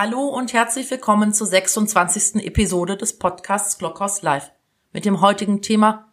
Hallo 0.00 0.28
und 0.28 0.52
herzlich 0.52 0.88
willkommen 0.92 1.34
zur 1.34 1.48
26. 1.48 2.46
Episode 2.46 2.96
des 2.96 3.18
Podcasts 3.18 3.78
Glockhaus 3.78 4.22
Live 4.22 4.52
mit 4.92 5.04
dem 5.04 5.20
heutigen 5.20 5.60
Thema 5.60 6.12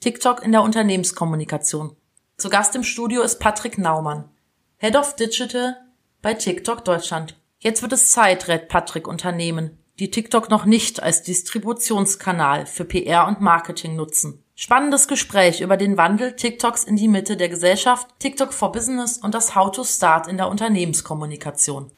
TikTok 0.00 0.44
in 0.44 0.52
der 0.52 0.60
Unternehmenskommunikation. 0.60 1.96
Zu 2.36 2.50
Gast 2.50 2.76
im 2.76 2.82
Studio 2.82 3.22
ist 3.22 3.40
Patrick 3.40 3.78
Naumann, 3.78 4.28
Head 4.76 4.96
of 4.96 5.16
Digital 5.16 5.78
bei 6.20 6.34
TikTok 6.34 6.84
Deutschland. 6.84 7.40
Jetzt 7.58 7.80
wird 7.80 7.94
es 7.94 8.10
Zeit, 8.10 8.48
rät 8.48 8.68
Patrick 8.68 9.08
Unternehmen, 9.08 9.78
die 9.98 10.10
TikTok 10.10 10.50
noch 10.50 10.66
nicht 10.66 11.02
als 11.02 11.22
Distributionskanal 11.22 12.66
für 12.66 12.84
PR 12.84 13.26
und 13.26 13.40
Marketing 13.40 13.96
nutzen. 13.96 14.41
Spannendes 14.54 15.08
Gespräch 15.08 15.62
über 15.62 15.78
den 15.78 15.96
Wandel 15.96 16.36
TikToks 16.36 16.84
in 16.84 16.96
die 16.96 17.08
Mitte 17.08 17.38
der 17.38 17.48
Gesellschaft, 17.48 18.06
TikTok 18.18 18.52
for 18.52 18.70
Business 18.70 19.16
und 19.16 19.34
das 19.34 19.56
How 19.56 19.70
to 19.70 19.82
Start 19.82 20.28
in 20.28 20.36
der 20.36 20.50
Unternehmenskommunikation. 20.50 21.90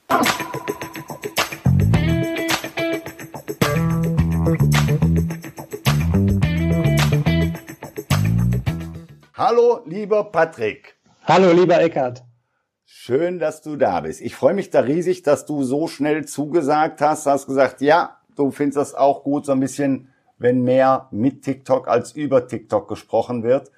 Hallo, 9.36 9.80
lieber 9.84 10.22
Patrick. 10.30 10.96
Hallo, 11.24 11.50
lieber 11.50 11.80
Eckart. 11.80 12.22
Schön, 12.84 13.40
dass 13.40 13.62
du 13.62 13.74
da 13.74 14.00
bist. 14.02 14.20
Ich 14.20 14.36
freue 14.36 14.54
mich 14.54 14.70
da 14.70 14.80
riesig, 14.80 15.24
dass 15.24 15.44
du 15.44 15.64
so 15.64 15.88
schnell 15.88 16.24
zugesagt 16.24 17.00
hast. 17.00 17.26
Hast 17.26 17.46
gesagt, 17.46 17.80
ja, 17.80 18.20
du 18.36 18.52
findest 18.52 18.76
das 18.76 18.94
auch 18.94 19.24
gut, 19.24 19.44
so 19.44 19.52
ein 19.52 19.60
bisschen, 19.60 20.13
wenn 20.38 20.62
mehr 20.62 21.08
mit 21.10 21.42
TikTok 21.42 21.88
als 21.88 22.12
über 22.12 22.46
TikTok 22.46 22.88
gesprochen 22.88 23.42
wird. 23.42 23.70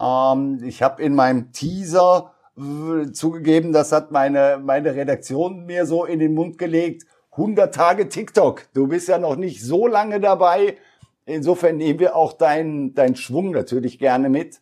Ähm, 0.00 0.60
ich 0.64 0.82
habe 0.82 1.02
in 1.02 1.14
meinem 1.14 1.52
Teaser 1.52 2.32
äh, 2.56 3.12
zugegeben, 3.12 3.72
das 3.72 3.92
hat 3.92 4.10
meine, 4.10 4.60
meine 4.62 4.94
Redaktion 4.94 5.66
mir 5.66 5.86
so 5.86 6.04
in 6.04 6.18
den 6.18 6.34
Mund 6.34 6.58
gelegt. 6.58 7.04
100 7.32 7.72
Tage 7.72 8.08
TikTok. 8.08 8.66
Du 8.74 8.88
bist 8.88 9.08
ja 9.08 9.18
noch 9.18 9.36
nicht 9.36 9.62
so 9.62 9.86
lange 9.86 10.18
dabei. 10.18 10.76
Insofern 11.24 11.76
nehmen 11.76 12.00
wir 12.00 12.16
auch 12.16 12.32
deinen 12.32 12.94
dein 12.94 13.14
Schwung 13.14 13.52
natürlich 13.52 13.98
gerne 13.98 14.28
mit. 14.28 14.60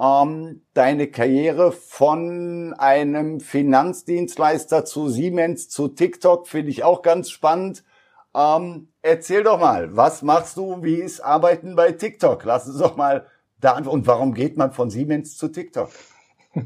Ähm, 0.00 0.62
deine 0.72 1.08
Karriere 1.08 1.72
von 1.72 2.74
einem 2.78 3.40
Finanzdienstleister 3.40 4.84
zu 4.84 5.08
Siemens 5.08 5.68
zu 5.68 5.88
TikTok 5.88 6.48
finde 6.48 6.70
ich 6.70 6.84
auch 6.84 7.02
ganz 7.02 7.30
spannend. 7.30 7.82
Ähm, 8.34 8.88
erzähl 9.06 9.42
doch 9.42 9.58
mal, 9.58 9.96
was 9.96 10.22
machst 10.22 10.56
du? 10.56 10.82
Wie 10.82 10.96
ist 10.96 11.20
Arbeiten 11.20 11.76
bei 11.76 11.92
TikTok? 11.92 12.44
Lass 12.44 12.66
uns 12.66 12.78
doch 12.78 12.96
mal 12.96 13.26
da 13.60 13.72
antworten. 13.72 14.00
Und 14.00 14.06
warum 14.06 14.34
geht 14.34 14.56
man 14.56 14.72
von 14.72 14.90
Siemens 14.90 15.36
zu 15.36 15.48
TikTok? 15.48 15.90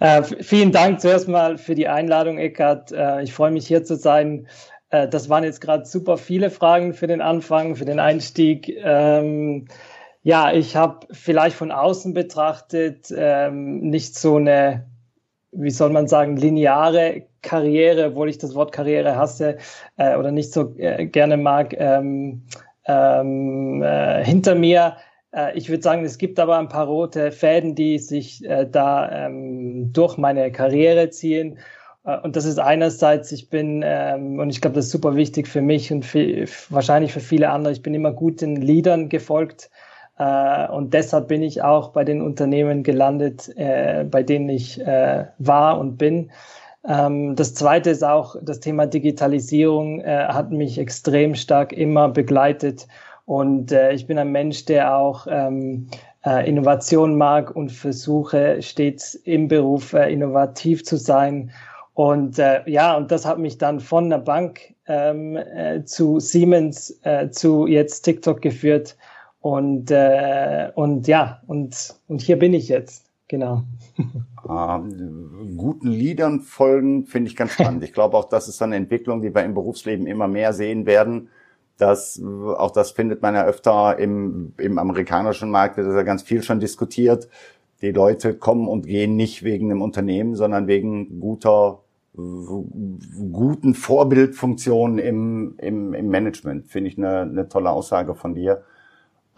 äh, 0.00 0.22
vielen 0.22 0.72
Dank 0.72 1.00
zuerst 1.00 1.28
mal 1.28 1.58
für 1.58 1.74
die 1.74 1.88
Einladung, 1.88 2.38
Eckart. 2.38 2.92
Äh, 2.92 3.22
ich 3.22 3.32
freue 3.32 3.50
mich 3.50 3.66
hier 3.66 3.84
zu 3.84 3.96
sein. 3.96 4.48
Äh, 4.90 5.08
das 5.08 5.28
waren 5.28 5.44
jetzt 5.44 5.60
gerade 5.60 5.84
super 5.84 6.16
viele 6.16 6.50
Fragen 6.50 6.94
für 6.94 7.06
den 7.06 7.20
Anfang, 7.20 7.76
für 7.76 7.84
den 7.84 8.00
Einstieg. 8.00 8.68
Ähm, 8.82 9.68
ja, 10.22 10.52
ich 10.52 10.76
habe 10.76 11.06
vielleicht 11.10 11.56
von 11.56 11.70
außen 11.70 12.14
betrachtet 12.14 13.12
ähm, 13.16 13.80
nicht 13.80 14.14
so 14.16 14.36
eine, 14.36 14.86
wie 15.52 15.70
soll 15.70 15.90
man 15.90 16.08
sagen, 16.08 16.36
lineare 16.36 17.22
Karriere, 17.42 18.08
obwohl 18.08 18.28
ich 18.28 18.38
das 18.38 18.54
Wort 18.54 18.72
Karriere 18.72 19.16
hasse 19.16 19.58
äh, 19.96 20.16
oder 20.16 20.30
nicht 20.30 20.52
so 20.52 20.74
äh, 20.78 21.06
gerne 21.06 21.36
mag, 21.36 21.74
ähm, 21.78 22.42
ähm, 22.86 23.82
äh, 23.82 24.24
hinter 24.24 24.54
mir. 24.54 24.96
Äh, 25.32 25.56
ich 25.56 25.68
würde 25.68 25.82
sagen, 25.82 26.04
es 26.04 26.18
gibt 26.18 26.38
aber 26.38 26.58
ein 26.58 26.68
paar 26.68 26.86
rote 26.86 27.32
Fäden, 27.32 27.74
die 27.74 27.98
sich 27.98 28.44
äh, 28.44 28.66
da 28.70 29.26
ähm, 29.26 29.92
durch 29.92 30.16
meine 30.16 30.50
Karriere 30.52 31.10
ziehen. 31.10 31.58
Äh, 32.04 32.18
und 32.20 32.36
das 32.36 32.44
ist 32.44 32.58
einerseits, 32.58 33.30
ich 33.32 33.48
bin, 33.50 33.82
ähm, 33.84 34.38
und 34.38 34.50
ich 34.50 34.60
glaube, 34.60 34.76
das 34.76 34.86
ist 34.86 34.92
super 34.92 35.16
wichtig 35.16 35.48
für 35.48 35.62
mich 35.62 35.92
und 35.92 36.04
für, 36.04 36.46
wahrscheinlich 36.70 37.12
für 37.12 37.20
viele 37.20 37.50
andere, 37.50 37.72
ich 37.72 37.82
bin 37.82 37.94
immer 37.94 38.12
guten 38.12 38.56
Leadern 38.56 39.08
gefolgt. 39.08 39.70
Äh, 40.18 40.68
und 40.68 40.94
deshalb 40.94 41.28
bin 41.28 41.42
ich 41.42 41.62
auch 41.62 41.90
bei 41.90 42.04
den 42.04 42.20
Unternehmen 42.20 42.82
gelandet, 42.82 43.52
äh, 43.56 44.04
bei 44.04 44.22
denen 44.22 44.48
ich 44.48 44.80
äh, 44.80 45.26
war 45.38 45.78
und 45.78 45.96
bin. 45.96 46.30
Ähm, 46.86 47.36
das 47.36 47.54
zweite 47.54 47.90
ist 47.90 48.04
auch 48.04 48.36
das 48.42 48.60
Thema 48.60 48.86
Digitalisierung, 48.86 50.02
hat 50.04 50.50
mich 50.50 50.78
extrem 50.78 51.34
stark 51.34 51.72
immer 51.72 52.08
begleitet. 52.08 52.86
Und 53.26 53.72
ich 53.72 54.06
bin 54.06 54.18
ein 54.18 54.32
Mensch, 54.32 54.64
der 54.64 54.96
auch 54.96 55.26
ähm, 55.28 55.88
äh, 56.24 56.48
Innovation 56.48 57.18
mag 57.18 57.54
und 57.54 57.70
versuche 57.70 58.62
stets 58.62 59.14
im 59.14 59.48
Beruf 59.48 59.92
innovativ 59.92 60.82
zu 60.82 60.96
sein 60.96 61.50
und 61.98 62.38
äh, 62.38 62.60
ja, 62.66 62.96
und 62.96 63.10
das 63.10 63.26
hat 63.26 63.40
mich 63.40 63.58
dann 63.58 63.80
von 63.80 64.08
der 64.08 64.18
Bank 64.18 64.72
ähm, 64.86 65.36
äh, 65.36 65.82
zu 65.84 66.20
Siemens 66.20 66.96
äh, 67.02 67.28
zu 67.30 67.66
jetzt 67.66 68.02
TikTok 68.02 68.40
geführt. 68.40 68.96
Und, 69.48 69.90
äh, 69.90 70.70
und 70.74 71.08
ja, 71.08 71.40
und, 71.46 71.94
und 72.06 72.20
hier 72.20 72.38
bin 72.38 72.52
ich 72.52 72.68
jetzt. 72.68 73.06
Genau. 73.28 73.62
Ähm, 74.46 75.56
guten 75.56 75.88
Liedern 75.88 76.40
folgen 76.40 77.06
finde 77.06 77.30
ich 77.30 77.36
ganz 77.36 77.52
spannend. 77.52 77.82
Ich 77.82 77.94
glaube 77.94 78.16
auch, 78.18 78.26
das 78.26 78.48
ist 78.48 78.60
eine 78.60 78.76
Entwicklung, 78.76 79.22
die 79.22 79.34
wir 79.34 79.42
im 79.44 79.54
Berufsleben 79.54 80.06
immer 80.06 80.28
mehr 80.28 80.52
sehen 80.52 80.84
werden. 80.84 81.28
Das, 81.78 82.22
auch 82.22 82.72
das 82.72 82.90
findet 82.90 83.22
man 83.22 83.34
ja 83.34 83.46
öfter 83.46 83.98
im, 83.98 84.52
im 84.58 84.78
amerikanischen 84.78 85.50
Markt, 85.50 85.78
das 85.78 85.86
ist 85.86 85.94
ja 85.94 86.02
ganz 86.02 86.22
viel 86.22 86.42
schon 86.42 86.60
diskutiert. 86.60 87.28
Die 87.80 87.90
Leute 87.90 88.34
kommen 88.34 88.68
und 88.68 88.86
gehen 88.86 89.16
nicht 89.16 89.44
wegen 89.44 89.70
einem 89.70 89.80
Unternehmen, 89.80 90.34
sondern 90.34 90.66
wegen 90.66 91.20
guter 91.20 91.80
guten 92.14 93.74
Vorbildfunktionen 93.74 94.98
im, 94.98 95.54
im, 95.56 95.94
im 95.94 96.08
Management. 96.08 96.66
Finde 96.66 96.90
ich 96.90 96.98
eine, 96.98 97.20
eine 97.20 97.48
tolle 97.48 97.70
Aussage 97.70 98.14
von 98.14 98.34
dir. 98.34 98.62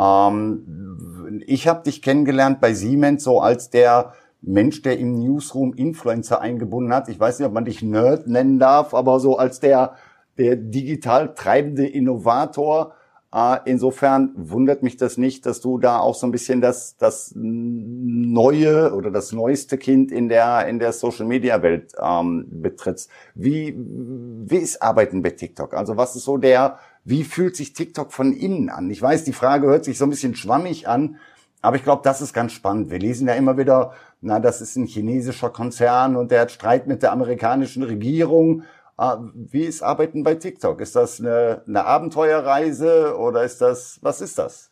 Ähm, 0.00 1.43
ich 1.47 1.69
habe 1.69 1.83
dich 1.83 2.03
kennengelernt 2.03 2.61
bei 2.61 2.75
Siemens 2.75 3.25
so 3.25 3.41
als 3.41 3.71
der 3.71 4.12
Mensch, 4.43 4.83
der 4.83 4.99
im 4.99 5.15
Newsroom 5.15 5.75
Influencer 5.75 6.41
eingebunden 6.41 6.94
hat. 6.94 7.09
Ich 7.09 7.21
weiß 7.21 7.38
nicht, 7.38 7.47
ob 7.47 7.53
man 7.53 7.66
dich 7.66 7.83
Nerd 7.83 8.27
nennen 8.27 8.59
darf, 8.59 8.94
aber 8.94 9.21
so 9.21 9.37
als 9.37 9.61
der, 9.61 9.94
der 10.38 10.56
digital 10.56 11.34
treibende 11.34 11.87
Innovator, 11.87 12.94
äh, 13.33 13.59
insofern 13.66 14.33
wundert 14.37 14.83
mich 14.83 14.97
das 14.97 15.19
nicht, 15.19 15.44
dass 15.47 15.61
du 15.61 15.78
da 15.78 15.99
auch 16.00 16.15
so 16.15 16.27
ein 16.27 16.32
bisschen 16.32 16.61
das, 16.61 16.97
das 16.97 17.32
neue 17.37 18.94
oder 18.94 19.11
das 19.11 19.32
neueste 19.32 19.77
Kind 19.78 20.11
in 20.11 20.28
der, 20.28 20.67
in 20.67 20.78
der 20.78 20.93
Social 20.93 21.27
Media 21.27 21.62
Welt 21.62 21.93
ähm, 22.00 22.47
betrittst. 22.50 23.11
Wie, 23.34 23.77
wie 23.77 24.56
ist 24.56 24.82
Arbeiten 24.82 25.22
bei 25.22 25.31
TikTok? 25.31 25.75
Also 25.75 25.97
was 25.97 26.17
ist 26.17 26.25
so 26.25 26.38
der, 26.38 26.78
wie 27.05 27.25
fühlt 27.25 27.56
sich 27.56 27.72
TikTok 27.72 28.12
von 28.12 28.33
innen 28.33 28.69
an? 28.69 28.91
Ich 28.91 29.00
weiß, 29.00 29.25
die 29.25 29.33
Frage 29.33 29.66
hört 29.66 29.84
sich 29.84 29.99
so 29.99 30.05
ein 30.05 30.11
bisschen 30.11 30.34
schwammig 30.34 30.88
an, 30.88 31.19
aber 31.62 31.77
ich 31.77 31.84
glaube, 31.84 32.03
das 32.05 32.21
ist 32.21 32.33
ganz 32.33 32.53
spannend. 32.53 32.91
Wir 32.91 32.99
lesen 32.99 33.28
ja 33.28 33.34
immer 33.34 33.59
wieder, 33.59 33.93
na, 34.21 34.41
das 34.41 34.61
ist 34.61 34.77
ein 34.77 34.87
chinesischer 34.87 35.50
Konzern 35.50 36.16
und 36.16 36.31
der 36.31 36.43
hat 36.43 36.50
Streit 36.50 36.87
mit 36.87 37.03
der 37.03 37.12
amerikanischen 37.12 37.83
Regierung. 37.83 38.65
Ah, 38.97 39.22
wie 39.34 39.65
ist 39.65 39.83
Arbeiten 39.83 40.25
bei 40.25 40.34
TikTok? 40.34 40.81
Ist 40.81 40.94
das 40.94 41.21
eine, 41.21 41.62
eine 41.66 41.84
Abenteuerreise 41.84 43.17
oder 43.17 43.44
ist 43.44 43.61
das, 43.61 43.99
was 44.03 44.21
ist 44.21 44.38
das? 44.38 44.71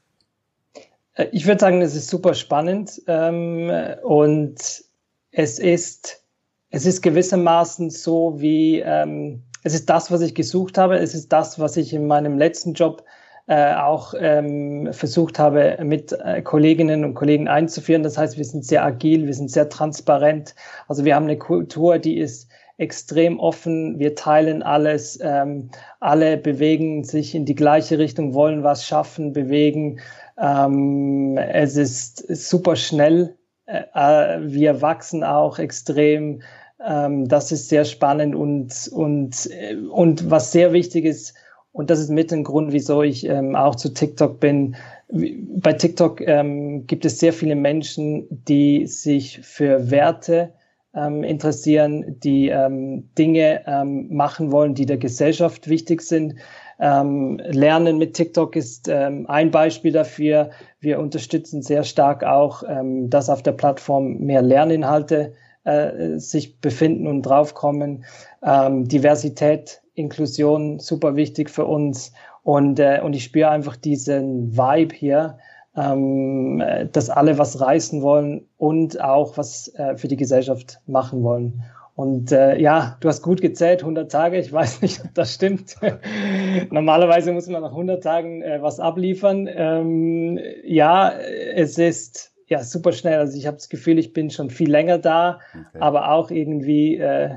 Äh, 1.15 1.28
ich 1.33 1.47
würde 1.47 1.60
sagen, 1.60 1.83
es 1.83 1.95
ist 1.95 2.09
super 2.09 2.34
spannend 2.34 3.03
ähm, 3.06 3.71
und 4.03 4.84
es 5.31 5.59
ist, 5.59 6.25
es 6.71 6.87
ist 6.87 7.03
gewissermaßen 7.03 7.91
so 7.91 8.41
wie, 8.41 8.81
ähm, 8.81 9.45
es 9.63 9.75
ist 9.75 9.91
das, 9.91 10.11
was 10.11 10.21
ich 10.21 10.35
gesucht 10.35 10.79
habe, 10.79 10.99
es 10.99 11.15
ist 11.15 11.33
das, 11.33 11.59
was 11.59 11.77
ich 11.77 11.93
in 11.93 12.07
meinem 12.07 12.39
letzten 12.39 12.75
Job 12.75 13.05
äh, 13.47 13.75
auch 13.75 14.15
ähm, 14.19 14.93
versucht 14.93 15.39
habe, 15.39 15.79
mit 15.83 16.13
äh, 16.13 16.43
Kolleginnen 16.43 17.05
und 17.05 17.15
Kollegen 17.15 17.49
einzuführen. 17.49 18.03
Das 18.03 18.19
heißt, 18.19 18.37
wir 18.37 18.45
sind 18.45 18.65
sehr 18.65 18.85
agil, 18.85 19.27
wir 19.27 19.35
sind 19.35 19.51
sehr 19.51 19.69
transparent. 19.69 20.55
Also 20.87 21.05
wir 21.05 21.15
haben 21.15 21.25
eine 21.25 21.39
Kultur, 21.39 21.99
die 21.99 22.19
ist 22.19 22.49
extrem 22.77 23.41
offen, 23.41 23.99
wir 23.99 24.15
teilen 24.15 24.63
alles, 24.63 25.19
ähm, 25.23 25.71
alle 25.99 26.37
bewegen 26.37 27.04
sich 27.04 27.34
in 27.34 27.45
die 27.45 27.54
gleiche 27.54 27.99
Richtung, 27.99 28.34
wollen 28.34 28.63
was 28.63 28.87
schaffen, 28.87 29.33
bewegen. 29.33 30.01
Ähm, 30.39 31.37
es 31.39 31.77
ist 31.77 32.19
super 32.28 32.77
schnell, 32.77 33.34
äh, 33.69 33.83
äh, 33.95 34.41
wir 34.43 34.81
wachsen 34.81 35.25
auch 35.25 35.59
extrem. 35.59 36.43
Ähm, 36.84 37.28
das 37.28 37.53
ist 37.53 37.69
sehr 37.69 37.84
spannend 37.84 38.34
und, 38.34 38.89
und, 38.92 39.51
äh, 39.51 39.77
und 39.77 40.30
was 40.30 40.53
sehr 40.53 40.72
wichtig 40.72 41.04
ist, 41.04 41.34
und 41.72 41.91
das 41.91 42.01
ist 42.01 42.10
mit 42.10 42.33
ein 42.33 42.45
Grund, 42.45 42.72
wieso 42.72 43.03
ich 43.03 43.25
ähm, 43.27 43.54
auch 43.54 43.77
zu 43.77 43.95
TikTok 43.95 44.41
bin. 44.41 44.75
Bei 45.10 45.72
TikTok 45.72 46.21
ähm, 46.21 46.86
gibt 46.86 47.04
es 47.04 47.21
sehr 47.21 47.33
viele 47.33 47.54
Menschen, 47.54 48.27
die 48.30 48.86
sich 48.86 49.41
für 49.42 49.91
Werte 49.91 50.53
ähm, 50.95 51.22
interessieren, 51.22 52.16
die 52.19 52.48
ähm, 52.48 53.09
Dinge 53.16 53.63
ähm, 53.66 54.09
machen 54.10 54.51
wollen, 54.51 54.75
die 54.75 54.86
der 54.86 54.97
Gesellschaft 54.97 55.69
wichtig 55.69 56.03
sind. 56.03 56.34
Ähm, 56.80 57.41
Lernen 57.45 57.98
mit 57.98 58.15
TikTok 58.15 58.57
ist 58.57 58.89
ähm, 58.89 59.27
ein 59.28 59.51
Beispiel 59.51 59.92
dafür. 59.92 60.51
Wir 60.80 60.98
unterstützen 60.98 61.63
sehr 61.63 61.84
stark 61.84 62.25
auch, 62.25 62.63
ähm, 62.69 63.10
dass 63.10 63.30
auf 63.30 63.42
der 63.42 63.53
Plattform 63.53 64.19
mehr 64.19 64.42
Lerninhalte 64.42 65.33
äh, 65.68 66.18
sich 66.18 66.60
befinden 66.60 67.06
und 67.06 67.22
draufkommen. 67.22 68.04
Ähm, 68.42 68.88
Diversität, 68.88 69.82
Inklusion, 69.94 70.78
super 70.78 71.16
wichtig 71.16 71.50
für 71.50 71.66
uns. 71.66 72.12
Und, 72.42 72.80
äh, 72.80 73.00
und 73.03 73.15
ich 73.15 73.24
spüre 73.24 73.50
einfach 73.50 73.76
diesen 73.76 74.56
Vibe 74.56 74.94
hier, 74.94 75.38
ähm, 75.76 76.62
dass 76.92 77.10
alle 77.10 77.36
was 77.38 77.60
reißen 77.60 78.00
wollen 78.03 78.47
und 78.56 79.00
auch 79.00 79.36
was 79.36 79.74
äh, 79.74 79.97
für 79.97 80.09
die 80.09 80.16
Gesellschaft 80.16 80.80
machen 80.86 81.22
wollen. 81.22 81.62
Und 81.94 82.30
äh, 82.30 82.56
ja, 82.59 82.97
du 83.00 83.09
hast 83.09 83.22
gut 83.22 83.41
gezählt, 83.41 83.80
100 83.80 84.10
Tage. 84.10 84.38
Ich 84.38 84.53
weiß 84.53 84.82
nicht, 84.82 85.04
ob 85.04 85.15
das 85.15 85.34
stimmt. 85.34 85.74
Normalerweise 86.70 87.32
muss 87.32 87.48
man 87.48 87.60
nach 87.60 87.72
100 87.72 88.03
Tagen 88.03 88.41
äh, 88.41 88.62
was 88.62 88.78
abliefern. 88.78 89.48
Ähm, 89.53 90.38
ja, 90.65 91.10
es 91.10 91.76
ist 91.76 92.32
ja 92.48 92.62
super 92.62 92.92
schnell. 92.92 93.18
Also 93.18 93.36
ich 93.36 93.47
habe 93.47 93.56
das 93.56 93.68
Gefühl, 93.68 93.98
ich 93.98 94.12
bin 94.12 94.30
schon 94.30 94.50
viel 94.50 94.71
länger 94.71 94.98
da, 94.98 95.41
okay. 95.53 95.78
aber 95.78 96.10
auch 96.10 96.30
irgendwie 96.30 96.97
äh, 96.97 97.36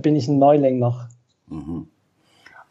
bin 0.00 0.16
ich 0.16 0.28
ein 0.28 0.38
Neuling 0.38 0.78
noch. 0.78 1.06
Mhm. 1.48 1.88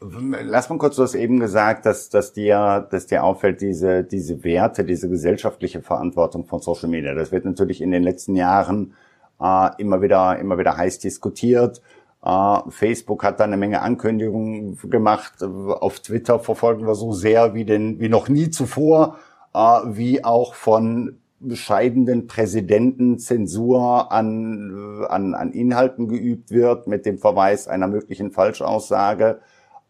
Lass 0.01 0.69
mal 0.69 0.77
kurz, 0.77 0.97
du 0.97 1.03
hast 1.03 1.15
eben 1.15 1.39
gesagt, 1.39 1.85
dass, 1.85 2.09
dass 2.09 2.33
dir, 2.33 2.85
dass 2.91 3.07
dir 3.07 3.23
auffällt, 3.23 3.61
diese, 3.61 4.03
diese 4.03 4.43
Werte, 4.43 4.83
diese 4.83 5.09
gesellschaftliche 5.09 5.81
Verantwortung 5.81 6.45
von 6.45 6.59
Social 6.59 6.89
Media. 6.89 7.13
Das 7.13 7.31
wird 7.31 7.45
natürlich 7.45 7.81
in 7.81 7.91
den 7.91 8.03
letzten 8.03 8.35
Jahren 8.35 8.93
äh, 9.39 9.69
immer 9.77 10.01
wieder, 10.01 10.37
immer 10.37 10.57
wieder 10.57 10.75
heiß 10.77 10.99
diskutiert. 10.99 11.81
Äh, 12.23 12.57
Facebook 12.69 13.23
hat 13.23 13.39
da 13.39 13.45
eine 13.45 13.57
Menge 13.57 13.81
Ankündigungen 13.81 14.77
gemacht. 14.89 15.41
Auf 15.41 16.01
Twitter 16.01 16.39
verfolgen 16.39 16.85
wir 16.85 16.95
so 16.95 17.13
sehr 17.13 17.53
wie 17.53 17.65
den, 17.65 17.99
wie 17.99 18.09
noch 18.09 18.27
nie 18.27 18.49
zuvor, 18.49 19.17
äh, 19.53 19.57
wie 19.85 20.23
auch 20.23 20.55
von 20.55 21.19
bescheidenen 21.47 22.27
Präsidenten 22.27 23.19
Zensur 23.19 24.11
an, 24.11 25.05
an, 25.07 25.33
an 25.33 25.51
Inhalten 25.51 26.07
geübt 26.07 26.51
wird 26.51 26.87
mit 26.87 27.05
dem 27.05 27.17
Verweis 27.17 27.67
einer 27.67 27.87
möglichen 27.87 28.31
Falschaussage. 28.31 29.39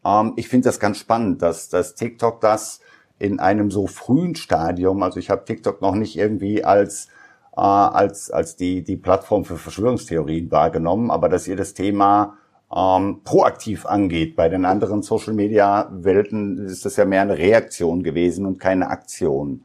Ähm, 0.05 0.33
ich 0.35 0.47
finde 0.47 0.69
das 0.69 0.79
ganz 0.79 0.97
spannend, 0.97 1.41
dass, 1.41 1.69
dass 1.69 1.95
TikTok 1.95 2.41
das 2.41 2.81
in 3.19 3.39
einem 3.39 3.71
so 3.71 3.87
frühen 3.87 4.35
Stadium, 4.35 5.01
also 5.03 5.19
ich 5.19 5.29
habe 5.29 5.45
TikTok 5.45 5.81
noch 5.81 5.95
nicht 5.95 6.17
irgendwie 6.17 6.63
als 6.63 7.07
äh, 7.55 7.61
als 7.61 8.29
als 8.31 8.55
die 8.55 8.83
die 8.83 8.97
Plattform 8.97 9.45
für 9.45 9.57
Verschwörungstheorien 9.57 10.51
wahrgenommen, 10.51 11.11
aber 11.11 11.29
dass 11.29 11.47
ihr 11.47 11.55
das 11.55 11.73
Thema 11.73 12.37
ähm, 12.75 13.21
proaktiv 13.23 13.85
angeht. 13.85 14.35
Bei 14.35 14.49
den 14.49 14.65
anderen 14.65 15.01
Social 15.01 15.33
Media 15.33 15.89
Welten 15.91 16.57
ist 16.65 16.85
das 16.85 16.97
ja 16.97 17.05
mehr 17.05 17.21
eine 17.21 17.37
Reaktion 17.37 18.03
gewesen 18.03 18.45
und 18.45 18.59
keine 18.59 18.89
Aktion. 18.89 19.63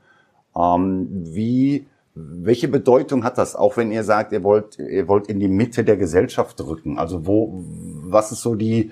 Ähm, 0.56 1.08
wie 1.10 1.86
welche 2.14 2.68
Bedeutung 2.68 3.24
hat 3.24 3.38
das, 3.38 3.54
auch 3.54 3.76
wenn 3.76 3.92
ihr 3.92 4.04
sagt, 4.04 4.32
ihr 4.32 4.42
wollt, 4.42 4.78
ihr 4.78 5.06
wollt 5.08 5.28
in 5.28 5.38
die 5.38 5.48
Mitte 5.48 5.84
der 5.84 5.96
Gesellschaft 5.96 6.60
rücken? 6.60 6.98
Also 6.98 7.26
wo, 7.26 7.62
was 8.04 8.32
ist 8.32 8.42
so 8.42 8.54
die, 8.54 8.90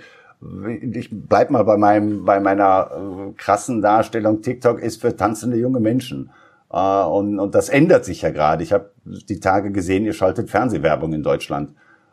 ich 0.93 1.08
bleib 1.10 1.50
mal 1.50 1.64
bei 1.64 1.76
meinem, 1.76 2.25
bei 2.25 2.38
meiner 2.40 2.90
äh, 2.93 3.32
krassen 3.37 3.82
Darstellung, 3.82 4.40
TikTok 4.43 4.81
ist 4.81 5.00
für 5.00 5.16
tanzende 5.16 5.56
junge 5.56 5.81
Menschen. 5.81 6.31
Äh, 6.72 7.02
und, 7.05 7.40
und 7.40 7.55
das 7.55 7.69
ändert 7.69 8.05
sich 8.05 8.22
ja 8.22 8.31
gerade. 8.31 8.62
Ich 8.62 8.72
habe 8.72 8.93
die 9.05 9.40
Tage 9.40 9.72
gesehen, 9.72 10.05
ihr 10.05 10.12
schaltet 10.12 10.49
Fernsehwerbung 10.49 11.12
in 11.12 11.25
Deutschland. 11.25 11.70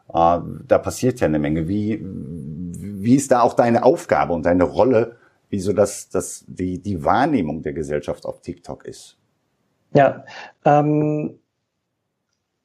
Äh, 0.09 0.39
da 0.68 0.77
passiert 0.80 1.19
ja 1.19 1.27
eine 1.27 1.39
Menge. 1.39 1.68
Wie, 1.68 2.03
wie 2.03 3.15
ist 3.15 3.31
da 3.31 3.42
auch 3.42 3.53
deine 3.53 3.83
Aufgabe 3.83 4.33
und 4.33 4.45
deine 4.45 4.63
Rolle, 4.63 5.18
wie 5.50 5.59
so 5.59 5.71
das, 5.71 6.09
das 6.09 6.45
die, 6.47 6.81
die 6.81 7.03
Wahrnehmung 7.03 7.62
der 7.62 7.74
Gesellschaft 7.74 8.25
auf 8.25 8.42
TikTok 8.42 8.86
ist? 8.86 9.18
Ja, 9.95 10.25
ähm, 10.65 11.39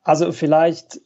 also 0.02 0.32
vielleicht 0.32 1.00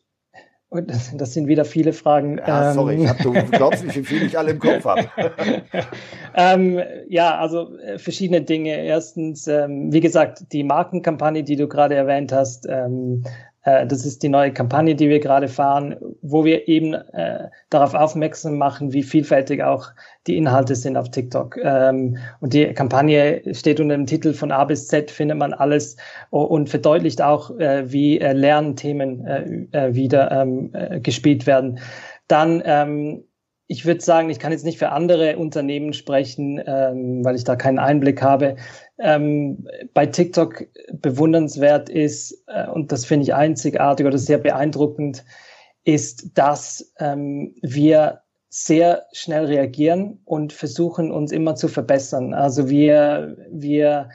das 1.14 1.32
sind 1.32 1.46
wieder 1.46 1.64
viele 1.64 1.92
Fragen. 1.92 2.38
Ja, 2.38 2.72
sorry, 2.72 3.02
ich 3.02 3.08
hab, 3.08 3.18
du 3.18 3.32
glaubst 3.32 3.84
nicht, 3.84 3.96
wie 3.96 4.04
viel 4.04 4.22
ich 4.24 4.38
alle 4.38 4.52
im 4.52 4.58
Kopf 4.58 4.84
habe. 4.84 5.08
ähm, 6.34 6.80
ja, 7.08 7.38
also 7.38 7.76
äh, 7.78 7.98
verschiedene 7.98 8.42
Dinge. 8.42 8.84
Erstens, 8.84 9.46
ähm, 9.46 9.92
wie 9.92 10.00
gesagt, 10.00 10.52
die 10.52 10.64
Markenkampagne, 10.64 11.44
die 11.44 11.56
du 11.56 11.68
gerade 11.68 11.94
erwähnt 11.94 12.32
hast, 12.32 12.66
ähm, 12.68 13.24
äh, 13.64 13.86
das 13.86 14.04
ist 14.06 14.22
die 14.22 14.28
neue 14.28 14.52
Kampagne, 14.52 14.94
die 14.94 15.08
wir 15.08 15.20
gerade 15.20 15.48
fahren, 15.48 15.96
wo 16.22 16.44
wir 16.44 16.68
eben 16.68 16.94
äh, 16.94 17.48
darauf 17.70 17.94
aufmerksam 17.94 18.56
machen, 18.58 18.92
wie 18.92 19.02
vielfältig 19.02 19.62
auch 19.62 19.88
die 20.26 20.36
Inhalte 20.36 20.76
sind 20.76 20.96
auf 20.96 21.10
TikTok. 21.10 21.56
Ähm, 21.62 22.18
und 22.40 22.54
die 22.54 22.72
Kampagne 22.74 23.42
steht 23.54 23.80
unter 23.80 23.96
dem 23.96 24.06
Titel 24.06 24.32
von 24.32 24.52
A 24.52 24.64
bis 24.64 24.86
Z, 24.88 25.10
findet 25.10 25.38
man 25.38 25.52
alles 25.52 25.96
und 26.30 26.68
verdeutlicht 26.68 27.22
auch, 27.22 27.58
äh, 27.58 27.90
wie 27.90 28.20
äh, 28.20 28.32
Lernthemen 28.32 29.26
äh, 29.26 29.66
äh 29.72 29.94
wieder 29.94 30.30
ähm, 30.30 30.70
äh, 30.72 31.00
gespielt 31.00 31.46
werden. 31.46 31.78
Dann 32.28 32.62
ähm, 32.64 33.24
ich 33.66 33.86
würde 33.86 34.00
sagen, 34.00 34.28
ich 34.30 34.38
kann 34.38 34.52
jetzt 34.52 34.64
nicht 34.64 34.78
für 34.78 34.90
andere 34.90 35.38
Unternehmen 35.38 35.92
sprechen, 35.94 36.62
ähm, 36.66 37.24
weil 37.24 37.36
ich 37.36 37.44
da 37.44 37.56
keinen 37.56 37.78
Einblick 37.78 38.20
habe. 38.22 38.56
Ähm, 38.98 39.66
bei 39.94 40.06
TikTok 40.06 40.66
bewundernswert 40.92 41.88
ist, 41.88 42.44
äh, 42.46 42.68
und 42.68 42.92
das 42.92 43.06
finde 43.06 43.24
ich 43.24 43.34
einzigartig 43.34 44.06
oder 44.06 44.18
sehr 44.18 44.38
beeindruckend, 44.38 45.24
ist, 45.84 46.30
dass 46.34 46.92
ähm, 46.98 47.54
wir 47.62 48.20
sehr 48.50 49.06
schnell 49.12 49.46
reagieren 49.46 50.20
und 50.24 50.52
versuchen 50.52 51.10
uns 51.10 51.32
immer 51.32 51.56
zu 51.56 51.66
verbessern. 51.66 52.34
Also 52.34 52.68
wir, 52.68 53.36
wir 53.50 54.10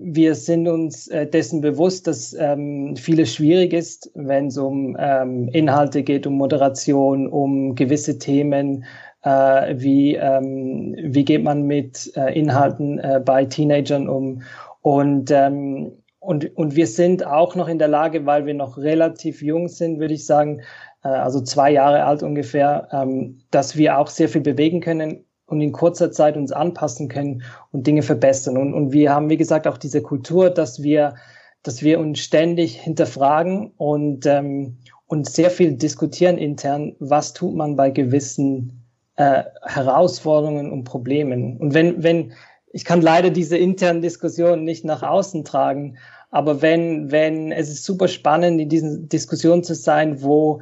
wir 0.00 0.34
sind 0.34 0.68
uns 0.68 1.08
äh, 1.08 1.26
dessen 1.26 1.60
bewusst, 1.60 2.06
dass 2.06 2.34
ähm, 2.34 2.96
vieles 2.96 3.34
schwierig 3.34 3.72
ist, 3.72 4.10
wenn 4.14 4.46
es 4.46 4.56
um 4.56 4.96
ähm, 4.98 5.48
Inhalte 5.48 6.02
geht, 6.02 6.26
um 6.26 6.34
Moderation, 6.34 7.26
um 7.28 7.74
gewisse 7.74 8.18
Themen, 8.18 8.84
äh, 9.22 9.74
wie, 9.76 10.14
ähm, 10.14 10.94
wie 10.98 11.24
geht 11.24 11.42
man 11.42 11.62
mit 11.62 12.12
äh, 12.16 12.38
Inhalten 12.38 12.98
äh, 12.98 13.20
bei 13.24 13.44
Teenagern 13.44 14.08
um. 14.08 14.42
Und, 14.82 15.30
ähm, 15.30 15.92
und, 16.20 16.56
und 16.56 16.76
wir 16.76 16.86
sind 16.86 17.26
auch 17.26 17.54
noch 17.54 17.68
in 17.68 17.78
der 17.78 17.88
Lage, 17.88 18.26
weil 18.26 18.46
wir 18.46 18.54
noch 18.54 18.78
relativ 18.78 19.42
jung 19.42 19.68
sind, 19.68 19.98
würde 19.98 20.14
ich 20.14 20.26
sagen, 20.26 20.60
äh, 21.02 21.08
also 21.08 21.40
zwei 21.40 21.72
Jahre 21.72 22.04
alt 22.04 22.22
ungefähr, 22.22 22.88
ähm, 22.92 23.40
dass 23.50 23.76
wir 23.76 23.98
auch 23.98 24.08
sehr 24.08 24.28
viel 24.28 24.42
bewegen 24.42 24.80
können 24.80 25.24
und 25.48 25.60
in 25.62 25.72
kurzer 25.72 26.12
Zeit 26.12 26.36
uns 26.36 26.52
anpassen 26.52 27.08
können 27.08 27.42
und 27.72 27.86
Dinge 27.86 28.02
verbessern. 28.02 28.56
Und, 28.56 28.74
und 28.74 28.92
wir 28.92 29.12
haben, 29.12 29.30
wie 29.30 29.36
gesagt, 29.36 29.66
auch 29.66 29.78
diese 29.78 30.02
Kultur, 30.02 30.50
dass 30.50 30.82
wir, 30.82 31.14
dass 31.62 31.82
wir 31.82 31.98
uns 31.98 32.20
ständig 32.20 32.78
hinterfragen 32.80 33.72
und, 33.78 34.26
ähm, 34.26 34.76
und 35.06 35.28
sehr 35.28 35.50
viel 35.50 35.72
diskutieren 35.72 36.36
intern, 36.36 36.94
was 36.98 37.32
tut 37.32 37.56
man 37.56 37.76
bei 37.76 37.90
gewissen 37.90 38.84
äh, 39.16 39.44
Herausforderungen 39.64 40.70
und 40.70 40.84
Problemen. 40.84 41.56
Und 41.56 41.72
wenn, 41.72 42.02
wenn, 42.02 42.34
ich 42.72 42.84
kann 42.84 43.00
leider 43.00 43.30
diese 43.30 43.56
internen 43.56 44.02
Diskussionen 44.02 44.64
nicht 44.64 44.84
nach 44.84 45.02
außen 45.02 45.44
tragen, 45.44 45.96
aber 46.30 46.60
wenn, 46.60 47.10
wenn, 47.10 47.52
es 47.52 47.70
ist 47.70 47.84
super 47.84 48.06
spannend, 48.06 48.60
in 48.60 48.68
diesen 48.68 49.08
Diskussionen 49.08 49.64
zu 49.64 49.74
sein, 49.74 50.22
wo 50.22 50.60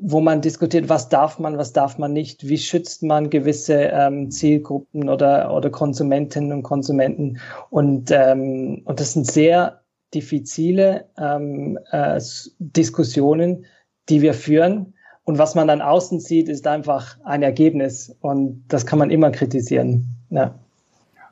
wo 0.00 0.20
man 0.20 0.40
diskutiert, 0.40 0.88
was 0.88 1.08
darf 1.08 1.38
man, 1.38 1.58
was 1.58 1.72
darf 1.72 1.98
man 1.98 2.12
nicht, 2.12 2.48
wie 2.48 2.58
schützt 2.58 3.02
man 3.02 3.30
gewisse 3.30 3.74
ähm, 3.74 4.30
Zielgruppen 4.30 5.08
oder, 5.08 5.54
oder 5.54 5.70
Konsumentinnen 5.70 6.52
und 6.52 6.62
Konsumenten. 6.62 7.38
Und, 7.70 8.10
ähm, 8.10 8.82
und 8.84 9.00
das 9.00 9.12
sind 9.12 9.26
sehr 9.26 9.82
diffizile 10.14 11.06
ähm, 11.18 11.78
äh, 11.90 12.20
Diskussionen, 12.58 13.66
die 14.08 14.22
wir 14.22 14.34
führen. 14.34 14.94
Und 15.24 15.38
was 15.38 15.54
man 15.54 15.68
dann 15.68 15.80
außen 15.80 16.20
sieht, 16.20 16.48
ist 16.48 16.66
einfach 16.66 17.18
ein 17.24 17.42
Ergebnis. 17.42 18.14
Und 18.20 18.64
das 18.68 18.86
kann 18.86 18.98
man 18.98 19.10
immer 19.10 19.30
kritisieren. 19.30 20.16
Ja. 20.30 20.58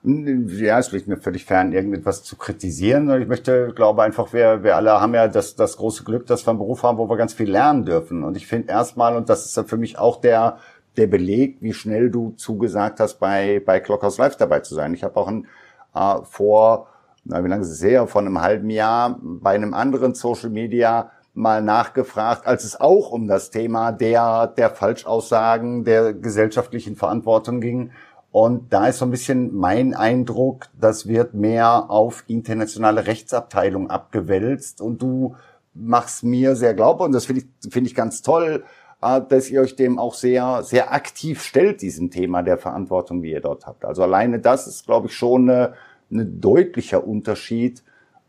Ja, 0.02 0.78
es 0.78 0.92
liegt 0.92 1.08
mir 1.08 1.18
völlig 1.18 1.44
fern, 1.44 1.72
irgendetwas 1.72 2.22
zu 2.22 2.36
kritisieren. 2.36 3.10
Ich 3.20 3.28
möchte, 3.28 3.72
glaube 3.74 4.02
einfach, 4.02 4.32
wir, 4.32 4.62
wir 4.62 4.76
alle 4.76 4.98
haben 4.98 5.12
ja 5.12 5.28
das, 5.28 5.56
das 5.56 5.76
große 5.76 6.04
Glück, 6.04 6.26
dass 6.26 6.46
wir 6.46 6.50
einen 6.50 6.58
Beruf 6.58 6.82
haben, 6.82 6.96
wo 6.96 7.08
wir 7.08 7.18
ganz 7.18 7.34
viel 7.34 7.50
lernen 7.50 7.84
dürfen. 7.84 8.24
Und 8.24 8.34
ich 8.36 8.46
finde 8.46 8.72
erstmal, 8.72 9.14
und 9.14 9.28
das 9.28 9.44
ist 9.44 9.58
ja 9.58 9.64
für 9.64 9.76
mich 9.76 9.98
auch 9.98 10.18
der, 10.22 10.56
der 10.96 11.06
Beleg, 11.06 11.58
wie 11.60 11.74
schnell 11.74 12.10
du 12.10 12.30
zugesagt 12.30 12.98
hast, 12.98 13.18
bei, 13.18 13.62
bei 13.64 13.78
Clockhouse 13.78 14.16
Live 14.16 14.36
dabei 14.36 14.60
zu 14.60 14.74
sein. 14.74 14.94
Ich 14.94 15.04
habe 15.04 15.16
auch 15.18 15.28
ein, 15.28 15.46
äh, 15.94 16.16
vor, 16.24 16.88
na, 17.24 17.44
wie 17.44 17.48
lange 17.48 17.62
ist 17.62 17.70
es 17.70 17.82
her, 17.82 18.06
vor 18.06 18.22
einem 18.22 18.40
halben 18.40 18.70
Jahr 18.70 19.18
bei 19.22 19.50
einem 19.50 19.74
anderen 19.74 20.14
Social 20.14 20.48
Media 20.48 21.10
mal 21.34 21.62
nachgefragt, 21.62 22.46
als 22.46 22.64
es 22.64 22.80
auch 22.80 23.10
um 23.10 23.28
das 23.28 23.50
Thema 23.50 23.92
der, 23.92 24.46
der 24.46 24.70
Falschaussagen, 24.70 25.84
der 25.84 26.14
gesellschaftlichen 26.14 26.96
Verantwortung 26.96 27.60
ging. 27.60 27.92
Und 28.32 28.72
da 28.72 28.86
ist 28.86 28.98
so 28.98 29.04
ein 29.04 29.10
bisschen 29.10 29.54
mein 29.56 29.94
Eindruck, 29.94 30.68
das 30.78 31.08
wird 31.08 31.34
mehr 31.34 31.90
auf 31.90 32.22
internationale 32.28 33.06
Rechtsabteilung 33.06 33.90
abgewälzt 33.90 34.80
und 34.80 35.02
du 35.02 35.34
machst 35.74 36.22
mir 36.22 36.54
sehr 36.54 36.74
glaubhaft 36.74 37.06
und 37.06 37.12
das 37.12 37.26
finde 37.26 37.42
ich, 37.42 37.72
finde 37.72 37.88
ich 37.88 37.94
ganz 37.94 38.22
toll, 38.22 38.64
äh, 39.02 39.20
dass 39.28 39.50
ihr 39.50 39.60
euch 39.60 39.74
dem 39.74 39.98
auch 39.98 40.14
sehr, 40.14 40.62
sehr 40.62 40.92
aktiv 40.92 41.42
stellt, 41.42 41.82
diesem 41.82 42.10
Thema 42.10 42.42
der 42.42 42.58
Verantwortung, 42.58 43.22
wie 43.22 43.32
ihr 43.32 43.40
dort 43.40 43.66
habt. 43.66 43.84
Also 43.84 44.02
alleine 44.02 44.38
das 44.38 44.66
ist, 44.68 44.86
glaube 44.86 45.08
ich, 45.08 45.14
schon 45.14 45.48
ein 45.50 46.40
deutlicher 46.40 47.06
Unterschied 47.06 47.82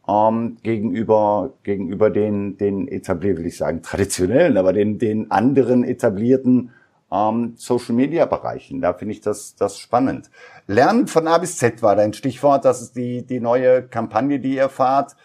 ähm, 0.07 0.57
gegenüber 0.63 1.53
gegenüber 1.63 2.09
den 2.09 2.57
den 2.57 2.87
etablierten, 2.87 3.43
will 3.43 3.47
ich 3.47 3.57
sagen 3.57 3.81
traditionellen, 3.81 4.57
aber 4.57 4.73
den 4.73 4.97
den 4.97 5.29
anderen 5.29 5.83
etablierten 5.83 6.71
ähm, 7.11 7.53
Social 7.57 7.95
Media 7.95 8.25
Bereichen. 8.25 8.81
Da 8.81 8.93
finde 8.93 9.13
ich 9.13 9.21
das 9.21 9.55
das 9.55 9.77
spannend. 9.77 10.29
Lernen 10.67 11.07
von 11.07 11.27
A 11.27 11.37
bis 11.37 11.57
Z 11.57 11.81
war 11.81 11.95
dein 11.95 12.13
Stichwort. 12.13 12.65
Das 12.65 12.81
ist 12.81 12.95
die 12.95 13.25
die 13.25 13.39
neue 13.39 13.83
Kampagne, 13.83 14.39
die 14.39 14.55
ihr 14.55 14.69
fahrt. 14.69 15.15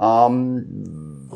Ähm, 0.00 1.28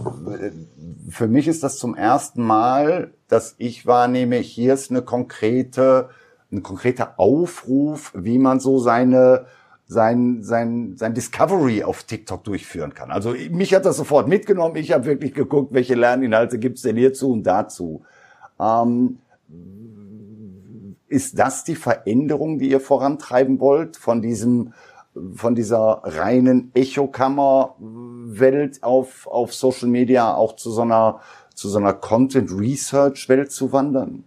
für 1.11 1.28
mich 1.28 1.49
ist 1.49 1.62
das 1.62 1.78
zum 1.78 1.94
ersten 1.94 2.42
Mal, 2.42 3.12
dass 3.28 3.54
ich 3.58 3.87
wahrnehme, 3.87 4.37
hier 4.37 4.75
ist 4.75 4.90
eine 4.90 5.02
konkrete, 5.02 6.08
ein 6.50 6.62
konkreter 6.62 7.18
Aufruf, 7.18 8.12
wie 8.16 8.38
man 8.38 8.61
so 8.61 8.78
seine 8.78 9.46
sein, 9.87 10.42
sein, 10.42 10.94
sein 10.96 11.12
Discovery 11.12 11.84
auf 11.84 12.04
TikTok 12.04 12.42
durchführen 12.42 12.94
kann. 12.94 13.11
Also 13.11 13.34
mich 13.50 13.75
hat 13.75 13.84
das 13.84 13.99
sofort 13.99 14.28
mitgenommen. 14.28 14.76
Ich 14.76 14.92
habe 14.92 15.04
wirklich 15.04 15.34
geguckt, 15.34 15.75
welche 15.75 15.94
Lerninhalte 15.94 16.58
gibt's 16.58 16.82
denn 16.82 16.96
hierzu 16.96 17.32
und 17.32 17.42
dazu. 17.42 18.02
Ähm, 18.58 19.18
ist 21.08 21.38
das 21.38 21.64
die 21.64 21.76
Veränderung, 21.76 22.58
die 22.58 22.70
ihr 22.70 22.80
vorantreiben 22.80 23.61
wollt, 23.61 23.96
von 23.96 24.23
diesem 24.23 24.73
von 25.34 25.54
dieser 25.54 26.00
reinen 26.02 26.73
Echokammer-Welt 26.75 28.82
auf, 28.82 29.26
auf 29.26 29.54
Social 29.54 29.88
Media 29.88 30.34
auch 30.34 30.56
zu 30.56 30.73
so 30.73 30.82
einer, 30.82 31.20
zu 31.54 31.68
so 31.68 31.78
einer 31.78 31.92
Content-Research-Welt 31.92 33.52
zu 33.52 33.73
wandern? 33.73 34.25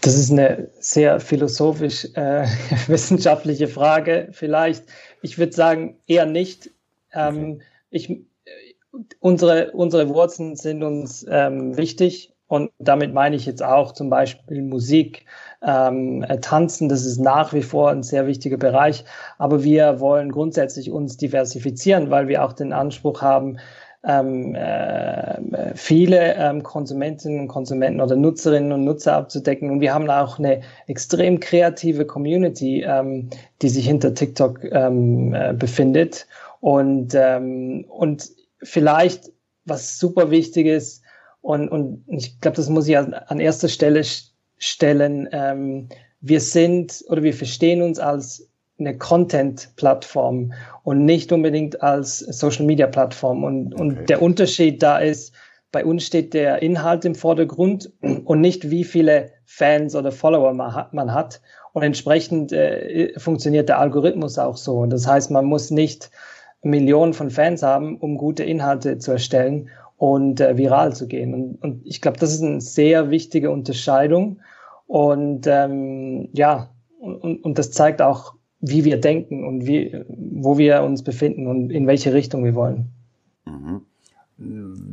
Das 0.00 0.16
ist 0.16 0.32
eine 0.32 0.70
sehr 0.80 1.20
philosophisch 1.20 2.08
äh, 2.14 2.46
wissenschaftliche 2.88 3.68
Frage. 3.68 4.30
Vielleicht, 4.32 4.86
ich 5.22 5.38
würde 5.38 5.52
sagen, 5.52 5.98
eher 6.06 6.26
nicht. 6.26 6.70
Ähm, 7.12 7.36
okay. 7.36 7.60
ich, 7.90 8.20
unsere, 9.20 9.70
unsere 9.72 10.08
Wurzeln 10.08 10.56
sind 10.56 10.82
uns 10.82 11.24
ähm, 11.28 11.76
wichtig 11.76 12.31
und 12.52 12.70
damit 12.78 13.14
meine 13.14 13.34
ich 13.34 13.46
jetzt 13.46 13.64
auch 13.64 13.92
zum 13.92 14.10
Beispiel 14.10 14.60
Musik, 14.60 15.24
ähm, 15.66 16.22
äh, 16.22 16.36
Tanzen, 16.38 16.90
das 16.90 17.06
ist 17.06 17.16
nach 17.16 17.54
wie 17.54 17.62
vor 17.62 17.88
ein 17.88 18.02
sehr 18.02 18.26
wichtiger 18.26 18.58
Bereich. 18.58 19.06
Aber 19.38 19.64
wir 19.64 20.00
wollen 20.00 20.30
grundsätzlich 20.30 20.90
uns 20.90 21.16
diversifizieren, 21.16 22.10
weil 22.10 22.28
wir 22.28 22.44
auch 22.44 22.52
den 22.52 22.74
Anspruch 22.74 23.22
haben, 23.22 23.56
ähm, 24.04 24.54
äh, 24.54 25.74
viele 25.76 26.34
ähm, 26.34 26.62
Konsumentinnen 26.62 27.40
und 27.40 27.48
Konsumenten 27.48 28.02
oder 28.02 28.16
Nutzerinnen 28.16 28.72
und 28.72 28.84
Nutzer 28.84 29.14
abzudecken. 29.14 29.70
Und 29.70 29.80
wir 29.80 29.94
haben 29.94 30.10
auch 30.10 30.38
eine 30.38 30.60
extrem 30.88 31.40
kreative 31.40 32.04
Community, 32.04 32.82
ähm, 32.86 33.30
die 33.62 33.70
sich 33.70 33.86
hinter 33.86 34.12
TikTok 34.12 34.62
ähm, 34.64 35.32
äh, 35.32 35.54
befindet. 35.54 36.26
Und, 36.60 37.14
ähm, 37.14 37.86
und 37.88 38.28
vielleicht, 38.62 39.32
was 39.64 39.98
super 39.98 40.30
wichtig 40.30 40.66
ist, 40.66 41.01
und, 41.42 41.68
und 41.68 42.04
ich 42.06 42.40
glaube, 42.40 42.56
das 42.56 42.68
muss 42.68 42.88
ich 42.88 42.96
an, 42.96 43.12
an 43.14 43.40
erster 43.40 43.68
Stelle 43.68 44.02
stellen. 44.58 45.28
Ähm, 45.32 45.88
wir 46.20 46.40
sind 46.40 47.04
oder 47.08 47.22
wir 47.22 47.34
verstehen 47.34 47.82
uns 47.82 47.98
als 47.98 48.48
eine 48.78 48.96
Content-Plattform 48.96 50.52
und 50.84 51.04
nicht 51.04 51.32
unbedingt 51.32 51.82
als 51.82 52.20
Social-Media-Plattform. 52.20 53.44
Und, 53.44 53.74
okay. 53.74 53.82
und 53.82 54.08
der 54.08 54.22
Unterschied 54.22 54.82
da 54.82 54.98
ist, 54.98 55.34
bei 55.72 55.84
uns 55.84 56.04
steht 56.04 56.32
der 56.32 56.62
Inhalt 56.62 57.04
im 57.04 57.14
Vordergrund 57.14 57.90
und 58.24 58.40
nicht 58.40 58.70
wie 58.70 58.84
viele 58.84 59.30
Fans 59.44 59.96
oder 59.96 60.12
Follower 60.12 60.52
man 60.54 60.74
hat. 60.74 60.94
Man 60.94 61.12
hat. 61.12 61.40
Und 61.72 61.82
entsprechend 61.82 62.52
äh, 62.52 63.18
funktioniert 63.18 63.68
der 63.68 63.78
Algorithmus 63.78 64.38
auch 64.38 64.56
so. 64.56 64.78
Und 64.78 64.90
das 64.90 65.06
heißt, 65.06 65.30
man 65.30 65.46
muss 65.46 65.70
nicht 65.70 66.10
Millionen 66.62 67.14
von 67.14 67.30
Fans 67.30 67.62
haben, 67.62 67.96
um 67.96 68.16
gute 68.16 68.44
Inhalte 68.44 68.98
zu 68.98 69.12
erstellen 69.12 69.70
und 70.02 70.40
äh, 70.40 70.56
viral 70.56 70.92
zu 70.96 71.06
gehen. 71.06 71.32
Und, 71.32 71.62
und 71.62 71.86
ich 71.86 72.00
glaube, 72.00 72.18
das 72.18 72.32
ist 72.32 72.42
eine 72.42 72.60
sehr 72.60 73.10
wichtige 73.10 73.52
Unterscheidung. 73.52 74.40
Und 74.88 75.46
ähm, 75.46 76.28
ja, 76.32 76.70
und, 76.98 77.44
und 77.44 77.56
das 77.56 77.70
zeigt 77.70 78.02
auch, 78.02 78.34
wie 78.58 78.84
wir 78.84 79.00
denken 79.00 79.46
und 79.46 79.64
wie, 79.64 80.04
wo 80.08 80.58
wir 80.58 80.82
uns 80.82 81.04
befinden 81.04 81.46
und 81.46 81.70
in 81.70 81.86
welche 81.86 82.12
Richtung 82.12 82.42
wir 82.42 82.56
wollen. 82.56 82.88
Mhm. 83.44 83.82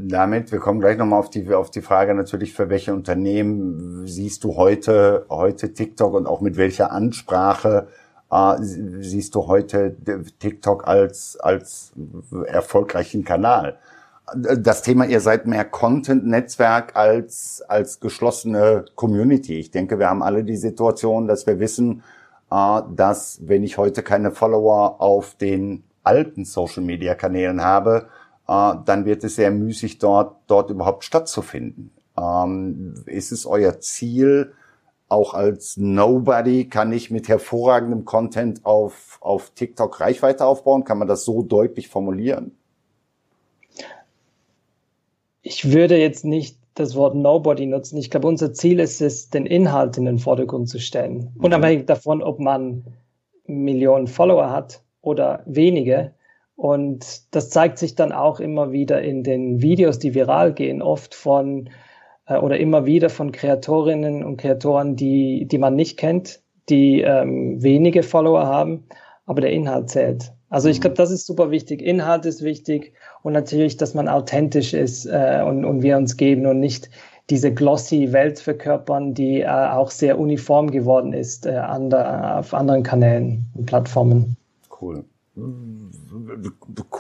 Damit, 0.08 0.52
wir 0.52 0.60
kommen 0.60 0.80
gleich 0.80 1.00
nochmal 1.00 1.18
auf 1.18 1.32
die, 1.32 1.52
auf 1.56 1.72
die 1.72 1.82
Frage 1.82 2.14
natürlich, 2.14 2.54
für 2.54 2.70
welche 2.70 2.94
Unternehmen 2.94 4.06
siehst 4.06 4.44
du 4.44 4.58
heute, 4.58 5.26
heute 5.32 5.74
TikTok 5.74 6.14
und 6.14 6.28
auch 6.28 6.42
mit 6.42 6.56
welcher 6.56 6.92
Ansprache 6.92 7.88
äh, 8.30 8.56
siehst 8.60 9.34
du 9.34 9.48
heute 9.48 9.96
TikTok 10.38 10.88
als, 10.88 11.36
als 11.40 11.94
erfolgreichen 12.46 13.24
Kanal? 13.24 13.80
Das 14.36 14.82
Thema, 14.82 15.06
ihr 15.06 15.20
seid 15.20 15.48
mehr 15.48 15.66
Content-Netzwerk 15.66 16.96
als, 16.96 17.64
als 17.68 18.00
geschlossene 18.00 18.86
Community. 18.96 19.60
Ich 19.60 19.72
denke, 19.72 20.00
wir 20.00 20.10
haben 20.10 20.24
alle 20.24 20.44
die 20.44 20.58
Situation, 20.58 21.28
dass 21.28 21.48
wir 21.48 21.60
wissen, 21.60 22.04
äh, 22.52 22.82
dass 22.96 23.40
wenn 23.48 23.64
ich 23.64 23.78
heute 23.78 24.04
keine 24.04 24.32
Follower 24.32 25.02
auf 25.02 25.36
den 25.36 25.84
alten 26.04 26.46
Social-Media-Kanälen 26.46 27.62
habe, 27.62 28.08
äh, 28.48 28.74
dann 28.86 29.06
wird 29.06 29.24
es 29.24 29.36
sehr 29.36 29.52
müßig, 29.52 30.00
dort, 30.00 30.38
dort 30.48 30.70
überhaupt 30.70 31.04
stattzufinden. 31.04 31.92
Ähm, 32.18 32.96
ist 33.06 33.32
es 33.32 33.46
euer 33.46 33.80
Ziel, 33.80 34.54
auch 35.08 35.34
als 35.34 35.76
Nobody 35.78 36.70
kann 36.70 36.94
ich 36.94 37.10
mit 37.10 37.28
hervorragendem 37.28 38.06
Content 38.06 38.64
auf, 38.66 39.18
auf 39.22 39.52
TikTok 39.52 40.00
Reichweite 40.00 40.46
aufbauen? 40.46 40.84
Kann 40.84 41.00
man 41.00 41.08
das 41.08 41.26
so 41.26 41.42
deutlich 41.42 41.90
formulieren? 41.90 42.59
Ich 45.42 45.72
würde 45.72 45.98
jetzt 45.98 46.26
nicht 46.26 46.58
das 46.76 46.96
Wort 46.96 47.16
Nobody 47.16 47.66
nutzen. 47.66 47.98
Ich 47.98 48.10
glaube, 48.10 48.28
unser 48.28 48.54
Ziel 48.54 48.80
ist 48.80 49.02
es, 49.02 49.30
den 49.30 49.46
Inhalt 49.46 49.98
in 49.98 50.06
den 50.06 50.20
Vordergrund 50.20 50.70
zu 50.70 50.80
stellen. 50.80 51.32
Mhm. 51.36 51.46
Unabhängig 51.46 51.86
davon, 51.86 52.24
ob 52.24 52.40
man 52.40 52.86
Millionen 53.46 54.08
Follower 54.08 54.50
hat 54.50 54.82
oder 55.02 55.44
wenige. 55.46 56.14
Und 56.56 57.34
das 57.34 57.50
zeigt 57.50 57.78
sich 57.78 57.96
dann 57.96 58.12
auch 58.12 58.40
immer 58.40 58.72
wieder 58.72 59.02
in 59.02 59.24
den 59.24 59.62
Videos, 59.62 60.00
die 60.00 60.14
viral 60.14 60.54
gehen, 60.54 60.82
oft 60.82 61.16
von 61.16 61.70
äh, 62.28 62.38
oder 62.38 62.60
immer 62.60 62.86
wieder 62.86 63.10
von 63.10 63.32
Kreatorinnen 63.32 64.24
und 64.24 64.38
Kreatoren, 64.38 64.96
die, 64.96 65.46
die 65.46 65.58
man 65.58 65.76
nicht 65.76 65.98
kennt, 65.98 66.42
die 66.70 67.02
ähm, 67.02 67.62
wenige 67.64 68.04
Follower 68.04 68.46
haben, 68.46 68.86
aber 69.26 69.42
der 69.42 69.52
Inhalt 69.52 69.90
zählt. 69.90 70.34
Also 70.50 70.70
ich 70.70 70.78
mhm. 70.78 70.82
glaube, 70.82 70.96
das 70.96 71.12
ist 71.12 71.26
super 71.26 71.52
wichtig. 71.52 71.82
Inhalt 71.82 72.26
ist 72.26 72.44
wichtig 72.44 72.94
und 73.22 73.34
natürlich, 73.34 73.78
dass 73.78 73.94
man 73.94 74.08
authentisch 74.08 74.74
ist 74.74 75.06
äh, 75.06 75.44
und, 75.46 75.66
und 75.66 75.82
wir 75.82 75.98
uns 75.98 76.18
geben 76.18 76.46
und 76.46 76.60
nicht 76.60 76.90
diese 77.30 77.54
glossy 77.54 78.12
Welt 78.12 78.40
verkörpern, 78.40 79.14
die 79.14 79.42
äh, 79.42 79.48
auch 79.48 79.92
sehr 79.92 80.20
uniform 80.20 80.72
geworden 80.72 81.14
ist 81.14 81.46
äh, 81.46 81.52
an 81.56 81.90
der, 81.90 82.40
auf 82.40 82.54
anderen 82.54 82.84
Kanälen 82.84 83.46
und 83.56 83.66
Plattformen. 83.68 84.36
Cool. 84.82 85.04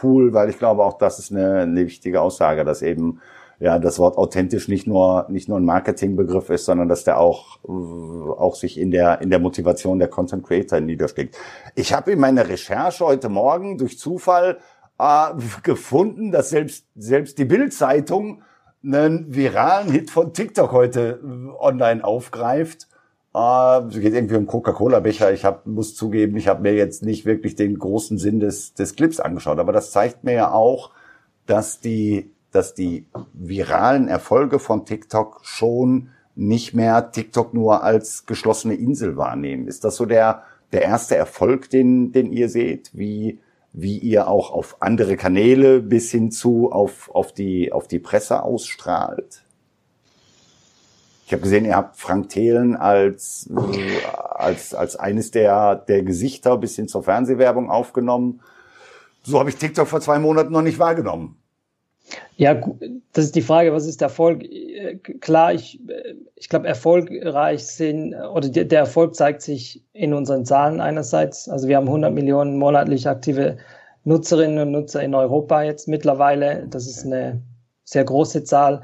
Cool, 0.03 0.34
weil 0.34 0.50
ich 0.50 0.58
glaube 0.60 0.84
auch, 0.84 0.98
das 0.98 1.20
ist 1.20 1.32
eine, 1.32 1.62
eine 1.62 1.86
wichtige 1.86 2.22
Aussage, 2.22 2.63
dass 2.63 2.82
eben 2.82 3.20
ja 3.59 3.77
das 3.77 3.99
Wort 3.99 4.17
authentisch 4.17 4.67
nicht 4.67 4.87
nur 4.87 5.25
nicht 5.29 5.49
nur 5.49 5.57
ein 5.57 5.65
Marketingbegriff 5.65 6.49
ist, 6.49 6.65
sondern 6.65 6.87
dass 6.87 7.03
der 7.03 7.19
auch 7.19 7.59
auch 7.63 8.55
sich 8.55 8.79
in 8.79 8.91
der 8.91 9.21
in 9.21 9.29
der 9.29 9.39
Motivation 9.39 9.99
der 9.99 10.07
Content 10.07 10.45
Creator 10.45 10.79
niederschlägt. 10.79 11.37
Ich 11.75 11.93
habe 11.93 12.11
in 12.11 12.19
meiner 12.19 12.47
Recherche 12.47 13.05
heute 13.05 13.29
Morgen 13.29 13.77
durch 13.77 13.99
Zufall 13.99 14.59
äh, 14.97 15.29
gefunden, 15.63 16.31
dass 16.31 16.49
selbst 16.49 16.85
selbst 16.95 17.37
die 17.37 17.45
Bild-Zeitung 17.45 18.43
einen 18.83 19.35
viralen 19.35 19.91
Hit 19.91 20.09
von 20.09 20.33
TikTok 20.33 20.71
heute 20.71 21.19
äh, 21.21 21.49
online 21.59 22.03
aufgreift. 22.03 22.87
Äh, 23.35 23.79
es 23.87 23.99
geht 23.99 24.13
irgendwie 24.13 24.37
um 24.37 24.47
Coca-Cola-Becher. 24.47 25.33
Ich 25.33 25.43
hab, 25.43 25.65
muss 25.65 25.95
zugeben, 25.95 26.37
ich 26.37 26.47
habe 26.47 26.61
mir 26.61 26.73
jetzt 26.73 27.03
nicht 27.03 27.25
wirklich 27.25 27.55
den 27.55 27.77
großen 27.77 28.17
Sinn 28.17 28.39
des, 28.39 28.73
des 28.73 28.95
Clips 28.95 29.19
angeschaut. 29.19 29.59
Aber 29.59 29.73
das 29.73 29.91
zeigt 29.91 30.23
mir 30.23 30.33
ja 30.33 30.51
auch, 30.51 30.91
dass 31.45 31.81
die 31.81 32.31
dass 32.51 32.74
die 32.74 33.06
viralen 33.34 34.08
Erfolge 34.08 34.60
von 34.60 34.86
TikTok 34.86 35.41
schon 35.44 36.10
nicht 36.36 36.74
mehr 36.74 37.12
TikTok 37.12 37.53
nur 37.53 37.84
als 37.84 38.25
geschlossene 38.25 38.75
Insel 38.75 39.18
wahrnehmen. 39.18 39.68
Ist 39.68 39.84
das 39.84 39.98
so 39.98 40.06
der, 40.06 40.44
der 40.72 40.84
erste 40.84 41.15
Erfolg, 41.15 41.70
den, 41.70 42.12
den 42.12 42.32
ihr 42.32 42.50
seht, 42.50 42.91
wie, 42.94 43.39
wie 43.74 43.98
ihr 43.98 44.27
auch 44.27 44.51
auf 44.51 44.82
andere 44.82 45.18
Kanäle 45.18 45.82
bis 45.82 46.12
hin 46.12 46.32
zu 46.32 46.72
auf, 46.72 47.10
auf, 47.13 47.34
die, 47.34 47.72
auf 47.72 47.88
die 47.88 48.00
Presse 48.00 48.41
ausstrahlt? 48.41 49.44
Ich 51.25 51.34
habe 51.34 51.44
gesehen, 51.44 51.65
ihr 51.65 51.75
habt 51.75 51.98
Frank 51.98 52.29
Thelen 52.29 52.75
als, 52.75 53.48
als, 54.34 54.74
als 54.74 54.96
eines 54.96 55.29
der, 55.29 55.75
der 55.75 56.01
Gesichter 56.01 56.58
bis 56.58 56.75
hin 56.75 56.88
zur 56.88 57.03
Fernsehwerbung 57.03 57.70
aufgenommen. 57.70 58.41
So 59.22 59.38
habe 59.39 59.50
ich 59.50 59.58
TikTok 59.58 59.88
vor 59.88 60.01
zwei 60.01 60.18
Monaten 60.18 60.51
noch 60.51 60.63
nicht 60.63 60.79
wahrgenommen. 60.79 61.38
Ja, 62.37 62.59
das 63.13 63.25
ist 63.25 63.35
die 63.35 63.41
Frage, 63.41 63.73
was 63.73 63.85
ist 63.85 64.01
Erfolg? 64.01 64.45
Klar, 65.19 65.53
ich, 65.53 65.79
ich 66.35 66.49
glaube, 66.49 66.67
erfolgreich 66.67 67.65
sind, 67.65 68.13
oder 68.13 68.49
der 68.49 68.79
Erfolg 68.79 69.15
zeigt 69.15 69.41
sich 69.41 69.83
in 69.93 70.13
unseren 70.13 70.45
Zahlen 70.45 70.79
einerseits. 70.79 71.49
Also 71.49 71.67
wir 71.67 71.77
haben 71.77 71.87
100 71.87 72.13
Millionen 72.13 72.57
monatlich 72.57 73.07
aktive 73.07 73.57
Nutzerinnen 74.05 74.59
und 74.59 74.71
Nutzer 74.71 75.03
in 75.03 75.13
Europa 75.13 75.61
jetzt 75.63 75.87
mittlerweile. 75.87 76.65
Das 76.69 76.87
ist 76.87 77.05
eine 77.05 77.41
sehr 77.83 78.05
große 78.05 78.43
Zahl. 78.43 78.81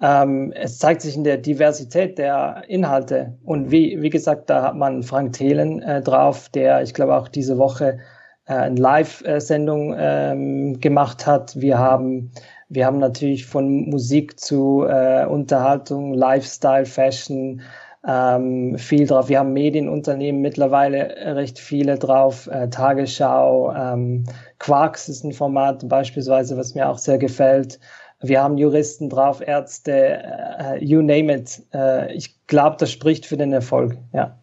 Ähm, 0.00 0.52
es 0.56 0.78
zeigt 0.78 1.02
sich 1.02 1.16
in 1.16 1.24
der 1.24 1.36
Diversität 1.36 2.18
der 2.18 2.64
Inhalte. 2.68 3.38
Und 3.44 3.70
wie, 3.70 4.00
wie 4.02 4.10
gesagt, 4.10 4.50
da 4.50 4.62
hat 4.62 4.76
man 4.76 5.02
Frank 5.02 5.34
Thelen 5.34 5.82
äh, 5.82 6.02
drauf, 6.02 6.48
der, 6.48 6.82
ich 6.82 6.94
glaube, 6.94 7.14
auch 7.14 7.28
diese 7.28 7.58
Woche 7.58 7.98
äh, 8.46 8.54
eine 8.54 8.80
Live-Sendung 8.80 9.94
ähm, 9.96 10.80
gemacht 10.80 11.26
hat. 11.26 11.60
Wir 11.60 11.78
haben 11.78 12.32
wir 12.74 12.86
haben 12.86 12.98
natürlich 12.98 13.46
von 13.46 13.88
Musik 13.88 14.38
zu 14.38 14.84
äh, 14.88 15.24
Unterhaltung, 15.26 16.14
Lifestyle, 16.14 16.86
Fashion 16.86 17.62
ähm, 18.06 18.76
viel 18.76 19.06
drauf. 19.06 19.28
Wir 19.28 19.38
haben 19.38 19.52
Medienunternehmen 19.52 20.42
mittlerweile 20.42 21.14
recht 21.36 21.58
viele 21.58 21.98
drauf. 21.98 22.48
Äh, 22.48 22.68
Tagesschau, 22.68 23.72
ähm, 23.74 24.24
Quarks 24.58 25.08
ist 25.08 25.24
ein 25.24 25.32
Format 25.32 25.88
beispielsweise, 25.88 26.56
was 26.56 26.74
mir 26.74 26.88
auch 26.88 26.98
sehr 26.98 27.18
gefällt. 27.18 27.78
Wir 28.20 28.42
haben 28.42 28.58
Juristen 28.58 29.08
drauf, 29.08 29.40
Ärzte, 29.46 30.22
äh, 30.22 30.84
you 30.84 31.00
name 31.00 31.32
it. 31.32 31.62
Äh, 31.72 32.12
ich 32.14 32.34
glaube, 32.46 32.76
das 32.78 32.90
spricht 32.90 33.26
für 33.26 33.36
den 33.36 33.52
Erfolg. 33.52 33.96
Ja. 34.12 34.36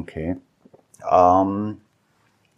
Okay. 0.00 0.36
Ähm, 1.10 1.78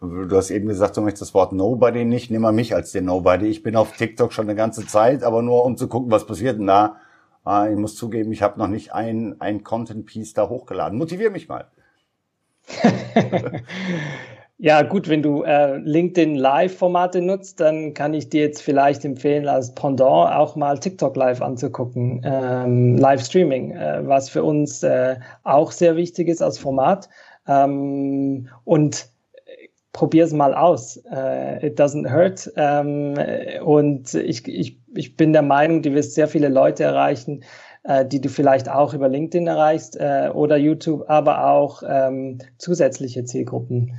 Du 0.00 0.36
hast 0.36 0.50
eben 0.50 0.68
gesagt, 0.68 0.96
du 0.96 1.00
möchtest 1.00 1.22
das 1.22 1.34
Wort 1.34 1.52
Nobody 1.52 2.04
nicht. 2.04 2.30
Nimm 2.30 2.42
mal 2.42 2.52
mich 2.52 2.74
als 2.74 2.92
den 2.92 3.06
Nobody. 3.06 3.46
Ich 3.46 3.64
bin 3.64 3.74
auf 3.74 3.96
TikTok 3.96 4.32
schon 4.32 4.46
eine 4.46 4.54
ganze 4.54 4.86
Zeit, 4.86 5.24
aber 5.24 5.42
nur 5.42 5.64
um 5.64 5.76
zu 5.76 5.88
gucken, 5.88 6.12
was 6.12 6.24
passiert 6.24 6.60
da. 6.60 6.96
Ah, 7.44 7.68
ich 7.68 7.76
muss 7.76 7.96
zugeben, 7.96 8.30
ich 8.30 8.42
habe 8.42 8.58
noch 8.58 8.68
nicht 8.68 8.92
ein, 8.92 9.36
ein 9.40 9.64
Content-Piece 9.64 10.34
da 10.34 10.48
hochgeladen. 10.48 10.98
Motivier 10.98 11.30
mich 11.30 11.48
mal. 11.48 11.66
ja, 14.58 14.82
gut, 14.82 15.08
wenn 15.08 15.22
du 15.22 15.42
äh, 15.42 15.78
LinkedIn 15.78 16.36
Live-Formate 16.36 17.22
nutzt, 17.22 17.58
dann 17.58 17.94
kann 17.94 18.12
ich 18.14 18.28
dir 18.28 18.42
jetzt 18.42 18.62
vielleicht 18.62 19.04
empfehlen, 19.04 19.48
als 19.48 19.74
Pendant 19.74 20.30
auch 20.30 20.56
mal 20.56 20.78
TikTok 20.78 21.16
Live 21.16 21.40
anzugucken. 21.40 22.20
Ähm, 22.22 22.98
Live-Streaming, 22.98 23.72
äh, 23.72 24.06
was 24.06 24.28
für 24.28 24.44
uns 24.44 24.82
äh, 24.82 25.16
auch 25.42 25.72
sehr 25.72 25.96
wichtig 25.96 26.28
ist 26.28 26.42
als 26.42 26.58
Format. 26.58 27.08
Ähm, 27.46 28.48
und 28.64 29.08
probier's 29.98 30.32
mal 30.32 30.54
aus. 30.54 31.02
Uh, 31.10 31.58
it 31.60 31.78
doesn't 31.78 32.08
hurt. 32.08 32.52
Ähm, 32.54 33.18
und 33.64 34.14
ich, 34.14 34.46
ich, 34.46 34.78
ich 34.94 35.16
bin 35.16 35.32
der 35.32 35.42
Meinung, 35.42 35.82
du 35.82 35.92
wirst 35.92 36.14
sehr 36.14 36.28
viele 36.28 36.48
Leute 36.48 36.84
erreichen, 36.84 37.42
äh, 37.82 38.06
die 38.06 38.20
du 38.20 38.28
vielleicht 38.28 38.68
auch 38.68 38.94
über 38.94 39.08
LinkedIn 39.08 39.48
erreichst 39.48 39.96
äh, 39.96 40.30
oder 40.32 40.56
YouTube, 40.56 41.04
aber 41.08 41.50
auch 41.50 41.82
ähm, 41.84 42.38
zusätzliche 42.58 43.24
Zielgruppen. 43.24 43.98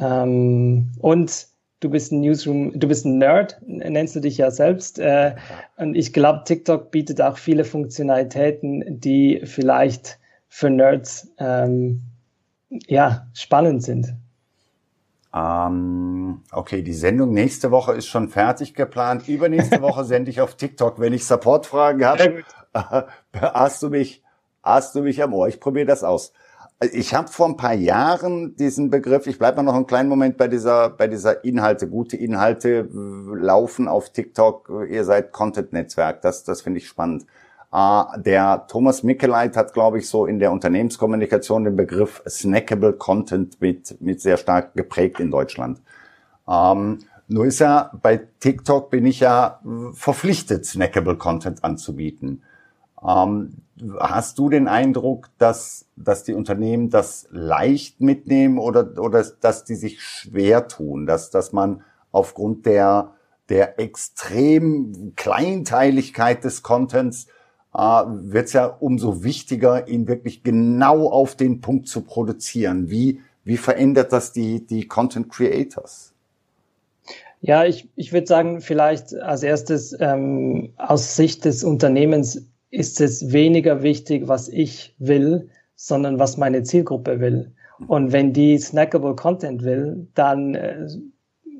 Ähm, 0.00 0.92
und 1.00 1.48
du 1.80 1.90
bist 1.90 2.12
ein 2.12 2.20
Newsroom, 2.20 2.78
du 2.78 2.86
bist 2.86 3.04
ein 3.04 3.18
Nerd, 3.18 3.60
nennst 3.66 4.14
du 4.14 4.20
dich 4.20 4.38
ja 4.38 4.52
selbst. 4.52 5.00
Äh, 5.00 5.34
und 5.78 5.96
ich 5.96 6.12
glaube, 6.12 6.42
TikTok 6.44 6.92
bietet 6.92 7.20
auch 7.20 7.36
viele 7.36 7.64
Funktionalitäten, 7.64 9.00
die 9.00 9.40
vielleicht 9.42 10.20
für 10.46 10.70
Nerds 10.70 11.28
ähm, 11.38 12.02
ja 12.86 13.26
spannend 13.34 13.82
sind. 13.82 14.14
Ähm, 15.32 16.42
okay, 16.50 16.82
die 16.82 16.92
Sendung 16.92 17.32
nächste 17.32 17.70
Woche 17.70 17.92
ist 17.92 18.06
schon 18.06 18.28
fertig 18.28 18.74
geplant. 18.74 19.28
Übernächste 19.28 19.80
Woche 19.82 20.04
sende 20.04 20.30
ich 20.30 20.40
auf 20.40 20.56
TikTok. 20.56 21.00
Wenn 21.00 21.12
ich 21.12 21.24
Supportfragen 21.26 22.04
habe, 22.04 22.44
hast 23.34 23.82
du 23.82 23.90
mich, 23.90 24.22
hast 24.62 24.94
du 24.94 25.02
mich 25.02 25.22
am 25.22 25.32
Ohr. 25.34 25.48
Ich 25.48 25.60
probiere 25.60 25.86
das 25.86 26.02
aus. 26.02 26.32
Ich 26.92 27.14
habe 27.14 27.28
vor 27.28 27.46
ein 27.46 27.58
paar 27.58 27.74
Jahren 27.74 28.56
diesen 28.56 28.88
Begriff, 28.88 29.26
ich 29.26 29.38
bleibe 29.38 29.58
mal 29.58 29.64
noch 29.64 29.74
einen 29.74 29.86
kleinen 29.86 30.08
Moment 30.08 30.38
bei 30.38 30.48
dieser, 30.48 30.88
bei 30.88 31.08
dieser 31.08 31.44
Inhalte, 31.44 31.86
gute 31.86 32.16
Inhalte 32.16 32.88
laufen 32.90 33.86
auf 33.86 34.10
TikTok, 34.12 34.86
ihr 34.88 35.04
seid 35.04 35.30
Content-Netzwerk, 35.30 36.22
das, 36.22 36.42
das 36.42 36.62
finde 36.62 36.78
ich 36.78 36.88
spannend. 36.88 37.26
Uh, 37.72 38.02
der 38.16 38.66
Thomas 38.66 39.04
Mickeleit 39.04 39.56
hat, 39.56 39.74
glaube 39.74 40.00
ich, 40.00 40.08
so 40.08 40.26
in 40.26 40.40
der 40.40 40.50
Unternehmenskommunikation 40.50 41.62
den 41.62 41.76
Begriff 41.76 42.20
snackable 42.28 42.94
Content 42.94 43.60
mit, 43.60 44.00
mit 44.00 44.20
sehr 44.20 44.38
stark 44.38 44.74
geprägt 44.74 45.20
in 45.20 45.30
Deutschland. 45.30 45.80
Ähm, 46.48 46.98
nur 47.28 47.46
ist 47.46 47.60
ja 47.60 47.92
bei 48.02 48.26
TikTok 48.40 48.90
bin 48.90 49.06
ich 49.06 49.20
ja 49.20 49.60
verpflichtet, 49.92 50.66
snackable 50.66 51.14
Content 51.14 51.62
anzubieten. 51.62 52.42
Ähm, 53.06 53.58
hast 54.00 54.38
du 54.40 54.48
den 54.48 54.66
Eindruck, 54.66 55.28
dass, 55.38 55.86
dass 55.94 56.24
die 56.24 56.34
Unternehmen 56.34 56.90
das 56.90 57.28
leicht 57.30 58.00
mitnehmen 58.00 58.58
oder, 58.58 58.98
oder 58.98 59.24
dass 59.40 59.64
die 59.64 59.76
sich 59.76 60.02
schwer 60.02 60.66
tun, 60.66 61.06
dass, 61.06 61.30
dass 61.30 61.52
man 61.52 61.84
aufgrund 62.10 62.66
der, 62.66 63.12
der 63.48 63.78
extrem 63.78 65.12
Kleinteiligkeit 65.14 66.42
des 66.42 66.64
Contents 66.64 67.28
wird 67.72 68.46
es 68.46 68.52
ja 68.52 68.66
umso 68.66 69.22
wichtiger, 69.22 69.88
ihn 69.88 70.08
wirklich 70.08 70.42
genau 70.42 71.08
auf 71.08 71.36
den 71.36 71.60
Punkt 71.60 71.88
zu 71.88 72.02
produzieren. 72.02 72.90
Wie, 72.90 73.20
wie 73.44 73.56
verändert 73.56 74.12
das 74.12 74.32
die, 74.32 74.66
die 74.66 74.88
Content 74.88 75.28
Creators? 75.30 76.12
Ja, 77.42 77.64
ich, 77.64 77.88
ich 77.96 78.12
würde 78.12 78.26
sagen, 78.26 78.60
vielleicht 78.60 79.14
als 79.14 79.42
erstes 79.42 79.96
ähm, 79.98 80.74
aus 80.76 81.16
Sicht 81.16 81.44
des 81.44 81.64
Unternehmens 81.64 82.46
ist 82.70 83.00
es 83.00 83.32
weniger 83.32 83.82
wichtig, 83.82 84.28
was 84.28 84.48
ich 84.48 84.94
will, 84.98 85.48
sondern 85.74 86.18
was 86.18 86.36
meine 86.36 86.62
Zielgruppe 86.62 87.20
will. 87.20 87.52
Und 87.86 88.12
wenn 88.12 88.34
die 88.34 88.58
snackable 88.58 89.16
Content 89.16 89.64
will, 89.64 90.06
dann 90.14 90.54
äh, 90.54 90.86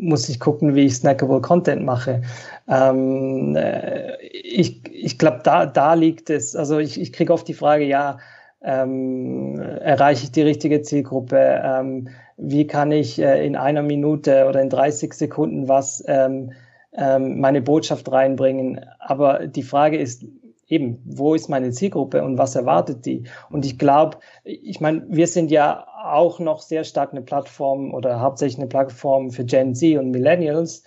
muss 0.00 0.28
ich 0.28 0.40
gucken, 0.40 0.74
wie 0.74 0.86
ich 0.86 0.96
snackable 0.96 1.40
Content 1.40 1.84
mache. 1.84 2.22
Ähm, 2.68 3.56
äh, 3.56 4.16
ich 4.22 4.80
ich 4.92 5.18
glaube, 5.18 5.40
da, 5.44 5.66
da 5.66 5.94
liegt 5.94 6.30
es. 6.30 6.56
Also 6.56 6.78
ich, 6.78 7.00
ich 7.00 7.12
kriege 7.12 7.32
oft 7.32 7.46
die 7.48 7.54
Frage, 7.54 7.84
ja, 7.84 8.18
ähm, 8.62 9.58
erreiche 9.58 10.24
ich 10.24 10.32
die 10.32 10.42
richtige 10.42 10.82
Zielgruppe? 10.82 11.62
Ähm, 11.64 12.08
wie 12.36 12.66
kann 12.66 12.92
ich 12.92 13.18
äh, 13.18 13.44
in 13.46 13.56
einer 13.56 13.82
Minute 13.82 14.46
oder 14.46 14.60
in 14.60 14.70
30 14.70 15.14
Sekunden 15.14 15.68
was 15.68 16.04
ähm, 16.06 16.52
ähm, 16.92 17.40
meine 17.40 17.62
Botschaft 17.62 18.10
reinbringen? 18.10 18.84
Aber 18.98 19.46
die 19.46 19.62
Frage 19.62 19.98
ist 19.98 20.24
eben, 20.68 21.02
wo 21.04 21.34
ist 21.34 21.48
meine 21.48 21.70
Zielgruppe 21.70 22.22
und 22.22 22.38
was 22.38 22.54
erwartet 22.54 23.04
die? 23.04 23.24
Und 23.50 23.64
ich 23.64 23.78
glaube, 23.78 24.18
ich 24.44 24.80
meine, 24.80 25.04
wir 25.08 25.26
sind 25.26 25.50
ja 25.50 25.86
auch 26.12 26.38
noch 26.38 26.60
sehr 26.60 26.84
stark 26.84 27.12
eine 27.12 27.22
Plattform 27.22 27.92
oder 27.94 28.20
hauptsächlich 28.20 28.58
eine 28.58 28.68
Plattform 28.68 29.30
für 29.30 29.44
Gen 29.44 29.74
Z 29.74 29.98
und 29.98 30.10
Millennials. 30.10 30.82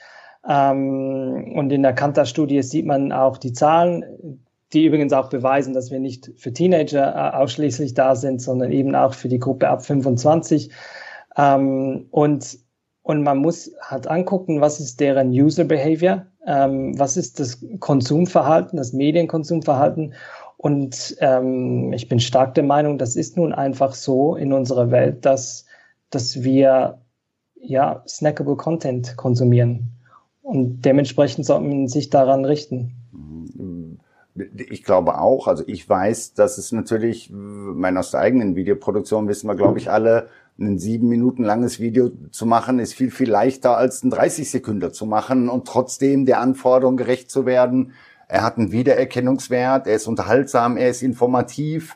Ähm, 0.48 1.54
und 1.56 1.72
in 1.72 1.84
der 1.84 1.94
Kantar-Studie 1.94 2.62
sieht 2.64 2.86
man 2.86 3.12
auch 3.12 3.38
die 3.38 3.54
Zahlen, 3.54 4.40
die 4.74 4.86
übrigens 4.86 5.14
auch 5.14 5.30
beweisen, 5.30 5.74
dass 5.74 5.92
wir 5.92 6.00
nicht 6.00 6.32
für 6.36 6.52
Teenager 6.52 7.16
äh, 7.16 7.36
ausschließlich 7.38 7.94
da 7.94 8.16
sind, 8.16 8.42
sondern 8.42 8.72
eben 8.72 8.96
auch 8.96 9.14
für 9.14 9.30
die 9.30 9.40
Gruppe 9.40 9.70
ab 9.70 9.86
25. 9.86 10.72
Ähm, 11.38 12.08
und, 12.12 12.58
und 13.04 13.24
man 13.24 13.38
muss 13.38 13.72
halt 13.82 14.08
angucken, 14.08 14.62
was 14.62 14.80
ist 14.80 15.00
deren 15.00 15.30
User 15.30 15.64
Behavior, 15.64 16.26
ähm, 16.46 16.98
was 16.98 17.18
ist 17.18 17.40
das 17.40 17.64
Konsumverhalten, 17.80 18.78
das 18.78 18.94
Medienkonsumverhalten. 18.94 20.14
Und 20.64 21.18
ähm, 21.20 21.92
ich 21.92 22.08
bin 22.08 22.22
stark 22.22 22.54
der 22.54 22.64
Meinung, 22.64 22.98
das 22.98 23.18
ist 23.18 23.36
nun 23.36 23.52
einfach 23.52 23.94
so 23.94 24.38
in 24.38 24.54
unserer 24.54 24.92
Welt, 24.92 25.26
dass, 25.26 25.66
dass 26.10 26.42
wir 26.42 27.02
ja 27.54 28.02
snackable 28.08 28.56
Content 28.56 29.18
konsumieren. 29.18 29.90
Und 30.42 30.84
dementsprechend 30.86 31.46
sollte 31.46 31.68
man 31.68 31.90
sich 31.90 32.10
daran 32.10 32.46
richten. 32.46 32.94
Ich 34.70 34.84
glaube 34.84 35.20
auch, 35.20 35.50
also 35.50 35.66
ich 35.68 35.88
weiß, 35.90 36.34
dass 36.34 36.58
es 36.58 36.72
natürlich, 36.72 37.30
meine 37.30 38.00
aus 38.00 38.12
der 38.12 38.22
eigenen 38.22 38.56
Videoproduktion 38.56 39.28
wissen 39.28 39.50
wir, 39.50 39.56
glaube 39.56 39.80
ich, 39.80 39.92
alle, 39.92 40.30
ein 40.58 40.80
sieben 40.80 41.10
Minuten 41.10 41.44
langes 41.44 41.82
Video 41.82 42.10
zu 42.32 42.46
machen, 42.46 42.80
ist 42.80 42.94
viel, 42.94 43.12
viel 43.12 43.30
leichter 43.30 43.76
als 43.76 44.02
ein 44.02 44.12
30 44.12 44.50
Sekunden 44.50 44.94
zu 44.94 45.06
machen 45.06 45.50
und 45.50 45.68
trotzdem 45.68 46.26
der 46.26 46.40
Anforderung 46.40 46.96
gerecht 46.96 47.30
zu 47.30 47.46
werden. 47.46 47.92
Er 48.34 48.42
hat 48.42 48.58
einen 48.58 48.72
Wiedererkennungswert, 48.72 49.86
er 49.86 49.94
ist 49.96 50.08
unterhaltsam, 50.08 50.76
er 50.76 50.90
ist 50.90 51.04
informativ 51.04 51.96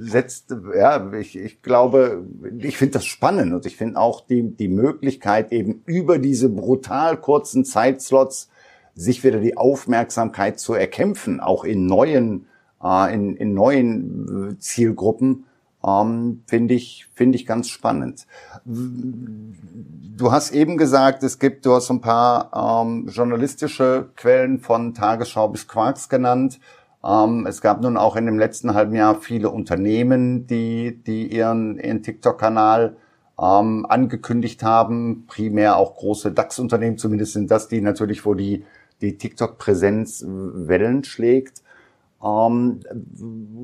setzt, 0.00 0.54
ja, 0.74 1.12
ich, 1.12 1.36
ich 1.36 1.60
glaube, 1.60 2.24
ich 2.56 2.78
finde 2.78 2.94
das 2.94 3.04
spannend 3.04 3.52
und 3.52 3.66
ich 3.66 3.76
finde 3.76 4.00
auch 4.00 4.22
die, 4.22 4.56
die 4.56 4.68
Möglichkeit 4.68 5.52
eben 5.52 5.82
über 5.84 6.18
diese 6.18 6.48
brutal 6.48 7.18
kurzen 7.18 7.66
Zeitslots 7.66 8.48
sich 8.94 9.22
wieder 9.22 9.40
die 9.40 9.58
Aufmerksamkeit 9.58 10.58
zu 10.58 10.72
erkämpfen, 10.72 11.38
auch 11.38 11.64
in 11.64 11.84
neuen, 11.84 12.46
äh, 12.82 13.14
in, 13.14 13.36
in 13.36 13.52
neuen 13.52 14.56
Zielgruppen, 14.58 15.44
Ähm, 15.86 16.42
finde 16.46 16.74
ich, 16.74 17.06
finde 17.14 17.36
ich 17.36 17.46
ganz 17.46 17.68
spannend. 17.68 18.26
Du 18.64 20.30
hast 20.30 20.52
eben 20.52 20.76
gesagt, 20.76 21.22
es 21.22 21.38
gibt, 21.38 21.64
du 21.64 21.72
hast 21.72 21.90
ein 21.90 22.02
paar 22.02 22.82
ähm, 22.84 23.08
journalistische 23.08 24.10
Quellen 24.16 24.58
von 24.60 24.92
Tagesschau 24.92 25.48
bis 25.48 25.66
Quarks 25.68 26.08
genannt. 26.10 26.60
Ähm, 27.02 27.46
es 27.46 27.62
gab 27.62 27.80
nun 27.80 27.96
auch 27.96 28.16
in 28.16 28.26
dem 28.26 28.38
letzten 28.38 28.74
halben 28.74 28.94
Jahr 28.94 29.14
viele 29.20 29.48
Unternehmen, 29.48 30.46
die, 30.46 31.02
die 31.02 31.34
ihren, 31.34 31.78
ihren 31.78 32.02
TikTok-Kanal 32.02 32.96
ähm, 33.40 33.86
angekündigt 33.88 34.62
haben. 34.62 35.24
Primär 35.26 35.76
auch 35.76 35.96
große 35.96 36.32
DAX-Unternehmen, 36.32 36.98
zumindest 36.98 37.32
sind 37.32 37.50
das 37.50 37.68
die 37.68 37.80
natürlich, 37.80 38.26
wo 38.26 38.34
die, 38.34 38.64
die 39.00 39.16
TikTok-Präsenz 39.16 40.26
Wellen 40.26 41.04
schlägt. 41.04 41.62
Ähm, 42.22 42.80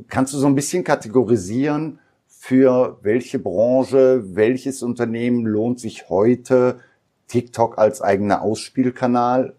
kannst 0.08 0.32
du 0.32 0.38
so 0.38 0.46
ein 0.46 0.54
bisschen 0.54 0.82
kategorisieren, 0.82 1.98
für 2.46 2.98
welche 3.02 3.40
Branche, 3.40 4.22
welches 4.36 4.84
Unternehmen 4.84 5.44
lohnt 5.44 5.80
sich 5.80 6.08
heute 6.08 6.76
TikTok 7.26 7.76
als 7.76 8.00
eigener 8.00 8.40
Ausspielkanal? 8.40 9.54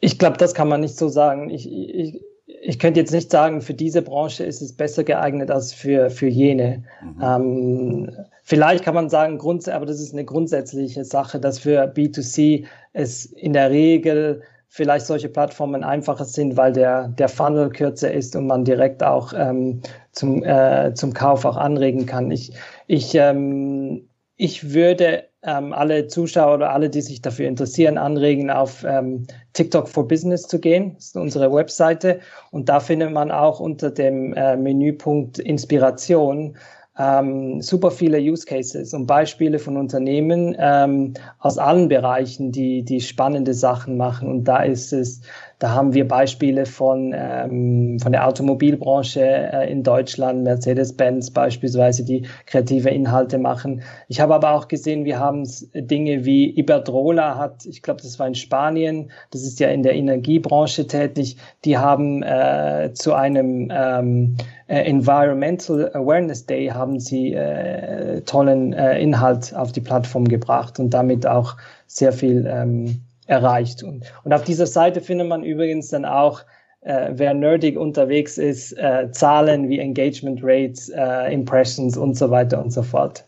Ich 0.00 0.18
glaube, 0.18 0.38
das 0.38 0.54
kann 0.54 0.68
man 0.68 0.80
nicht 0.80 0.96
so 0.96 1.08
sagen. 1.08 1.50
Ich, 1.50 1.70
ich, 1.70 2.22
ich 2.46 2.78
könnte 2.78 3.00
jetzt 3.00 3.12
nicht 3.12 3.30
sagen, 3.30 3.60
für 3.60 3.74
diese 3.74 4.00
Branche 4.00 4.44
ist 4.44 4.62
es 4.62 4.72
besser 4.72 5.04
geeignet 5.04 5.50
als 5.50 5.74
für, 5.74 6.08
für 6.08 6.28
jene. 6.28 6.84
Mhm. 7.02 7.22
Ähm, 7.22 8.10
vielleicht 8.42 8.82
kann 8.82 8.94
man 8.94 9.10
sagen, 9.10 9.38
aber 9.42 9.84
das 9.84 10.00
ist 10.00 10.14
eine 10.14 10.24
grundsätzliche 10.24 11.04
Sache, 11.04 11.38
dass 11.38 11.58
für 11.58 11.84
B2C 11.84 12.64
es 12.94 13.26
in 13.26 13.52
der 13.52 13.70
Regel 13.70 14.40
vielleicht 14.74 15.04
solche 15.04 15.28
Plattformen 15.28 15.84
einfacher 15.84 16.24
sind, 16.24 16.56
weil 16.56 16.72
der, 16.72 17.08
der 17.08 17.28
Funnel 17.28 17.68
kürzer 17.68 18.10
ist 18.10 18.34
und 18.34 18.46
man 18.46 18.64
direkt 18.64 19.02
auch 19.02 19.34
ähm, 19.36 19.82
zum, 20.12 20.42
äh, 20.42 20.94
zum 20.94 21.12
Kauf 21.12 21.44
auch 21.44 21.58
anregen 21.58 22.06
kann. 22.06 22.30
Ich, 22.30 22.54
ich, 22.86 23.14
ähm, 23.14 24.08
ich 24.38 24.72
würde 24.72 25.24
ähm, 25.42 25.74
alle 25.74 26.06
Zuschauer 26.06 26.54
oder 26.54 26.70
alle, 26.70 26.88
die 26.88 27.02
sich 27.02 27.20
dafür 27.20 27.48
interessieren, 27.48 27.98
anregen, 27.98 28.48
auf 28.48 28.82
ähm, 28.84 29.26
TikTok 29.52 29.88
for 29.88 30.08
Business 30.08 30.44
zu 30.44 30.58
gehen. 30.58 30.94
Das 30.94 31.08
ist 31.08 31.16
unsere 31.18 31.52
Webseite. 31.52 32.20
Und 32.50 32.70
da 32.70 32.80
findet 32.80 33.12
man 33.12 33.30
auch 33.30 33.60
unter 33.60 33.90
dem 33.90 34.32
äh, 34.32 34.56
Menüpunkt 34.56 35.38
Inspiration 35.38 36.56
ähm, 36.98 37.62
super 37.62 37.90
viele 37.90 38.18
Use 38.18 38.44
Cases 38.44 38.92
und 38.92 39.06
Beispiele 39.06 39.58
von 39.58 39.76
Unternehmen 39.76 40.54
ähm, 40.58 41.14
aus 41.38 41.56
allen 41.56 41.88
Bereichen, 41.88 42.52
die, 42.52 42.84
die 42.84 43.00
spannende 43.00 43.54
Sachen 43.54 43.96
machen. 43.96 44.28
Und 44.28 44.44
da 44.44 44.62
ist 44.62 44.92
es 44.92 45.22
da 45.62 45.70
haben 45.70 45.94
wir 45.94 46.08
Beispiele 46.08 46.66
von, 46.66 47.14
ähm, 47.16 47.96
von 48.02 48.10
der 48.10 48.26
Automobilbranche 48.26 49.20
äh, 49.20 49.70
in 49.70 49.84
Deutschland, 49.84 50.42
Mercedes-Benz 50.42 51.30
beispielsweise, 51.30 52.04
die 52.04 52.26
kreative 52.46 52.88
Inhalte 52.90 53.38
machen. 53.38 53.82
Ich 54.08 54.20
habe 54.20 54.34
aber 54.34 54.54
auch 54.54 54.66
gesehen, 54.66 55.04
wir 55.04 55.20
haben 55.20 55.48
Dinge 55.72 56.24
wie 56.24 56.50
Iberdrola 56.58 57.38
hat, 57.38 57.64
ich 57.64 57.80
glaube, 57.80 58.02
das 58.02 58.18
war 58.18 58.26
in 58.26 58.34
Spanien, 58.34 59.12
das 59.30 59.42
ist 59.42 59.60
ja 59.60 59.68
in 59.68 59.84
der 59.84 59.94
Energiebranche 59.94 60.88
tätig, 60.88 61.36
die 61.64 61.78
haben 61.78 62.24
äh, 62.24 62.90
zu 62.94 63.14
einem 63.14 63.70
ähm, 63.72 64.36
äh, 64.66 64.82
Environmental 64.82 65.92
Awareness 65.94 66.44
Day 66.44 66.66
haben 66.70 66.98
sie 66.98 67.34
äh, 67.34 68.20
tollen 68.22 68.72
äh, 68.72 69.00
Inhalt 69.00 69.54
auf 69.54 69.70
die 69.70 69.80
Plattform 69.80 70.26
gebracht 70.26 70.80
und 70.80 70.90
damit 70.90 71.24
auch 71.24 71.56
sehr 71.86 72.12
viel 72.12 72.50
ähm, 72.52 73.02
erreicht. 73.26 73.82
Und, 73.82 74.04
und 74.24 74.32
auf 74.32 74.44
dieser 74.44 74.66
Seite 74.66 75.00
findet 75.00 75.28
man 75.28 75.42
übrigens 75.42 75.88
dann 75.88 76.04
auch, 76.04 76.42
äh, 76.80 77.12
wer 77.14 77.34
nerdig 77.34 77.78
unterwegs 77.78 78.38
ist, 78.38 78.72
äh, 78.72 79.10
Zahlen 79.12 79.68
wie 79.68 79.78
Engagement 79.78 80.40
Rates, 80.42 80.88
äh, 80.88 81.32
Impressions 81.32 81.96
und 81.96 82.16
so 82.16 82.30
weiter 82.30 82.62
und 82.62 82.72
so 82.72 82.82
fort. 82.82 83.24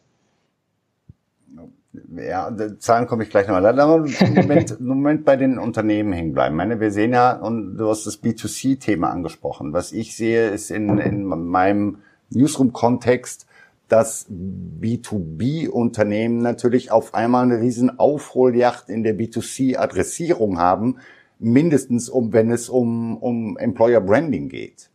Ja, 2.16 2.50
Zahlen 2.78 3.07
komme 3.07 3.22
ich 3.22 3.30
gleich 3.30 3.46
nochmal. 3.46 3.62
Lass 3.62 3.87
mal 3.87 4.26
einen 4.26 4.35
Moment, 4.35 4.80
Moment 4.80 5.24
bei 5.24 5.37
den 5.37 5.59
Unternehmen 5.59 6.12
hängen 6.12 6.33
bleiben. 6.33 6.54
Ich 6.54 6.57
meine, 6.57 6.80
wir 6.80 6.90
sehen 6.90 7.12
ja, 7.12 7.33
und 7.33 7.76
du 7.76 7.88
hast 7.88 8.07
das 8.07 8.22
B2C-Thema 8.22 9.11
angesprochen. 9.11 9.72
Was 9.72 9.92
ich 9.92 10.16
sehe, 10.16 10.48
ist 10.48 10.70
in, 10.70 10.98
in 10.98 11.24
meinem 11.24 11.98
Newsroom-Kontext, 12.30 13.46
dass 13.88 14.26
B2B-Unternehmen 14.30 16.38
natürlich 16.38 16.90
auf 16.90 17.14
einmal 17.14 17.44
eine 17.44 17.60
riesen 17.60 17.98
Aufholjacht 17.98 18.88
in 18.88 19.02
der 19.02 19.16
B2C-Adressierung 19.16 20.58
haben, 20.58 20.98
mindestens 21.38 22.08
um, 22.08 22.32
wenn 22.32 22.50
es 22.50 22.68
um, 22.68 23.18
um 23.18 23.56
Employer 23.58 24.00
Branding 24.00 24.48
geht. 24.48 24.90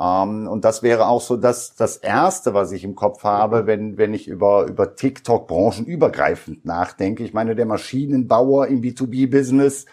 Ähm, 0.00 0.48
und 0.48 0.64
das 0.64 0.82
wäre 0.82 1.08
auch 1.08 1.20
so 1.20 1.36
das, 1.36 1.74
das 1.74 1.98
erste, 1.98 2.54
was 2.54 2.72
ich 2.72 2.84
im 2.84 2.94
Kopf 2.94 3.22
habe, 3.22 3.66
wenn, 3.66 3.98
wenn 3.98 4.14
ich 4.14 4.28
über, 4.28 4.66
über 4.66 4.96
TikTok 4.96 5.46
branchenübergreifend 5.46 6.64
nachdenke. 6.64 7.22
Ich 7.22 7.34
meine, 7.34 7.54
der 7.54 7.66
Maschinenbauer 7.66 8.68
im 8.68 8.80
B2B-Business, 8.80 9.84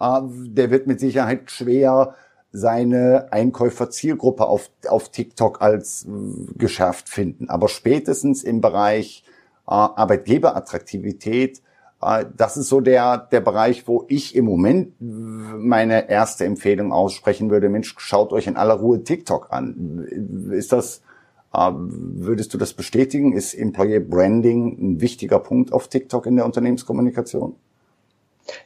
uh, 0.00 0.20
der 0.30 0.70
wird 0.70 0.86
mit 0.86 1.00
Sicherheit 1.00 1.50
schwer 1.50 2.14
seine 2.56 3.28
Einkäuferzielgruppe 3.32 4.46
auf, 4.46 4.70
auf 4.88 5.10
TikTok 5.10 5.60
als 5.60 6.06
äh, 6.06 6.54
geschärft 6.56 7.08
finden. 7.08 7.50
Aber 7.50 7.68
spätestens 7.68 8.42
im 8.42 8.60
Bereich 8.60 9.24
äh, 9.66 9.72
Arbeitgeberattraktivität, 9.72 11.60
äh, 12.00 12.24
das 12.34 12.56
ist 12.56 12.68
so 12.68 12.80
der, 12.80 13.18
der 13.18 13.40
Bereich, 13.40 13.86
wo 13.86 14.04
ich 14.08 14.34
im 14.34 14.46
Moment 14.46 14.94
meine 15.00 16.08
erste 16.08 16.44
Empfehlung 16.44 16.92
aussprechen 16.92 17.50
würde. 17.50 17.68
Mensch, 17.68 17.94
schaut 17.98 18.32
euch 18.32 18.46
in 18.46 18.56
aller 18.56 18.74
Ruhe 18.74 19.04
TikTok 19.04 19.52
an. 19.52 20.06
Ist 20.50 20.72
das, 20.72 21.02
äh, 21.52 21.70
würdest 21.72 22.54
du 22.54 22.58
das 22.58 22.72
bestätigen? 22.72 23.32
Ist 23.32 23.52
Employee 23.52 24.00
Branding 24.00 24.78
ein 24.80 25.00
wichtiger 25.02 25.40
Punkt 25.40 25.74
auf 25.74 25.88
TikTok 25.88 26.24
in 26.26 26.36
der 26.36 26.46
Unternehmenskommunikation? 26.46 27.56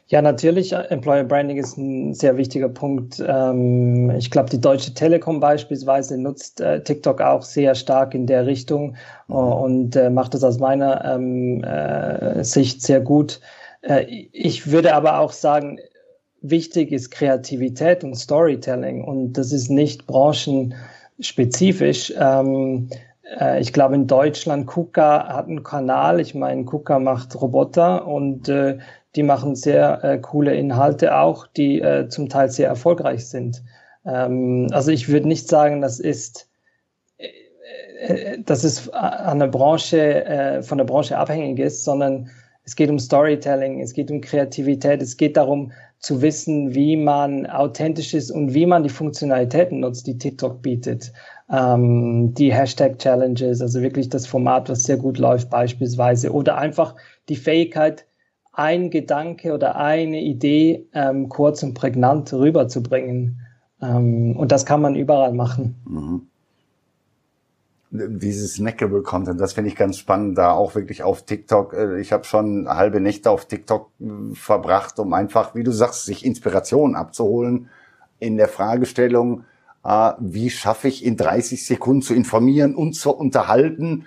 Ja, 0.07 0.21
natürlich. 0.21 0.73
Äh, 0.73 0.87
Employer 0.89 1.23
Branding 1.23 1.57
ist 1.57 1.77
ein 1.77 2.13
sehr 2.13 2.37
wichtiger 2.37 2.69
Punkt. 2.69 3.23
Ähm, 3.25 4.11
ich 4.11 4.31
glaube, 4.31 4.49
die 4.49 4.61
Deutsche 4.61 4.93
Telekom 4.93 5.39
beispielsweise 5.39 6.17
nutzt 6.17 6.61
äh, 6.61 6.83
TikTok 6.83 7.21
auch 7.21 7.43
sehr 7.43 7.75
stark 7.75 8.13
in 8.13 8.27
der 8.27 8.45
Richtung 8.45 8.95
mhm. 9.27 9.35
und 9.35 9.95
äh, 9.95 10.09
macht 10.09 10.33
das 10.33 10.43
aus 10.43 10.59
meiner 10.59 11.05
ähm, 11.05 11.63
Sicht 12.43 12.81
sehr 12.81 13.01
gut. 13.01 13.39
Ich 14.31 14.71
würde 14.71 14.93
aber 14.93 15.19
auch 15.19 15.31
sagen, 15.31 15.79
wichtig 16.41 16.91
ist 16.91 17.09
Kreativität 17.09 18.03
und 18.03 18.13
Storytelling 18.13 19.03
und 19.03 19.33
das 19.33 19.51
ist 19.51 19.71
nicht 19.71 20.05
branchenspezifisch. 20.05 22.13
Ähm, 22.15 22.89
ich 23.59 23.73
glaube, 23.73 23.95
in 23.95 24.05
Deutschland, 24.05 24.67
KUKA 24.67 25.33
hat 25.33 25.47
einen 25.47 25.63
Kanal. 25.63 26.19
Ich 26.19 26.35
meine, 26.35 26.65
KUKA 26.65 26.99
macht 26.99 27.41
Roboter 27.41 28.05
und 28.05 28.47
äh, 28.49 28.77
die 29.15 29.23
machen 29.23 29.55
sehr 29.55 30.03
äh, 30.03 30.17
coole 30.19 30.55
Inhalte 30.55 31.17
auch, 31.17 31.47
die 31.47 31.81
äh, 31.81 32.07
zum 32.07 32.29
Teil 32.29 32.49
sehr 32.49 32.67
erfolgreich 32.67 33.27
sind. 33.27 33.63
Ähm, 34.05 34.67
also 34.71 34.91
ich 34.91 35.09
würde 35.09 35.27
nicht 35.27 35.47
sagen, 35.47 35.81
das 35.81 35.99
ist 35.99 36.49
äh, 37.17 37.27
äh 37.99 38.41
dass 38.43 38.63
es 38.63 38.89
an 38.89 39.39
der 39.39 39.47
Branche, 39.47 40.25
äh, 40.25 40.63
von 40.63 40.77
der 40.77 40.85
Branche 40.85 41.17
abhängig 41.17 41.59
ist, 41.59 41.83
sondern 41.83 42.29
es 42.63 42.75
geht 42.75 42.89
um 42.89 42.99
Storytelling, 42.99 43.81
es 43.81 43.93
geht 43.93 44.11
um 44.11 44.21
Kreativität, 44.21 45.01
es 45.01 45.17
geht 45.17 45.35
darum 45.35 45.71
zu 45.99 46.21
wissen, 46.21 46.73
wie 46.73 46.95
man 46.95 47.45
authentisch 47.45 48.13
ist 48.13 48.31
und 48.31 48.53
wie 48.53 48.65
man 48.65 48.83
die 48.83 48.89
Funktionalitäten 48.89 49.81
nutzt, 49.81 50.07
die 50.07 50.17
TikTok 50.17 50.61
bietet. 50.61 51.11
Ähm, 51.51 52.33
die 52.33 52.53
Hashtag-Challenges, 52.53 53.61
also 53.61 53.81
wirklich 53.81 54.09
das 54.09 54.25
Format, 54.25 54.69
was 54.69 54.83
sehr 54.83 54.97
gut 54.97 55.17
läuft 55.17 55.49
beispielsweise, 55.49 56.31
oder 56.31 56.57
einfach 56.57 56.95
die 57.29 57.35
Fähigkeit, 57.35 58.05
ein 58.53 58.89
Gedanke 58.89 59.53
oder 59.53 59.77
eine 59.77 60.21
Idee 60.21 60.87
ähm, 60.93 61.29
kurz 61.29 61.63
und 61.63 61.73
prägnant 61.73 62.33
rüberzubringen. 62.33 63.39
Ähm, 63.81 64.35
und 64.35 64.51
das 64.51 64.65
kann 64.65 64.81
man 64.81 64.95
überall 64.95 65.33
machen. 65.33 65.75
Mhm. 65.85 66.27
Dieses 67.93 68.55
Snackable 68.55 69.01
Content, 69.01 69.41
das 69.41 69.51
finde 69.51 69.69
ich 69.69 69.75
ganz 69.75 69.97
spannend, 69.97 70.37
da 70.37 70.51
auch 70.51 70.75
wirklich 70.75 71.03
auf 71.03 71.23
TikTok. 71.23 71.73
Äh, 71.73 71.99
ich 71.99 72.11
habe 72.11 72.23
schon 72.23 72.67
halbe 72.69 73.01
Nächte 73.01 73.29
auf 73.29 73.45
TikTok 73.45 73.91
äh, 73.99 74.33
verbracht, 74.33 74.99
um 74.99 75.13
einfach, 75.13 75.55
wie 75.55 75.63
du 75.63 75.71
sagst, 75.71 76.05
sich 76.05 76.25
Inspiration 76.25 76.95
abzuholen 76.95 77.69
in 78.19 78.37
der 78.37 78.47
Fragestellung, 78.47 79.45
äh, 79.83 80.11
wie 80.19 80.49
schaffe 80.49 80.87
ich 80.87 81.03
in 81.03 81.17
30 81.17 81.65
Sekunden 81.65 82.01
zu 82.01 82.13
informieren 82.13 82.75
und 82.75 82.93
zu 82.93 83.11
unterhalten 83.11 84.05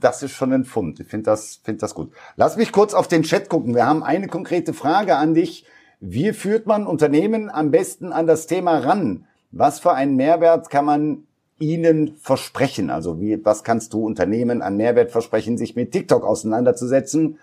das 0.00 0.22
ist 0.22 0.32
schon 0.32 0.52
ein 0.52 0.64
Fund. 0.64 1.00
Ich 1.00 1.06
finde 1.06 1.24
das, 1.24 1.60
finde 1.62 1.80
das 1.80 1.94
gut. 1.94 2.12
Lass 2.36 2.56
mich 2.56 2.72
kurz 2.72 2.94
auf 2.94 3.08
den 3.08 3.22
Chat 3.22 3.48
gucken. 3.48 3.74
Wir 3.74 3.86
haben 3.86 4.02
eine 4.02 4.28
konkrete 4.28 4.72
Frage 4.72 5.16
an 5.16 5.34
dich. 5.34 5.66
Wie 6.00 6.32
führt 6.32 6.66
man 6.66 6.86
Unternehmen 6.86 7.50
am 7.50 7.70
besten 7.70 8.12
an 8.12 8.26
das 8.26 8.46
Thema 8.46 8.78
ran? 8.78 9.26
Was 9.50 9.80
für 9.80 9.92
einen 9.92 10.16
Mehrwert 10.16 10.70
kann 10.70 10.84
man 10.84 11.26
ihnen 11.58 12.16
versprechen? 12.16 12.90
Also 12.90 13.20
wie, 13.20 13.44
was 13.44 13.64
kannst 13.64 13.92
du 13.92 14.04
Unternehmen 14.04 14.62
an 14.62 14.76
Mehrwert 14.76 15.10
versprechen, 15.10 15.58
sich 15.58 15.76
mit 15.76 15.92
TikTok 15.92 16.24
auseinanderzusetzen? 16.24 17.38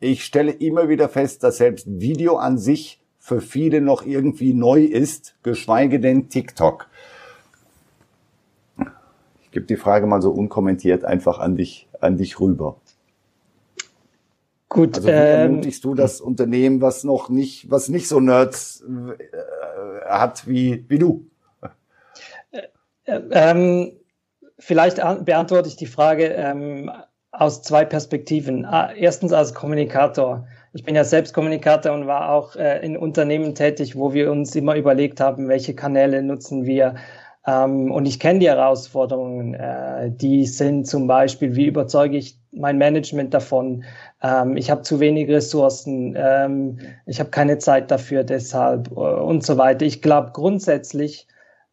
Ich 0.00 0.24
stelle 0.24 0.52
immer 0.52 0.88
wieder 0.88 1.08
fest, 1.08 1.42
dass 1.42 1.58
selbst 1.58 1.86
Video 1.88 2.36
an 2.36 2.58
sich 2.58 3.00
für 3.18 3.40
viele 3.40 3.80
noch 3.80 4.06
irgendwie 4.06 4.54
neu 4.54 4.84
ist, 4.84 5.34
geschweige 5.42 6.00
denn 6.00 6.28
TikTok. 6.28 6.88
Gebe 9.58 9.66
die 9.66 9.76
Frage 9.76 10.06
mal 10.06 10.22
so 10.22 10.30
unkommentiert 10.30 11.04
einfach 11.04 11.40
an 11.40 11.56
dich, 11.56 11.88
an 12.00 12.16
dich 12.16 12.38
rüber. 12.38 12.76
Gut. 14.68 14.96
Also 14.96 15.08
wie 15.08 15.12
ähm, 15.12 15.50
ermutigst 15.50 15.84
du 15.84 15.94
das 15.94 16.20
Unternehmen, 16.20 16.80
was 16.80 17.02
noch 17.02 17.28
nicht, 17.28 17.68
was 17.68 17.88
nicht 17.88 18.06
so 18.06 18.20
Nerds 18.20 18.84
äh, 18.84 20.04
hat 20.06 20.46
wie, 20.46 20.84
wie 20.88 20.98
du? 21.00 21.26
Äh, 22.52 23.20
ähm, 23.32 23.92
vielleicht 24.60 24.98
beantworte 25.24 25.68
ich 25.68 25.76
die 25.76 25.86
Frage 25.86 26.26
ähm, 26.26 26.90
aus 27.32 27.62
zwei 27.62 27.84
Perspektiven. 27.84 28.64
Erstens 28.96 29.32
als 29.32 29.54
Kommunikator. 29.54 30.46
Ich 30.72 30.84
bin 30.84 30.94
ja 30.94 31.02
selbst 31.02 31.34
Kommunikator 31.34 31.92
und 31.92 32.06
war 32.06 32.30
auch 32.30 32.54
äh, 32.54 32.84
in 32.86 32.96
Unternehmen 32.96 33.56
tätig, 33.56 33.96
wo 33.96 34.12
wir 34.12 34.30
uns 34.30 34.54
immer 34.54 34.76
überlegt 34.76 35.18
haben, 35.18 35.48
welche 35.48 35.74
Kanäle 35.74 36.22
nutzen 36.22 36.64
wir. 36.64 36.94
Ähm, 37.48 37.90
und 37.90 38.04
ich 38.04 38.20
kenne 38.20 38.40
die 38.40 38.48
Herausforderungen. 38.48 39.54
Äh, 39.54 40.10
die 40.10 40.44
sind 40.44 40.86
zum 40.86 41.06
Beispiel, 41.06 41.56
wie 41.56 41.66
überzeuge 41.66 42.18
ich 42.18 42.38
mein 42.52 42.76
Management 42.76 43.32
davon? 43.32 43.84
Ähm, 44.22 44.56
ich 44.56 44.70
habe 44.70 44.82
zu 44.82 45.00
wenig 45.00 45.28
Ressourcen, 45.30 46.14
ähm, 46.18 46.78
ich 47.06 47.20
habe 47.20 47.30
keine 47.30 47.58
Zeit 47.58 47.90
dafür 47.90 48.22
deshalb 48.24 48.90
äh, 48.90 48.94
und 48.94 49.44
so 49.44 49.56
weiter. 49.56 49.86
Ich 49.86 50.02
glaube 50.02 50.32
grundsätzlich 50.34 51.26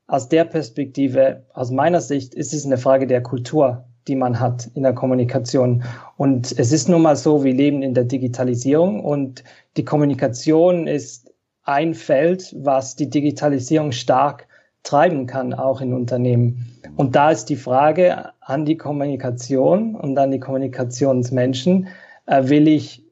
aus 0.07 0.29
der 0.29 0.45
Perspektive, 0.45 1.43
aus 1.53 1.71
meiner 1.71 1.99
Sicht, 1.99 2.35
ist 2.35 2.53
es 2.53 2.65
eine 2.65 2.77
Frage 2.77 3.05
der 3.05 3.21
Kultur, 3.21 3.85
die 4.07 4.15
man 4.15 4.39
hat 4.39 4.69
in 4.75 4.83
der 4.83 4.93
Kommunikation. 4.93 5.83
Und 6.15 6.57
es 6.57 6.71
ist 6.71 6.87
nun 6.87 7.01
mal 7.01 7.17
so, 7.17 7.43
wir 7.43 7.53
leben 7.53 7.81
in 7.81 7.95
der 7.95 8.05
Digitalisierung 8.05 9.03
und 9.03 9.43
die 9.75 9.83
Kommunikation 9.83 10.87
ist 10.87 11.33
ein 11.63 11.95
Feld, 11.95 12.55
was 12.59 12.95
die 12.95 13.09
Digitalisierung 13.09 13.91
stark 13.91 14.47
treiben 14.85 15.25
kann, 15.25 15.53
auch 15.53 15.81
in 15.81 15.93
Unternehmen. 15.93 16.65
Und 16.95 17.15
da 17.15 17.31
ist 17.31 17.45
die 17.45 17.57
Frage 17.57 18.31
an 18.39 18.63
die 18.63 18.77
Kommunikation 18.77 19.95
und 19.95 20.17
an 20.17 20.31
die 20.31 20.39
Kommunikationsmenschen, 20.39 21.87
äh, 22.27 22.47
will 22.47 22.67
ich 22.67 23.03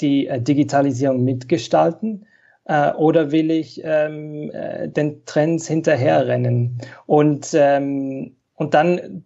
die 0.00 0.26
äh, 0.26 0.40
Digitalisierung 0.40 1.24
mitgestalten 1.24 2.26
äh, 2.64 2.92
oder 2.92 3.32
will 3.32 3.50
ich 3.50 3.82
ähm, 3.84 4.50
äh, 4.52 4.88
den 4.88 5.24
Trends 5.26 5.66
hinterherrennen? 5.66 6.78
Und, 7.06 7.50
ähm, 7.54 8.36
und 8.54 8.74
dann, 8.74 9.24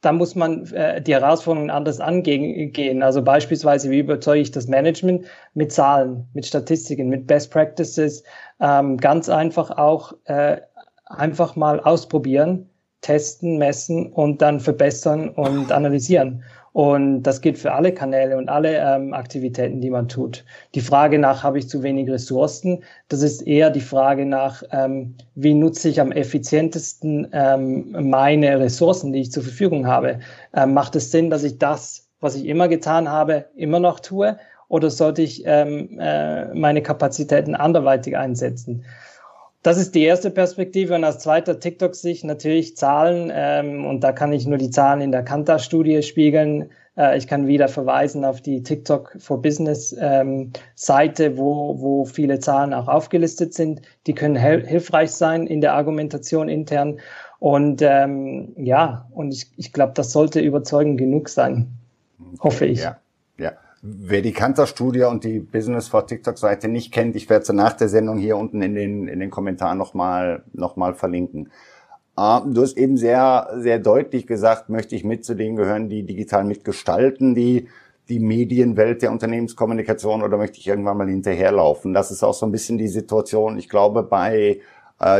da 0.00 0.12
muss 0.12 0.34
man 0.34 0.66
äh, 0.72 1.00
die 1.00 1.14
Herausforderungen 1.14 1.70
anders 1.70 2.00
angehen. 2.00 3.02
Also 3.02 3.22
beispielsweise, 3.22 3.90
wie 3.90 4.00
überzeuge 4.00 4.40
ich 4.40 4.50
das 4.50 4.66
Management 4.66 5.26
mit 5.54 5.72
Zahlen, 5.72 6.26
mit 6.34 6.46
Statistiken, 6.46 7.08
mit 7.08 7.28
Best 7.28 7.52
Practices, 7.52 8.24
ähm, 8.60 8.96
ganz 8.96 9.28
einfach 9.28 9.70
auch 9.70 10.14
äh, 10.24 10.58
einfach 11.18 11.56
mal 11.56 11.80
ausprobieren, 11.80 12.68
testen, 13.00 13.58
messen 13.58 14.12
und 14.12 14.42
dann 14.42 14.60
verbessern 14.60 15.28
und 15.30 15.72
analysieren. 15.72 16.42
Und 16.72 17.24
das 17.24 17.42
gilt 17.42 17.58
für 17.58 17.72
alle 17.72 17.92
Kanäle 17.92 18.38
und 18.38 18.48
alle 18.48 18.78
ähm, 18.78 19.12
Aktivitäten, 19.12 19.82
die 19.82 19.90
man 19.90 20.08
tut. 20.08 20.44
Die 20.74 20.80
Frage 20.80 21.18
nach, 21.18 21.42
habe 21.42 21.58
ich 21.58 21.68
zu 21.68 21.82
wenig 21.82 22.08
Ressourcen? 22.08 22.82
Das 23.08 23.20
ist 23.20 23.42
eher 23.42 23.68
die 23.68 23.82
Frage 23.82 24.24
nach, 24.24 24.62
ähm, 24.72 25.16
wie 25.34 25.52
nutze 25.52 25.90
ich 25.90 26.00
am 26.00 26.12
effizientesten 26.12 27.28
ähm, 27.32 28.08
meine 28.08 28.58
Ressourcen, 28.58 29.12
die 29.12 29.20
ich 29.20 29.32
zur 29.32 29.42
Verfügung 29.42 29.86
habe? 29.86 30.20
Ähm, 30.54 30.72
macht 30.72 30.96
es 30.96 31.10
Sinn, 31.10 31.28
dass 31.28 31.44
ich 31.44 31.58
das, 31.58 32.08
was 32.20 32.36
ich 32.36 32.46
immer 32.46 32.68
getan 32.68 33.10
habe, 33.10 33.44
immer 33.54 33.80
noch 33.80 34.00
tue? 34.00 34.38
Oder 34.68 34.88
sollte 34.88 35.20
ich 35.20 35.42
ähm, 35.44 35.98
äh, 36.00 36.54
meine 36.54 36.80
Kapazitäten 36.80 37.54
anderweitig 37.54 38.16
einsetzen? 38.16 38.86
Das 39.62 39.78
ist 39.78 39.94
die 39.94 40.02
erste 40.02 40.30
Perspektive 40.30 40.94
und 40.94 41.04
als 41.04 41.20
zweiter 41.20 41.60
TikTok-Sicht 41.60 42.24
natürlich 42.24 42.76
Zahlen 42.76 43.30
ähm, 43.32 43.86
und 43.86 44.00
da 44.00 44.12
kann 44.12 44.32
ich 44.32 44.46
nur 44.46 44.58
die 44.58 44.70
Zahlen 44.70 45.00
in 45.00 45.12
der 45.12 45.22
Kanta-Studie 45.22 46.02
spiegeln. 46.02 46.70
Äh, 46.96 47.16
ich 47.16 47.28
kann 47.28 47.46
wieder 47.46 47.68
verweisen 47.68 48.24
auf 48.24 48.40
die 48.40 48.64
TikTok 48.64 49.16
for 49.20 49.40
Business 49.40 49.94
ähm, 49.98 50.52
Seite, 50.74 51.38
wo, 51.38 51.80
wo 51.80 52.04
viele 52.04 52.40
Zahlen 52.40 52.74
auch 52.74 52.88
aufgelistet 52.88 53.54
sind. 53.54 53.82
Die 54.08 54.14
können 54.14 54.34
hilfreich 54.36 55.12
sein 55.12 55.46
in 55.46 55.60
der 55.60 55.74
Argumentation 55.74 56.48
intern 56.48 56.98
und 57.38 57.82
ähm, 57.82 58.54
ja, 58.56 59.08
und 59.12 59.32
ich, 59.32 59.46
ich 59.56 59.72
glaube, 59.72 59.92
das 59.94 60.10
sollte 60.10 60.40
überzeugend 60.40 60.98
genug 60.98 61.28
sein, 61.28 61.68
hoffe 62.40 62.66
ich. 62.66 62.82
Ja. 62.82 62.98
Wer 63.84 64.22
die 64.22 64.32
Kanter-Studie 64.32 65.02
und 65.02 65.24
die 65.24 65.40
Business 65.40 65.88
for 65.88 66.06
TikTok-Seite 66.06 66.68
nicht 66.68 66.92
kennt, 66.92 67.16
ich 67.16 67.28
werde 67.28 67.44
sie 67.44 67.52
nach 67.52 67.72
der 67.72 67.88
Sendung 67.88 68.16
hier 68.16 68.36
unten 68.36 68.62
in 68.62 68.76
den, 68.76 69.08
in 69.08 69.18
den 69.18 69.30
Kommentaren 69.30 69.76
nochmal 69.76 70.44
noch 70.52 70.76
mal 70.76 70.94
verlinken. 70.94 71.50
Uh, 72.16 72.40
du 72.46 72.62
hast 72.62 72.76
eben 72.76 72.96
sehr, 72.96 73.48
sehr 73.56 73.80
deutlich 73.80 74.28
gesagt, 74.28 74.68
möchte 74.68 74.94
ich 74.94 75.02
mit 75.02 75.24
zu 75.24 75.34
denen 75.34 75.56
gehören, 75.56 75.88
die 75.88 76.04
digital 76.04 76.44
mitgestalten, 76.44 77.34
die, 77.34 77.66
die 78.08 78.20
Medienwelt 78.20 79.02
der 79.02 79.10
Unternehmenskommunikation 79.10 80.22
oder 80.22 80.36
möchte 80.36 80.58
ich 80.58 80.68
irgendwann 80.68 80.98
mal 80.98 81.08
hinterherlaufen? 81.08 81.92
Das 81.92 82.12
ist 82.12 82.22
auch 82.22 82.34
so 82.34 82.46
ein 82.46 82.52
bisschen 82.52 82.78
die 82.78 82.86
Situation, 82.86 83.58
ich 83.58 83.68
glaube, 83.68 84.04
bei 84.04 84.60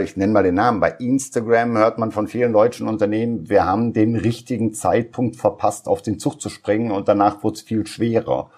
ich 0.02 0.16
nenne 0.16 0.32
mal 0.32 0.42
den 0.42 0.54
Namen, 0.54 0.80
bei 0.80 0.92
Instagram 0.92 1.76
hört 1.76 1.98
man 1.98 2.12
von 2.12 2.28
vielen 2.28 2.52
deutschen 2.52 2.86
Unternehmen, 2.86 3.48
wir 3.48 3.64
haben 3.64 3.92
den 3.92 4.14
richtigen 4.14 4.72
Zeitpunkt 4.74 5.36
verpasst, 5.36 5.88
auf 5.88 6.02
den 6.02 6.18
Zug 6.18 6.40
zu 6.40 6.48
springen 6.48 6.92
und 6.92 7.08
danach 7.08 7.42
wurde 7.42 7.56
es 7.56 7.62
viel 7.62 7.86
schwerer. 7.86 8.50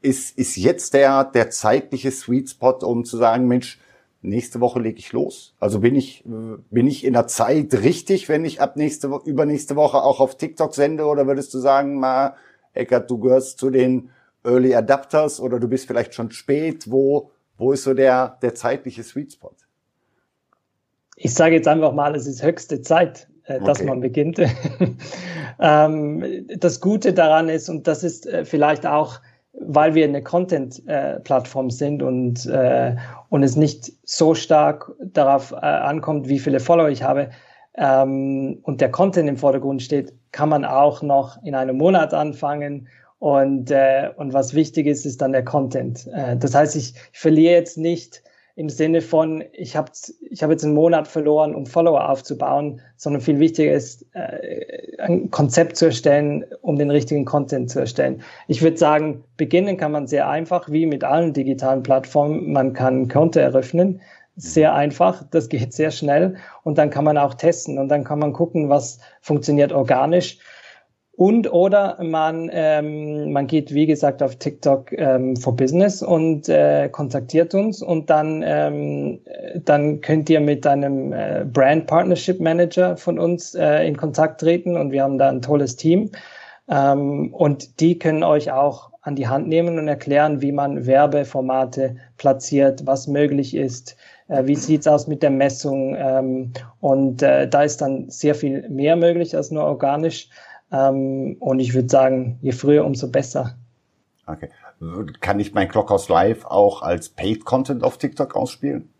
Ist, 0.00 0.38
ist 0.38 0.56
jetzt 0.56 0.94
der, 0.94 1.24
der 1.24 1.50
zeitliche 1.50 2.10
Sweet 2.10 2.50
Spot, 2.50 2.78
um 2.82 3.04
zu 3.04 3.16
sagen, 3.16 3.48
Mensch, 3.48 3.80
nächste 4.22 4.60
Woche 4.60 4.80
lege 4.80 4.98
ich 4.98 5.12
los? 5.12 5.54
Also 5.60 5.80
bin 5.80 5.94
ich, 5.94 6.24
bin 6.24 6.86
ich 6.86 7.04
in 7.04 7.12
der 7.12 7.26
Zeit 7.26 7.72
richtig, 7.74 8.28
wenn 8.28 8.44
ich 8.44 8.60
ab 8.60 8.76
nächste, 8.76 9.08
übernächste 9.24 9.76
Woche 9.76 10.02
auch 10.02 10.20
auf 10.20 10.36
TikTok 10.36 10.74
sende? 10.74 11.04
Oder 11.06 11.26
würdest 11.26 11.54
du 11.54 11.58
sagen, 11.58 12.00
mal, 12.00 12.34
Eckert, 12.72 13.10
du 13.10 13.18
gehörst 13.18 13.58
zu 13.58 13.70
den 13.70 14.10
Early 14.44 14.74
Adapters 14.74 15.40
oder 15.40 15.60
du 15.60 15.68
bist 15.68 15.86
vielleicht 15.86 16.14
schon 16.14 16.30
spät? 16.30 16.90
Wo, 16.90 17.30
wo 17.56 17.72
ist 17.72 17.84
so 17.84 17.94
der, 17.94 18.38
der 18.42 18.54
zeitliche 18.54 19.02
Sweet 19.02 19.32
Spot? 19.32 19.54
Ich 21.16 21.34
sage 21.34 21.54
jetzt 21.54 21.68
einfach 21.68 21.92
mal, 21.92 22.14
es 22.16 22.26
ist 22.26 22.42
höchste 22.42 22.82
Zeit, 22.82 23.28
äh, 23.44 23.60
dass 23.60 23.78
okay. 23.78 23.88
man 23.88 24.00
beginnt. 24.00 24.40
ähm, 25.60 26.46
das 26.58 26.80
Gute 26.80 27.12
daran 27.12 27.48
ist, 27.48 27.68
und 27.68 27.86
das 27.86 28.02
ist 28.02 28.26
äh, 28.26 28.44
vielleicht 28.44 28.86
auch, 28.86 29.20
weil 29.52 29.94
wir 29.94 30.04
eine 30.04 30.22
Content-Plattform 30.22 31.68
äh, 31.68 31.70
sind 31.70 32.02
und, 32.02 32.44
und 33.28 33.42
es 33.44 33.54
nicht 33.54 33.92
so 34.02 34.34
stark 34.34 34.90
darauf 35.00 35.54
ankommt, 35.54 36.28
wie 36.28 36.40
viele 36.40 36.58
Follower 36.58 36.88
ich 36.88 37.04
habe, 37.04 37.30
ähm, 37.76 38.58
und 38.62 38.80
der 38.80 38.90
Content 38.90 39.28
im 39.28 39.36
Vordergrund 39.36 39.82
steht, 39.82 40.12
kann 40.32 40.48
man 40.48 40.64
auch 40.64 41.02
noch 41.02 41.42
in 41.42 41.54
einem 41.54 41.76
Monat 41.76 42.14
anfangen 42.14 42.88
und, 43.18 43.70
äh, 43.70 44.10
und 44.16 44.32
was 44.32 44.54
wichtig 44.54 44.86
ist, 44.86 45.06
ist 45.06 45.22
dann 45.22 45.32
der 45.32 45.44
Content. 45.44 46.06
Äh, 46.12 46.36
das 46.36 46.54
heißt, 46.54 46.76
ich, 46.76 46.94
ich 47.12 47.18
verliere 47.18 47.54
jetzt 47.54 47.78
nicht 47.78 48.22
im 48.56 48.68
Sinne 48.68 49.00
von, 49.00 49.42
ich 49.52 49.74
habe 49.76 49.90
ich 50.30 50.42
hab 50.42 50.50
jetzt 50.50 50.64
einen 50.64 50.74
Monat 50.74 51.08
verloren, 51.08 51.56
um 51.56 51.66
Follower 51.66 52.08
aufzubauen, 52.08 52.80
sondern 52.96 53.20
viel 53.20 53.40
wichtiger 53.40 53.72
ist, 53.72 54.06
äh, 54.14 54.96
ein 54.98 55.30
Konzept 55.30 55.76
zu 55.76 55.86
erstellen, 55.86 56.44
um 56.62 56.76
den 56.76 56.90
richtigen 56.90 57.24
Content 57.24 57.70
zu 57.70 57.80
erstellen. 57.80 58.22
Ich 58.46 58.62
würde 58.62 58.76
sagen, 58.76 59.24
beginnen 59.36 59.76
kann 59.76 59.90
man 59.90 60.06
sehr 60.06 60.28
einfach, 60.28 60.70
wie 60.70 60.86
mit 60.86 61.02
allen 61.02 61.32
digitalen 61.32 61.82
Plattformen. 61.82 62.52
Man 62.52 62.74
kann 62.74 63.08
Konto 63.08 63.40
eröffnen, 63.40 64.00
sehr 64.36 64.74
einfach, 64.74 65.24
das 65.30 65.48
geht 65.48 65.72
sehr 65.72 65.90
schnell 65.90 66.36
und 66.62 66.78
dann 66.78 66.90
kann 66.90 67.04
man 67.04 67.18
auch 67.18 67.34
testen 67.34 67.78
und 67.78 67.88
dann 67.88 68.04
kann 68.04 68.18
man 68.18 68.32
gucken, 68.32 68.68
was 68.68 68.98
funktioniert 69.20 69.72
organisch 69.72 70.38
und 71.16 71.52
oder 71.52 71.96
man, 72.02 72.50
ähm, 72.52 73.32
man 73.32 73.46
geht, 73.46 73.72
wie 73.72 73.86
gesagt, 73.86 74.22
auf 74.22 74.36
TikTok 74.36 74.90
ähm, 74.92 75.36
for 75.36 75.54
Business 75.54 76.02
und 76.02 76.48
äh, 76.48 76.88
kontaktiert 76.88 77.54
uns 77.54 77.82
und 77.82 78.10
dann, 78.10 78.42
ähm, 78.44 79.20
dann 79.64 80.00
könnt 80.00 80.28
ihr 80.28 80.40
mit 80.40 80.66
einem 80.66 81.12
äh, 81.12 81.44
Brand 81.44 81.86
Partnership 81.86 82.40
Manager 82.40 82.96
von 82.96 83.18
uns 83.18 83.54
äh, 83.54 83.86
in 83.86 83.96
Kontakt 83.96 84.40
treten 84.40 84.76
und 84.76 84.90
wir 84.90 85.04
haben 85.04 85.18
da 85.18 85.28
ein 85.28 85.40
tolles 85.40 85.76
Team. 85.76 86.10
Ähm, 86.68 87.32
und 87.32 87.80
die 87.80 87.98
können 87.98 88.24
euch 88.24 88.50
auch 88.50 88.90
an 89.02 89.16
die 89.16 89.28
Hand 89.28 89.46
nehmen 89.48 89.78
und 89.78 89.86
erklären, 89.86 90.40
wie 90.40 90.52
man 90.52 90.86
Werbeformate 90.86 91.96
platziert, 92.16 92.86
was 92.86 93.06
möglich 93.06 93.54
ist, 93.54 93.96
äh, 94.28 94.46
wie 94.46 94.54
sieht's 94.56 94.86
aus 94.86 95.06
mit 95.06 95.22
der 95.22 95.30
Messung. 95.30 95.94
Ähm, 95.96 96.52
und 96.80 97.22
äh, 97.22 97.46
da 97.46 97.62
ist 97.62 97.82
dann 97.82 98.08
sehr 98.08 98.34
viel 98.34 98.68
mehr 98.68 98.96
möglich 98.96 99.36
als 99.36 99.50
nur 99.50 99.64
organisch. 99.64 100.28
Ähm, 100.72 101.36
und 101.40 101.60
ich 101.60 101.74
würde 101.74 101.88
sagen, 101.88 102.38
je 102.42 102.52
früher, 102.52 102.84
umso 102.84 103.10
besser. 103.10 103.56
Okay. 104.26 104.50
Kann 105.20 105.40
ich 105.40 105.54
mein 105.54 105.68
Clockhouse 105.68 106.08
Live 106.08 106.44
auch 106.44 106.82
als 106.82 107.10
Paid 107.10 107.44
Content 107.44 107.82
auf 107.82 107.98
TikTok 107.98 108.34
ausspielen? 108.36 108.90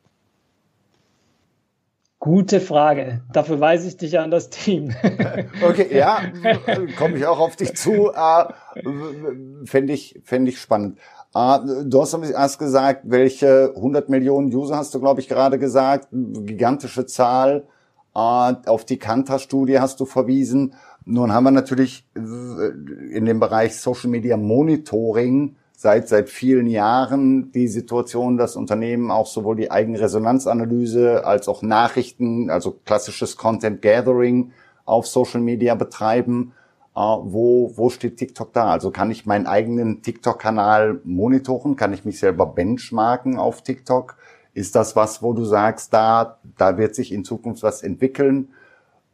Gute 2.25 2.61
Frage. 2.61 3.21
Dafür 3.35 3.61
weise 3.61 3.87
ich 3.87 3.99
dich 3.99 4.19
an 4.19 4.31
das 4.31 4.49
Team. 4.49 4.95
okay, 5.63 5.95
ja, 5.95 6.23
komme 6.97 7.19
ich 7.19 7.27
auch 7.27 7.39
auf 7.39 7.55
dich 7.55 7.77
zu. 7.77 8.13
Äh, 8.13 8.45
Fände 9.67 9.93
ich, 9.93 10.19
fänd 10.25 10.49
ich 10.49 10.59
spannend. 10.59 10.99
Äh, 11.35 11.59
du 11.85 12.01
hast 12.01 12.15
erst 12.15 12.59
gesagt, 12.59 13.03
welche 13.05 13.75
100 13.77 14.09
Millionen 14.09 14.55
User 14.55 14.77
hast 14.77 14.95
du, 14.95 15.01
glaube 15.01 15.21
ich, 15.21 15.29
gerade 15.29 15.59
gesagt. 15.59 16.09
Gigantische 16.13 17.05
Zahl. 17.05 17.65
auf 18.15 18.87
die 18.87 18.99
Kantar-Studie 18.99 19.81
hast 19.81 20.01
du 20.01 20.07
verwiesen. 20.07 20.75
Nun 21.07 21.33
haben 21.33 21.45
wir 21.45 21.51
natürlich 21.51 22.07
in 22.15 23.25
dem 23.25 23.41
Bereich 23.41 23.77
Social 23.77 24.09
Media 24.11 24.37
Monitoring 24.37 25.57
seit, 25.77 26.09
seit 26.09 26.31
vielen 26.31 26.67
Jahren 26.67 27.53
die 27.53 27.69
Situation, 27.69 28.39
dass 28.39 28.57
Unternehmen 28.57 29.11
auch 29.11 29.27
sowohl 29.27 29.57
die 29.57 29.71
eigene 29.71 30.01
Resonanzanalyse 30.01 31.27
als 31.27 31.47
auch 31.47 31.63
Nachrichten, 31.63 32.49
also 32.49 32.79
klassisches 32.87 33.37
Content 33.37 33.83
Gathering 33.83 34.53
auf 34.87 35.07
Social 35.07 35.41
Media 35.41 35.75
betreiben. 35.75 36.53
Uh, 36.97 37.19
wo, 37.25 37.73
wo 37.75 37.91
steht 37.91 38.19
TikTok 38.19 38.53
da? 38.53 38.71
Also 38.71 38.93
kann 38.93 39.11
ich 39.11 39.27
meinen 39.27 39.49
eigenen 39.49 40.03
TikTok-Kanal 40.03 41.01
monitoren? 41.03 41.75
Kann 41.75 41.93
ich 41.93 42.05
mich 42.05 42.21
selber 42.21 42.47
benchmarken 42.47 43.37
auf 43.37 43.63
TikTok? 43.63 44.17
Ist 44.53 44.77
das 44.77 44.95
was, 44.95 45.21
wo 45.21 45.33
du 45.33 45.45
sagst, 45.45 45.93
da, 45.93 46.39
da 46.57 46.79
wird 46.79 46.95
sich 46.95 47.11
in 47.11 47.25
Zukunft 47.25 47.65
was 47.65 47.83
entwickeln? 47.83 48.51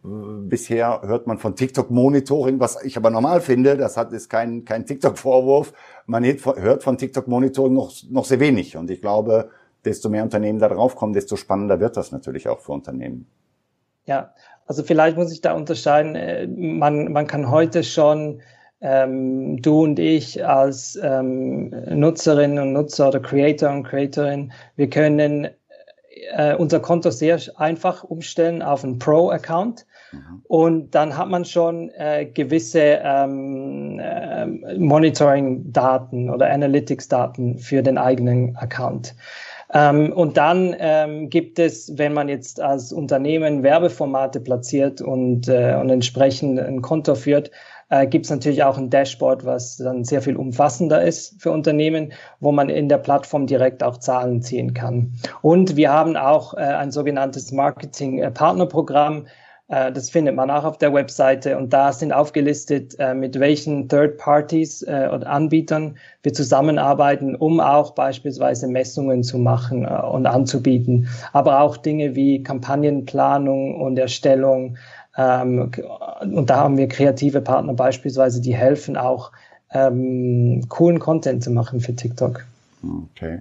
Bisher 0.02 1.02
hört 1.02 1.26
man 1.26 1.38
von 1.38 1.56
TikTok-Monitoring, 1.56 2.58
was 2.58 2.82
ich 2.82 2.96
aber 2.96 3.10
normal 3.10 3.42
finde. 3.42 3.76
Das 3.76 3.98
hat, 3.98 4.12
ist 4.12 4.30
kein, 4.30 4.64
kein 4.64 4.86
TikTok-Vorwurf. 4.86 5.74
Man 6.06 6.24
hört 6.24 6.82
von 6.82 6.96
TikTok-Monitoring 6.96 7.74
noch, 7.74 7.92
noch 8.08 8.24
sehr 8.24 8.40
wenig. 8.40 8.78
Und 8.78 8.90
ich 8.90 9.02
glaube, 9.02 9.50
desto 9.84 10.08
mehr 10.08 10.22
Unternehmen 10.22 10.58
da 10.58 10.68
drauf 10.68 10.96
kommen, 10.96 11.12
desto 11.12 11.36
spannender 11.36 11.80
wird 11.80 11.98
das 11.98 12.12
natürlich 12.12 12.48
auch 12.48 12.60
für 12.60 12.72
Unternehmen. 12.72 13.26
Ja, 14.06 14.34
also 14.66 14.82
vielleicht 14.82 15.18
muss 15.18 15.32
ich 15.32 15.42
da 15.42 15.52
unterscheiden. 15.52 16.14
Äh, 16.14 16.46
man, 16.46 17.12
man 17.12 17.26
kann 17.26 17.50
heute 17.50 17.84
schon, 17.84 18.40
ähm, 18.80 19.60
du 19.60 19.82
und 19.82 19.98
ich 19.98 20.46
als 20.46 20.98
ähm, 21.02 21.74
Nutzerinnen 21.90 22.58
und 22.58 22.72
Nutzer 22.72 23.08
oder 23.08 23.20
Creator 23.20 23.70
und 23.70 23.82
Creatorin, 23.82 24.52
wir 24.76 24.88
können 24.88 25.48
äh, 26.32 26.54
unser 26.54 26.80
Konto 26.80 27.10
sehr 27.10 27.38
einfach 27.56 28.04
umstellen 28.04 28.62
auf 28.62 28.84
einen 28.84 28.98
Pro-Account. 28.98 29.86
Mhm. 30.12 30.42
Und 30.44 30.94
dann 30.94 31.16
hat 31.16 31.28
man 31.28 31.44
schon 31.44 31.90
äh, 31.90 32.26
gewisse 32.26 33.00
ähm, 33.02 33.98
äh, 34.00 34.46
Monitoring-Daten 34.78 36.30
oder 36.30 36.50
Analytics-Daten 36.50 37.58
für 37.58 37.82
den 37.82 37.98
eigenen 37.98 38.56
Account. 38.56 39.14
Ähm, 39.72 40.12
und 40.12 40.36
dann 40.36 40.74
ähm, 40.78 41.30
gibt 41.30 41.58
es, 41.58 41.96
wenn 41.96 42.12
man 42.12 42.28
jetzt 42.28 42.60
als 42.60 42.92
Unternehmen 42.92 43.62
Werbeformate 43.62 44.40
platziert 44.40 45.00
und, 45.00 45.48
äh, 45.48 45.76
und 45.80 45.90
entsprechend 45.90 46.58
ein 46.58 46.82
Konto 46.82 47.14
führt, 47.14 47.52
äh, 47.88 48.06
gibt 48.06 48.24
es 48.24 48.30
natürlich 48.30 48.64
auch 48.64 48.78
ein 48.78 48.90
Dashboard, 48.90 49.44
was 49.44 49.76
dann 49.76 50.04
sehr 50.04 50.22
viel 50.22 50.36
umfassender 50.36 51.02
ist 51.02 51.40
für 51.40 51.52
Unternehmen, 51.52 52.12
wo 52.40 52.50
man 52.50 52.68
in 52.68 52.88
der 52.88 52.98
Plattform 52.98 53.46
direkt 53.46 53.82
auch 53.82 53.98
Zahlen 53.98 54.42
ziehen 54.42 54.74
kann. 54.74 55.12
Und 55.42 55.76
wir 55.76 55.92
haben 55.92 56.16
auch 56.16 56.54
äh, 56.54 56.58
ein 56.60 56.90
sogenanntes 56.90 57.52
Marketing-Partnerprogramm, 57.52 59.26
äh, 59.26 59.28
das 59.92 60.10
findet 60.10 60.34
man 60.34 60.50
auch 60.50 60.64
auf 60.64 60.78
der 60.78 60.92
Webseite 60.92 61.56
und 61.56 61.72
da 61.72 61.92
sind 61.92 62.12
aufgelistet, 62.12 62.96
äh, 62.98 63.14
mit 63.14 63.38
welchen 63.38 63.88
Third 63.88 64.18
Parties 64.18 64.82
äh, 64.82 65.08
oder 65.12 65.28
Anbietern 65.28 65.96
wir 66.24 66.32
zusammenarbeiten, 66.32 67.36
um 67.36 67.60
auch 67.60 67.92
beispielsweise 67.92 68.66
Messungen 68.66 69.22
zu 69.22 69.38
machen 69.38 69.86
und 69.86 70.26
anzubieten, 70.26 71.08
aber 71.32 71.60
auch 71.60 71.76
Dinge 71.76 72.16
wie 72.16 72.42
Kampagnenplanung 72.42 73.80
und 73.80 73.96
Erstellung. 73.96 74.76
Ähm, 75.16 75.70
und 76.20 76.50
da 76.50 76.56
haben 76.56 76.76
wir 76.76 76.88
kreative 76.88 77.40
Partner 77.40 77.74
beispielsweise, 77.74 78.40
die 78.40 78.54
helfen 78.54 78.96
auch, 78.96 79.30
ähm, 79.72 80.64
coolen 80.68 80.98
Content 80.98 81.44
zu 81.44 81.50
machen 81.52 81.78
für 81.78 81.94
TikTok. 81.94 82.44
Okay. 83.14 83.40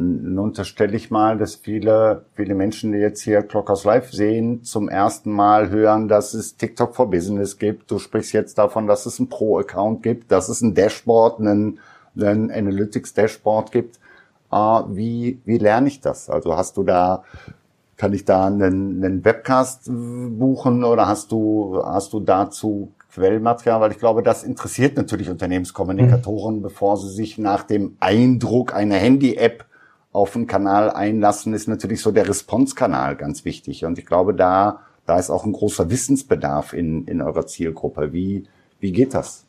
Nun 0.00 0.38
unterstelle 0.38 0.96
ich 0.96 1.10
mal, 1.10 1.38
dass 1.38 1.56
viele, 1.56 2.24
viele 2.34 2.54
Menschen, 2.54 2.92
die 2.92 2.98
jetzt 2.98 3.20
hier 3.22 3.42
Clockhouse 3.42 3.82
Live 3.82 4.12
sehen, 4.12 4.62
zum 4.62 4.88
ersten 4.88 5.32
Mal 5.32 5.70
hören, 5.70 6.06
dass 6.06 6.34
es 6.34 6.56
TikTok 6.56 6.94
for 6.94 7.10
Business 7.10 7.58
gibt. 7.58 7.90
Du 7.90 7.98
sprichst 7.98 8.32
jetzt 8.32 8.58
davon, 8.58 8.86
dass 8.86 9.06
es 9.06 9.18
ein 9.18 9.28
Pro-Account 9.28 10.04
gibt, 10.04 10.30
dass 10.30 10.48
es 10.48 10.60
ein 10.60 10.72
Dashboard, 10.72 11.40
ein, 11.40 11.80
ein 12.16 12.48
Analytics-Dashboard 12.48 13.72
gibt. 13.72 13.98
Uh, 14.52 14.84
wie, 14.88 15.40
wie 15.44 15.58
lerne 15.58 15.88
ich 15.88 16.00
das? 16.00 16.30
Also 16.30 16.56
hast 16.56 16.76
du 16.76 16.84
da, 16.84 17.24
kann 17.96 18.12
ich 18.12 18.24
da 18.24 18.46
einen, 18.46 19.04
einen 19.04 19.24
Webcast 19.24 19.86
buchen 19.86 20.84
oder 20.84 21.08
hast 21.08 21.32
du, 21.32 21.82
hast 21.84 22.12
du 22.12 22.20
dazu 22.20 22.92
Quellmaterial, 23.12 23.80
weil 23.80 23.90
ich 23.90 23.98
glaube, 23.98 24.22
das 24.22 24.44
interessiert 24.44 24.96
natürlich 24.96 25.28
Unternehmenskommunikatoren, 25.28 26.58
mhm. 26.58 26.62
bevor 26.62 26.96
sie 26.96 27.10
sich 27.10 27.36
nach 27.36 27.64
dem 27.64 27.96
Eindruck 27.98 28.72
einer 28.74 28.94
Handy-App 28.94 29.64
auf 30.12 30.34
einen 30.34 30.46
Kanal 30.46 30.90
einlassen, 30.90 31.54
ist 31.54 31.68
natürlich 31.68 32.00
so 32.00 32.10
der 32.10 32.28
Response-Kanal 32.28 33.16
ganz 33.16 33.44
wichtig. 33.44 33.84
Und 33.84 33.98
ich 33.98 34.06
glaube, 34.06 34.34
da, 34.34 34.80
da 35.06 35.18
ist 35.18 35.30
auch 35.30 35.44
ein 35.44 35.52
großer 35.52 35.90
Wissensbedarf 35.90 36.72
in, 36.72 37.04
in 37.06 37.20
eurer 37.20 37.46
Zielgruppe. 37.46 38.12
Wie, 38.12 38.44
wie 38.80 38.92
geht 38.92 39.14
das? 39.14 39.44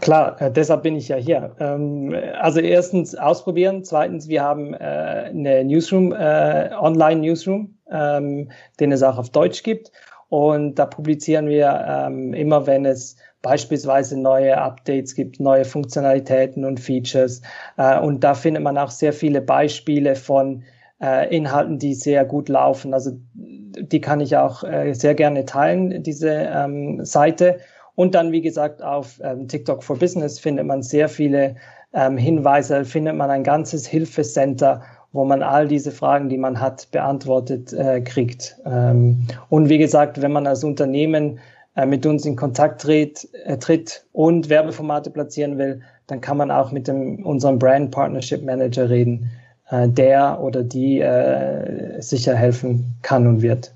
Klar, 0.00 0.40
äh, 0.40 0.50
deshalb 0.50 0.82
bin 0.82 0.96
ich 0.96 1.08
ja 1.08 1.16
hier. 1.16 1.56
Ähm, 1.58 2.14
also 2.40 2.60
erstens 2.60 3.14
ausprobieren, 3.14 3.84
zweitens 3.84 4.28
wir 4.28 4.42
haben 4.42 4.74
äh, 4.74 4.76
eine 4.76 5.64
Newsroom, 5.64 6.12
äh, 6.12 6.70
Online-Newsroom, 6.78 7.74
ähm, 7.90 8.50
den 8.80 8.92
es 8.92 9.02
auch 9.02 9.18
auf 9.18 9.30
Deutsch 9.30 9.62
gibt. 9.62 9.90
Und 10.28 10.74
da 10.78 10.86
publizieren 10.86 11.48
wir 11.48 11.84
ähm, 11.88 12.34
immer, 12.34 12.66
wenn 12.66 12.84
es 12.84 13.16
beispielsweise 13.42 14.20
neue 14.20 14.58
Updates 14.58 15.14
gibt, 15.14 15.40
neue 15.40 15.64
Funktionalitäten 15.64 16.64
und 16.64 16.80
Features. 16.80 17.42
Äh, 17.76 18.00
und 18.00 18.24
da 18.24 18.34
findet 18.34 18.62
man 18.62 18.78
auch 18.78 18.90
sehr 18.90 19.12
viele 19.12 19.40
Beispiele 19.40 20.16
von 20.16 20.64
äh, 21.00 21.34
Inhalten, 21.34 21.78
die 21.78 21.94
sehr 21.94 22.24
gut 22.24 22.48
laufen. 22.48 22.94
Also 22.94 23.12
die 23.34 24.00
kann 24.00 24.20
ich 24.20 24.36
auch 24.36 24.64
äh, 24.64 24.92
sehr 24.92 25.14
gerne 25.14 25.44
teilen, 25.44 26.02
diese 26.02 26.30
ähm, 26.30 27.04
Seite. 27.04 27.60
Und 27.94 28.14
dann, 28.14 28.32
wie 28.32 28.42
gesagt, 28.42 28.82
auf 28.82 29.20
ähm, 29.22 29.48
TikTok 29.48 29.82
for 29.82 29.98
Business 29.98 30.38
findet 30.38 30.66
man 30.66 30.82
sehr 30.82 31.08
viele 31.08 31.56
ähm, 31.92 32.16
Hinweise, 32.16 32.84
findet 32.84 33.16
man 33.16 33.30
ein 33.30 33.44
ganzes 33.44 33.86
Hilfecenter, 33.86 34.82
wo 35.12 35.24
man 35.24 35.42
all 35.42 35.66
diese 35.68 35.90
Fragen, 35.90 36.28
die 36.28 36.38
man 36.38 36.60
hat, 36.60 36.90
beantwortet 36.90 37.72
äh, 37.72 38.00
kriegt. 38.00 38.56
Ähm, 38.66 39.26
und 39.48 39.68
wie 39.68 39.78
gesagt, 39.78 40.20
wenn 40.20 40.32
man 40.32 40.46
als 40.46 40.64
Unternehmen 40.64 41.38
mit 41.86 42.06
uns 42.06 42.24
in 42.24 42.36
Kontakt 42.36 42.82
tritt, 42.82 43.28
äh, 43.44 43.58
tritt 43.58 44.04
und 44.12 44.48
Werbeformate 44.48 45.10
platzieren 45.10 45.58
will, 45.58 45.82
dann 46.06 46.20
kann 46.20 46.36
man 46.36 46.50
auch 46.50 46.72
mit 46.72 46.88
dem, 46.88 47.24
unserem 47.24 47.58
Brand 47.58 47.90
Partnership 47.90 48.44
Manager 48.44 48.90
reden, 48.90 49.30
äh, 49.70 49.88
der 49.88 50.40
oder 50.40 50.62
die 50.62 51.00
äh, 51.00 52.00
sicher 52.00 52.34
helfen 52.34 52.96
kann 53.02 53.26
und 53.26 53.42
wird. 53.42 53.74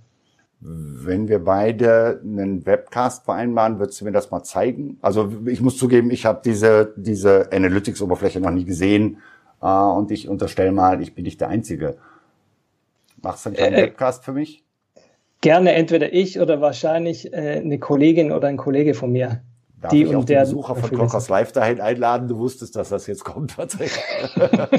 Wenn 0.60 1.28
wir 1.28 1.44
beide 1.44 2.20
einen 2.22 2.64
Webcast 2.64 3.24
vereinbaren, 3.24 3.78
würdest 3.78 4.00
du 4.00 4.04
mir 4.04 4.12
das 4.12 4.30
mal 4.30 4.44
zeigen? 4.44 4.96
Also 5.02 5.32
ich 5.46 5.60
muss 5.60 5.76
zugeben, 5.76 6.10
ich 6.10 6.24
habe 6.24 6.40
diese, 6.44 6.94
diese 6.96 7.50
Analytics-Oberfläche 7.52 8.40
noch 8.40 8.52
nie 8.52 8.64
gesehen 8.64 9.18
äh, 9.60 9.66
und 9.66 10.10
ich 10.10 10.28
unterstelle 10.28 10.72
mal, 10.72 11.02
ich 11.02 11.14
bin 11.14 11.24
nicht 11.24 11.40
der 11.40 11.48
Einzige. 11.48 11.96
Machst 13.22 13.44
du 13.44 13.50
einen 13.50 13.56
kleinen 13.56 13.74
äh, 13.74 13.82
Webcast 13.82 14.24
für 14.24 14.32
mich? 14.32 14.64
Gerne 15.42 15.72
entweder 15.74 16.14
ich 16.14 16.40
oder 16.40 16.62
wahrscheinlich 16.62 17.30
äh, 17.34 17.60
eine 17.62 17.78
Kollegin 17.78 18.32
oder 18.32 18.48
ein 18.48 18.56
Kollege 18.56 18.94
von 18.94 19.12
mir. 19.12 19.42
Darf 19.82 19.90
die 19.90 20.04
ich 20.04 20.14
auch 20.14 20.24
der 20.24 20.40
Besucher 20.40 20.76
von 20.76 20.90
Clockers 20.90 21.28
Live 21.28 21.52
dahin 21.52 21.80
einladen? 21.80 22.28
Du 22.28 22.38
wusstest, 22.38 22.76
dass 22.76 22.88
das 22.88 23.08
jetzt 23.08 23.24
kommt, 23.24 23.56
Patrick. 23.56 23.90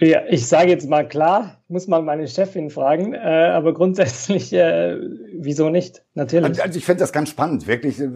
ja, 0.00 0.22
ich 0.28 0.46
sage 0.46 0.70
jetzt 0.70 0.88
mal 0.88 1.06
klar, 1.06 1.60
muss 1.66 1.88
mal 1.88 2.00
meine 2.00 2.28
Chefin 2.28 2.70
fragen, 2.70 3.12
äh, 3.12 3.18
aber 3.18 3.74
grundsätzlich, 3.74 4.52
äh, 4.52 4.98
wieso 5.36 5.68
nicht? 5.68 6.04
Natürlich. 6.14 6.62
Also 6.62 6.78
ich 6.78 6.84
finde 6.84 7.00
das 7.00 7.12
ganz 7.12 7.28
spannend, 7.28 7.66
wirklich. 7.66 7.98
Äh, 7.98 8.08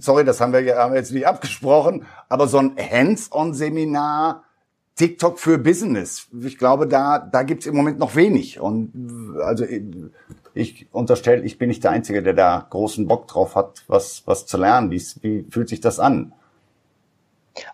sorry, 0.00 0.24
das 0.24 0.40
haben 0.40 0.52
wir, 0.52 0.76
haben 0.76 0.94
wir 0.94 0.98
jetzt 0.98 1.12
nicht 1.12 1.28
abgesprochen, 1.28 2.04
aber 2.28 2.48
so 2.48 2.58
ein 2.58 2.72
Hands-on-Seminar, 2.76 4.42
TikTok 5.00 5.38
für 5.38 5.56
Business. 5.56 6.28
Ich 6.44 6.58
glaube, 6.58 6.86
da, 6.86 7.18
da 7.18 7.42
gibt's 7.42 7.64
im 7.64 7.74
Moment 7.74 7.98
noch 7.98 8.16
wenig. 8.16 8.60
Und 8.60 8.92
also 9.42 9.64
ich 10.52 10.88
unterstelle, 10.92 11.42
ich 11.42 11.56
bin 11.56 11.68
nicht 11.68 11.82
der 11.82 11.92
Einzige, 11.92 12.22
der 12.22 12.34
da 12.34 12.66
großen 12.68 13.08
Bock 13.08 13.26
drauf 13.26 13.54
hat, 13.54 13.82
was, 13.86 14.24
was 14.26 14.44
zu 14.44 14.58
lernen. 14.58 14.90
Wie, 14.90 15.02
wie 15.22 15.46
fühlt 15.48 15.70
sich 15.70 15.80
das 15.80 15.98
an? 15.98 16.32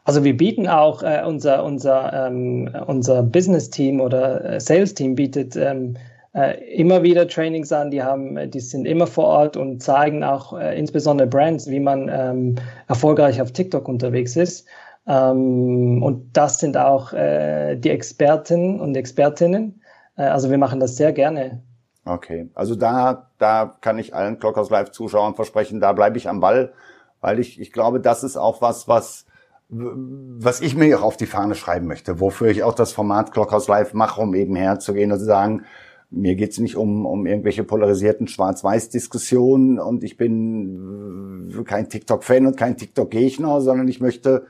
Also 0.05 0.23
wir 0.23 0.37
bieten 0.37 0.69
auch 0.69 1.03
äh, 1.03 1.25
unser 1.27 1.65
unser 1.65 2.29
ähm, 2.29 2.71
unser 2.87 3.25
Business 3.25 3.71
Team 3.71 4.01
oder 4.01 4.45
äh, 4.45 4.61
Sales 4.61 4.95
Team 4.95 5.17
bietet 5.17 5.57
ähm, 5.57 5.97
äh, 6.33 6.63
immer 6.75 7.03
wieder 7.03 7.27
Trainings 7.27 7.73
an. 7.73 7.91
Die 7.91 8.05
haben, 8.05 8.51
die 8.53 8.61
sind 8.61 8.87
immer 8.87 9.09
vor 9.09 9.25
Ort 9.25 9.57
und 9.57 9.83
zeigen 9.83 10.23
auch 10.23 10.57
äh, 10.57 10.79
insbesondere 10.79 11.27
Brands, 11.27 11.69
wie 11.69 11.81
man 11.81 12.09
ähm, 12.09 12.55
erfolgreich 12.87 13.43
auf 13.43 13.51
TikTok 13.51 13.89
unterwegs 13.89 14.37
ist. 14.37 14.69
Ähm, 15.07 16.03
und 16.03 16.37
das 16.37 16.59
sind 16.59 16.77
auch 16.77 17.13
äh, 17.13 17.77
die 17.77 17.91
Experten 17.91 18.81
und 18.81 18.97
Expertinnen. 18.97 19.83
Äh, 20.17 20.23
also 20.23 20.51
wir 20.51 20.59
machen 20.59 20.81
das 20.81 20.97
sehr 20.97 21.13
gerne. 21.13 21.63
Okay, 22.05 22.49
also 22.55 22.77
da, 22.77 23.31
da 23.39 23.77
kann 23.81 23.99
ich 23.99 24.15
allen 24.15 24.39
Clockhouse 24.39 24.71
Live-Zuschauern 24.71 25.35
versprechen, 25.35 25.81
da 25.81 25.93
bleibe 25.93 26.19
ich 26.19 26.29
am 26.29 26.39
Ball, 26.39 26.73
weil 27.21 27.41
ich, 27.41 27.61
ich 27.61 27.73
glaube, 27.73 28.01
das 28.01 28.23
ist 28.23 28.37
auch 28.37 28.63
was, 28.63 28.87
was, 28.87 29.27
was 29.69 30.61
ich 30.61 30.77
mir 30.77 30.99
auch 30.99 31.03
auf 31.03 31.17
die 31.17 31.27
Fahne 31.27 31.57
schreiben 31.57 31.89
möchte, 31.89 32.21
wofür 32.21 32.49
ich 32.49 32.63
auch 32.63 32.75
das 32.75 32.93
Format 32.93 33.33
Clockhouse 33.33 33.67
Live 33.67 33.93
mache, 33.93 34.21
um 34.21 34.37
eben 34.37 34.55
herzugehen 34.55 35.11
und 35.11 35.19
zu 35.19 35.25
sagen, 35.25 35.65
mir 36.11 36.37
geht's 36.37 36.59
nicht 36.59 36.77
um, 36.77 37.05
um 37.05 37.27
irgendwelche 37.27 37.65
polarisierten 37.65 38.29
Schwarz-Weiß-Diskussionen 38.29 39.81
und 39.81 40.05
ich 40.05 40.17
bin 40.17 41.65
kein 41.67 41.89
TikTok-Fan 41.89 42.47
und 42.47 42.57
kein 42.57 42.77
TikTok-Gegner, 42.77 43.61
sondern 43.61 43.89
ich 43.89 44.01
möchte 44.01 44.47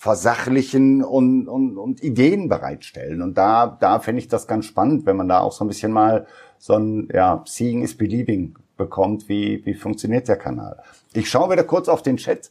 versachlichen 0.00 1.04
und, 1.04 1.46
und, 1.46 1.76
und 1.76 2.02
Ideen 2.02 2.48
bereitstellen. 2.48 3.20
Und 3.20 3.36
da, 3.36 3.66
da 3.66 4.00
fände 4.00 4.22
ich 4.22 4.28
das 4.28 4.46
ganz 4.46 4.64
spannend, 4.64 5.04
wenn 5.04 5.18
man 5.18 5.28
da 5.28 5.40
auch 5.40 5.52
so 5.52 5.62
ein 5.62 5.68
bisschen 5.68 5.92
mal 5.92 6.26
so 6.56 6.72
ein 6.72 7.10
ja, 7.12 7.44
Seeing 7.46 7.82
is 7.82 7.98
Believing 7.98 8.58
bekommt, 8.78 9.28
wie, 9.28 9.60
wie 9.66 9.74
funktioniert 9.74 10.26
der 10.26 10.38
Kanal. 10.38 10.82
Ich 11.12 11.28
schaue 11.28 11.50
wieder 11.50 11.64
kurz 11.64 11.86
auf 11.90 12.00
den 12.00 12.16
Chat. 12.16 12.50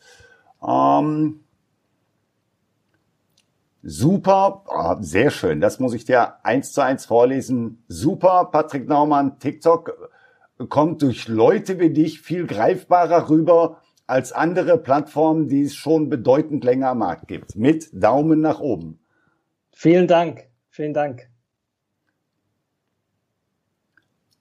Ähm, 0.64 1.40
super, 3.82 4.64
oh, 4.68 4.98
sehr 5.00 5.32
schön, 5.32 5.60
das 5.60 5.80
muss 5.80 5.96
ich 5.96 6.06
dir 6.06 6.46
eins 6.46 6.72
zu 6.72 6.82
eins 6.82 7.08
vorlesen. 7.08 7.84
Super, 7.88 8.50
Patrick 8.52 8.88
Naumann, 8.88 9.40
TikTok 9.40 10.12
kommt 10.70 11.02
durch 11.02 11.28
Leute 11.28 11.80
wie 11.80 11.90
dich 11.90 12.22
viel 12.22 12.46
greifbarer 12.46 13.28
rüber 13.28 13.82
als 14.10 14.32
andere 14.32 14.78
Plattformen, 14.78 15.48
die 15.48 15.64
es 15.64 15.76
schon 15.76 16.10
bedeutend 16.10 16.64
länger 16.64 16.90
am 16.90 17.00
Markt 17.00 17.28
gibt. 17.28 17.56
Mit 17.56 17.90
Daumen 17.94 18.42
nach 18.42 18.60
oben. 18.60 19.00
Vielen 19.72 20.08
Dank. 20.08 20.48
Vielen 20.70 20.94
Dank. 20.94 21.30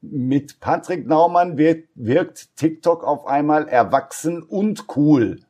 Mit 0.01 0.61
Patrick 0.61 1.07
Naumann 1.07 1.59
wird, 1.59 1.89
wirkt 1.95 2.57
TikTok 2.57 3.05
auf 3.05 3.27
einmal 3.27 3.69
erwachsen 3.69 4.43
und 4.43 4.87
cool. 4.97 5.41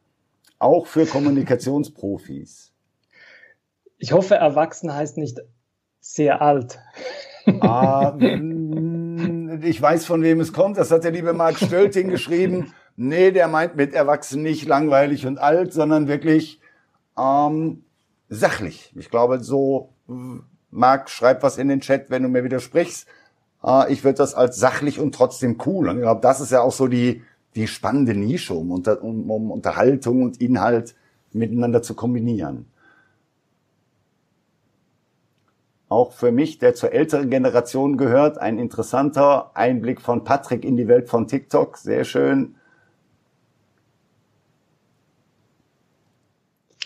Auch 0.59 0.87
für 0.87 1.07
Kommunikationsprofis. 1.07 2.73
Ich 3.99 4.13
hoffe, 4.13 4.35
erwachsen 4.35 4.93
heißt 4.93 5.19
nicht 5.19 5.39
sehr 6.01 6.43
alt. 6.43 6.81
Ah, 7.61 8.17
ich 8.21 9.81
weiß, 9.81 10.07
von 10.07 10.23
wem 10.23 10.41
es 10.41 10.53
kommt. 10.53 10.77
Das 10.77 10.91
hat 10.91 11.05
der 11.05 11.13
liebe 11.13 11.33
Marc 11.35 11.59
Stölting 11.59 12.09
geschrieben. 12.09 12.73
Nee, 13.01 13.31
der 13.31 13.47
meint 13.47 13.77
mit 13.77 13.95
Erwachsenen 13.95 14.43
nicht 14.43 14.67
langweilig 14.67 15.25
und 15.25 15.39
alt, 15.39 15.73
sondern 15.73 16.09
wirklich 16.09 16.61
ähm, 17.17 17.85
sachlich. 18.29 18.93
Ich 18.97 19.09
glaube, 19.09 19.39
so, 19.39 19.91
Marc, 20.73 21.09
schreib 21.09 21.45
was 21.45 21.59
in 21.59 21.69
den 21.69 21.81
Chat, 21.81 22.11
wenn 22.11 22.25
du 22.25 22.29
mir 22.29 22.43
widersprichst. 22.43 23.07
Äh, 23.63 23.93
ich 23.93 24.03
würde 24.03 24.19
das 24.19 24.35
als 24.35 24.59
sachlich 24.59 24.99
und 24.99 25.15
trotzdem 25.15 25.59
cool. 25.65 25.89
Und 25.89 25.99
ich 25.99 26.03
glaube, 26.03 26.21
das 26.23 26.41
ist 26.41 26.51
ja 26.51 26.61
auch 26.61 26.73
so 26.73 26.89
die, 26.89 27.23
die 27.55 27.69
spannende 27.69 28.17
Nische, 28.17 28.55
um, 28.55 28.73
unter, 28.73 29.01
um, 29.01 29.31
um 29.31 29.53
Unterhaltung 29.53 30.25
und 30.25 30.41
Inhalt 30.41 30.97
miteinander 31.33 31.83
zu 31.83 31.95
kombinieren. 31.95 32.67
Auch 35.89 36.11
für 36.11 36.33
mich, 36.33 36.59
der 36.59 36.75
zur 36.75 36.91
älteren 36.91 37.31
Generation 37.31 37.97
gehört, 37.97 38.39
ein 38.39 38.59
interessanter 38.59 39.53
Einblick 39.55 40.01
von 40.01 40.25
Patrick 40.25 40.65
in 40.65 40.77
die 40.77 40.89
Welt 40.89 41.09
von 41.09 41.29
TikTok. 41.29 41.77
Sehr 41.77 42.03
schön. 42.03 42.57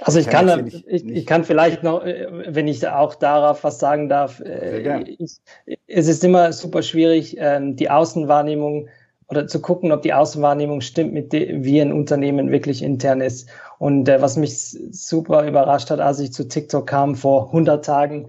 Also 0.01 0.19
ich 0.19 0.27
kann, 0.27 0.67
ich, 0.67 1.07
ich, 1.07 1.27
kann 1.27 1.45
vielleicht 1.45 1.83
noch, 1.83 2.05
äh, 2.05 2.27
wenn 2.49 2.67
ich 2.67 2.87
auch 2.89 3.15
darauf 3.15 3.63
was 3.63 3.79
sagen 3.79 4.09
darf, 4.09 4.41
äh, 4.41 5.03
ich, 5.19 5.39
es 5.87 6.09
ist 6.09 6.25
immer 6.25 6.53
super 6.53 6.83
schwierig, 6.83 7.37
ähm, 7.39 7.77
die 7.77 7.91
Außenwahrnehmung 7.91 8.89
oder 9.29 9.47
zu 9.47 9.61
gucken, 9.61 9.93
ob 9.93 10.03
die 10.03 10.15
Außenwahrnehmung 10.15 10.81
stimmt, 10.81 11.13
mit 11.13 11.33
dem, 11.33 11.65
wie 11.65 11.81
ein 11.81 11.93
Unternehmen 11.93 12.51
wirklich 12.51 12.83
intern 12.83 13.21
ist. 13.21 13.49
Und 13.79 14.09
äh, 14.09 14.21
was 14.21 14.37
mich 14.37 14.59
super 14.91 15.47
überrascht 15.47 15.91
hat, 15.91 16.01
als 16.01 16.21
ich 16.21 16.33
zu 16.33 16.49
TikTok 16.49 16.87
kam 16.87 17.15
vor 17.15 17.47
100 17.47 17.85
Tagen, 17.85 18.29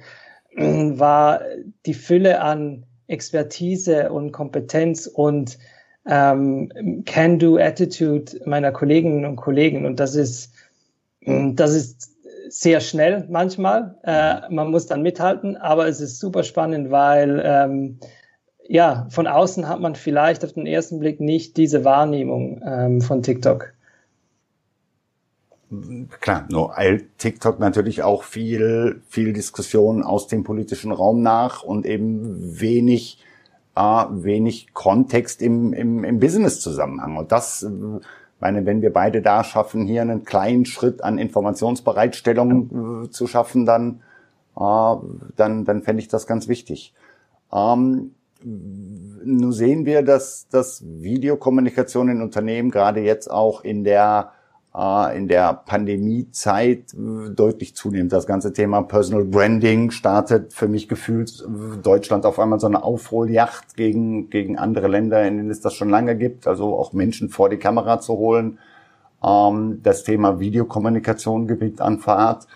war 0.55 1.41
die 1.85 1.95
Fülle 1.95 2.41
an 2.41 2.85
Expertise 3.07 4.11
und 4.11 4.31
Kompetenz 4.31 5.07
und 5.07 5.57
ähm, 6.05 7.03
Can-Do-Attitude 7.05 8.41
meiner 8.45 8.71
Kolleginnen 8.71 9.25
und 9.25 9.35
Kollegen. 9.37 9.85
Und 9.85 9.99
das 9.99 10.15
ist 10.15 10.52
das 11.25 11.73
ist 11.73 12.11
sehr 12.49 12.81
schnell 12.81 13.25
manchmal. 13.29 13.97
Äh, 14.03 14.53
man 14.53 14.69
muss 14.69 14.85
dann 14.85 15.01
mithalten, 15.01 15.57
aber 15.57 15.87
es 15.87 16.01
ist 16.01 16.19
super 16.19 16.43
spannend, 16.43 16.91
weil 16.91 17.41
ähm, 17.43 17.99
ja, 18.67 19.07
von 19.09 19.27
außen 19.27 19.67
hat 19.67 19.79
man 19.79 19.95
vielleicht 19.95 20.45
auf 20.45 20.53
den 20.53 20.65
ersten 20.65 20.99
Blick 20.99 21.19
nicht 21.19 21.57
diese 21.57 21.83
Wahrnehmung 21.83 22.61
ähm, 22.65 23.01
von 23.01 23.21
TikTok. 23.21 23.73
Klar, 26.19 26.45
nur 26.51 26.75
TikTok 27.17 27.59
natürlich 27.59 28.03
auch 28.03 28.23
viel, 28.23 29.01
viel 29.09 29.33
Diskussion 29.33 30.03
aus 30.03 30.27
dem 30.27 30.43
politischen 30.43 30.91
Raum 30.91 31.23
nach 31.23 31.63
und 31.63 31.85
eben 31.85 32.61
wenig, 32.61 33.17
äh, 33.75 33.81
wenig 33.81 34.73
Kontext 34.73 35.41
im, 35.41 35.73
im, 35.73 36.03
im 36.03 36.19
Business-Zusammenhang. 36.19 37.17
Und 37.17 37.31
das 37.31 37.65
meine, 38.43 38.65
wenn 38.65 38.81
wir 38.81 38.91
beide 38.91 39.21
da 39.21 39.43
schaffen, 39.45 39.85
hier 39.85 40.01
einen 40.01 40.25
kleinen 40.25 40.65
Schritt 40.65 41.01
an 41.01 41.17
Informationsbereitstellung 41.17 43.05
äh, 43.05 43.09
zu 43.09 43.25
schaffen, 43.25 43.65
dann, 43.65 44.01
äh, 44.57 44.95
dann, 45.37 45.63
dann 45.63 45.81
fände 45.81 46.01
ich 46.01 46.09
das 46.09 46.27
ganz 46.27 46.49
wichtig. 46.49 46.93
Ähm, 47.53 48.11
nun 48.43 49.53
sehen 49.53 49.85
wir, 49.85 50.03
dass, 50.03 50.49
dass 50.49 50.83
Videokommunikation 50.85 52.09
in 52.09 52.21
Unternehmen 52.21 52.69
gerade 52.69 52.99
jetzt 52.99 53.31
auch 53.31 53.63
in 53.63 53.85
der 53.85 54.33
in 54.75 55.27
der 55.27 55.53
Pandemiezeit 55.53 56.93
äh, 56.93 57.29
deutlich 57.29 57.75
zunimmt. 57.75 58.11
Das 58.11 58.25
ganze 58.25 58.53
Thema 58.53 58.81
Personal 58.81 59.23
Branding 59.23 59.91
startet 59.91 60.51
für 60.53 60.67
mich 60.67 60.89
gefühlt 60.89 61.45
äh, 61.45 61.77
Deutschland 61.77 62.25
auf 62.25 62.39
einmal 62.39 62.59
so 62.59 62.65
eine 62.65 62.83
Aufholjacht 62.83 63.75
gegen, 63.75 64.31
gegen 64.31 64.57
andere 64.57 64.87
Länder, 64.87 65.27
in 65.27 65.37
denen 65.37 65.51
es 65.51 65.61
das 65.61 65.75
schon 65.75 65.89
lange 65.89 66.17
gibt, 66.17 66.47
also 66.47 66.75
auch 66.75 66.91
Menschen 66.91 67.29
vor 67.29 67.49
die 67.49 67.57
Kamera 67.57 67.99
zu 67.99 68.13
holen. 68.17 68.57
Ähm, 69.23 69.81
das 69.83 70.03
Thema 70.03 70.39
Videokommunikation 70.39 71.47
gewinnt 71.47 71.79
an 71.79 71.99
Fahrt. 71.99 72.47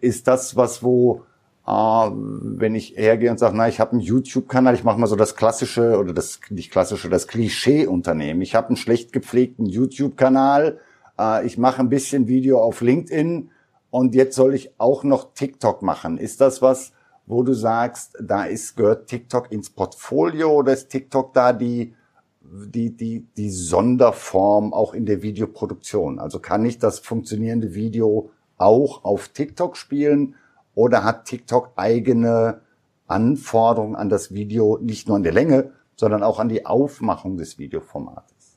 Ist 0.00 0.28
das 0.28 0.56
was, 0.56 0.82
wo 0.82 1.24
äh, 1.68 2.10
wenn 2.10 2.74
ich 2.74 2.96
hergehe 2.96 3.30
und 3.30 3.38
sage, 3.38 3.56
na, 3.56 3.68
ich 3.68 3.78
habe 3.78 3.92
einen 3.92 4.00
YouTube-Kanal, 4.00 4.74
ich 4.74 4.84
mache 4.84 4.98
mal 4.98 5.06
so 5.06 5.16
das 5.16 5.36
klassische 5.36 5.98
oder 5.98 6.14
das 6.14 6.40
nicht 6.48 6.70
klassische, 6.70 7.10
das 7.10 7.28
Klischee-Unternehmen. 7.28 8.40
Ich 8.40 8.54
habe 8.54 8.68
einen 8.68 8.76
schlecht 8.76 9.12
gepflegten 9.12 9.66
YouTube-Kanal, 9.66 10.78
äh, 11.18 11.46
ich 11.46 11.58
mache 11.58 11.80
ein 11.80 11.90
bisschen 11.90 12.26
Video 12.26 12.62
auf 12.62 12.80
LinkedIn 12.80 13.50
und 13.90 14.14
jetzt 14.14 14.34
soll 14.34 14.54
ich 14.54 14.70
auch 14.78 15.04
noch 15.04 15.34
TikTok 15.34 15.82
machen. 15.82 16.16
Ist 16.16 16.40
das 16.40 16.62
was, 16.62 16.92
wo 17.26 17.42
du 17.42 17.52
sagst, 17.52 18.16
da 18.18 18.44
ist 18.44 18.76
gehört 18.76 19.08
TikTok 19.08 19.52
ins 19.52 19.68
Portfolio 19.68 20.50
oder 20.50 20.72
ist 20.72 20.88
TikTok 20.88 21.34
da 21.34 21.52
die 21.52 21.94
die, 22.50 22.96
die, 22.96 23.26
die 23.36 23.50
Sonderform 23.50 24.72
auch 24.72 24.94
in 24.94 25.04
der 25.04 25.20
Videoproduktion? 25.20 26.18
Also 26.18 26.38
kann 26.38 26.64
ich 26.64 26.78
das 26.78 26.98
funktionierende 26.98 27.74
Video 27.74 28.30
auch 28.56 29.04
auf 29.04 29.28
TikTok 29.28 29.76
spielen 29.76 30.34
oder 30.78 31.02
hat 31.02 31.24
TikTok 31.24 31.72
eigene 31.74 32.60
Anforderungen 33.08 33.96
an 33.96 34.08
das 34.08 34.32
Video, 34.32 34.78
nicht 34.80 35.08
nur 35.08 35.16
an 35.16 35.24
der 35.24 35.32
Länge, 35.32 35.72
sondern 35.96 36.22
auch 36.22 36.38
an 36.38 36.48
die 36.48 36.66
Aufmachung 36.66 37.36
des 37.36 37.58
Videoformates? 37.58 38.56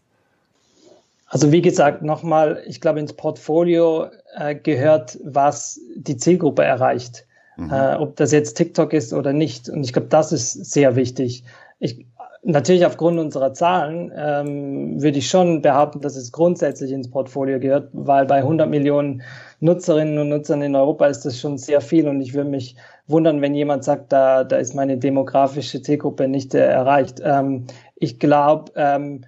Also 1.25 1.51
wie 1.51 1.63
gesagt, 1.63 2.03
nochmal, 2.03 2.61
ich 2.67 2.79
glaube, 2.79 2.99
ins 2.99 3.13
Portfolio 3.13 4.05
äh, 4.35 4.53
gehört, 4.53 5.17
was 5.23 5.79
die 5.95 6.15
Zielgruppe 6.15 6.63
erreicht. 6.63 7.25
Mhm. 7.57 7.71
Äh, 7.71 7.95
ob 7.95 8.15
das 8.17 8.31
jetzt 8.31 8.53
TikTok 8.53 8.93
ist 8.93 9.13
oder 9.13 9.33
nicht. 9.33 9.67
Und 9.67 9.83
ich 9.83 9.91
glaube, 9.91 10.09
das 10.09 10.31
ist 10.31 10.53
sehr 10.71 10.95
wichtig. 10.95 11.43
Ich, 11.79 12.05
natürlich 12.43 12.85
aufgrund 12.85 13.19
unserer 13.19 13.53
Zahlen 13.53 14.11
ähm, 14.15 15.01
würde 15.01 15.19
ich 15.19 15.29
schon 15.29 15.61
behaupten, 15.61 16.01
dass 16.01 16.15
es 16.15 16.31
grundsätzlich 16.31 16.91
ins 16.91 17.09
Portfolio 17.09 17.59
gehört, 17.59 17.89
weil 17.93 18.25
bei 18.25 18.37
100 18.37 18.69
Millionen 18.69 19.21
Nutzerinnen 19.59 20.17
und 20.17 20.29
Nutzern 20.29 20.61
in 20.61 20.75
Europa 20.75 21.05
ist 21.07 21.25
das 21.25 21.39
schon 21.39 21.57
sehr 21.57 21.81
viel 21.81 22.07
und 22.07 22.21
ich 22.21 22.33
würde 22.33 22.49
mich 22.49 22.75
wundern, 23.07 23.41
wenn 23.41 23.53
jemand 23.53 23.83
sagt, 23.83 24.11
da, 24.11 24.43
da 24.43 24.57
ist 24.57 24.73
meine 24.73 24.97
demografische 24.97 25.81
Zielgruppe 25.81 26.27
nicht 26.27 26.55
äh, 26.55 26.65
erreicht. 26.65 27.21
Ähm, 27.23 27.67
ich 27.95 28.19
glaube, 28.19 28.71
ähm, 28.75 29.25